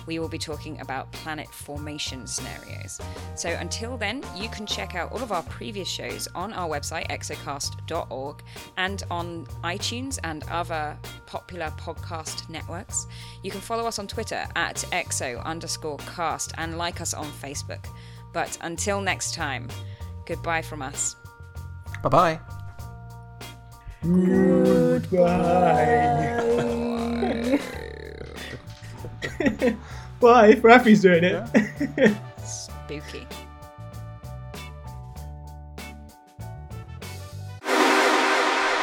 We 0.06 0.18
will 0.18 0.28
be 0.28 0.38
talking 0.38 0.80
about 0.80 1.10
planet 1.12 1.48
formation 1.48 2.26
scenarios. 2.26 3.00
So 3.34 3.50
until 3.50 3.96
then, 3.96 4.22
you 4.36 4.48
can 4.48 4.66
check 4.66 4.94
out 4.94 5.12
all 5.12 5.22
of 5.22 5.32
our 5.32 5.42
previous 5.44 5.88
shows 5.88 6.28
on 6.34 6.52
our 6.52 6.68
website, 6.68 7.08
exocast.org, 7.08 8.42
and 8.76 9.02
on 9.10 9.46
iTunes 9.64 10.18
and 10.24 10.44
other 10.50 10.96
popular 11.26 11.72
podcast 11.78 12.48
networks. 12.48 13.06
You 13.42 13.50
can 13.50 13.60
follow 13.60 13.86
us 13.86 13.98
on 13.98 14.06
Twitter 14.06 14.46
at 14.56 14.76
exo 14.92 15.42
underscore 15.44 15.98
cast 15.98 16.52
and 16.58 16.78
like 16.78 17.00
us 17.00 17.14
on 17.14 17.26
Facebook. 17.26 17.86
But 18.32 18.58
until 18.60 19.00
next 19.00 19.34
time, 19.34 19.68
goodbye 20.26 20.62
from 20.62 20.82
us. 20.82 21.16
Bye 22.02 22.08
bye. 22.08 22.40
Goodbye. 24.06 25.56
Bye, 30.20 30.48
if 30.48 30.62
Rafi's 30.62 31.02
doing 31.02 31.24
it. 31.24 32.16
Spooky. 32.44 33.26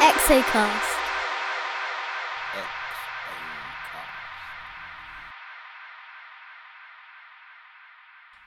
Exocast. 0.00 0.94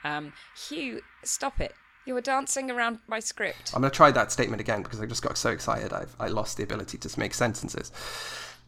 Um, 0.03 0.31
Hugh, 0.69 1.01
stop 1.23 1.59
it. 1.59 1.75
You 2.05 2.13
were 2.13 2.21
dancing 2.21 2.71
around 2.71 2.99
my 3.07 3.19
script. 3.19 3.73
I'm 3.75 3.81
going 3.81 3.91
to 3.91 3.95
try 3.95 4.11
that 4.11 4.31
statement 4.31 4.61
again 4.61 4.81
because 4.81 5.01
I 5.01 5.05
just 5.05 5.21
got 5.21 5.37
so 5.37 5.49
excited 5.49 5.91
I've, 5.91 6.15
I 6.19 6.27
lost 6.27 6.55
the 6.55 6.63
ability 6.63 6.97
to 6.99 7.19
make 7.19 7.33
sentences. 7.33 7.91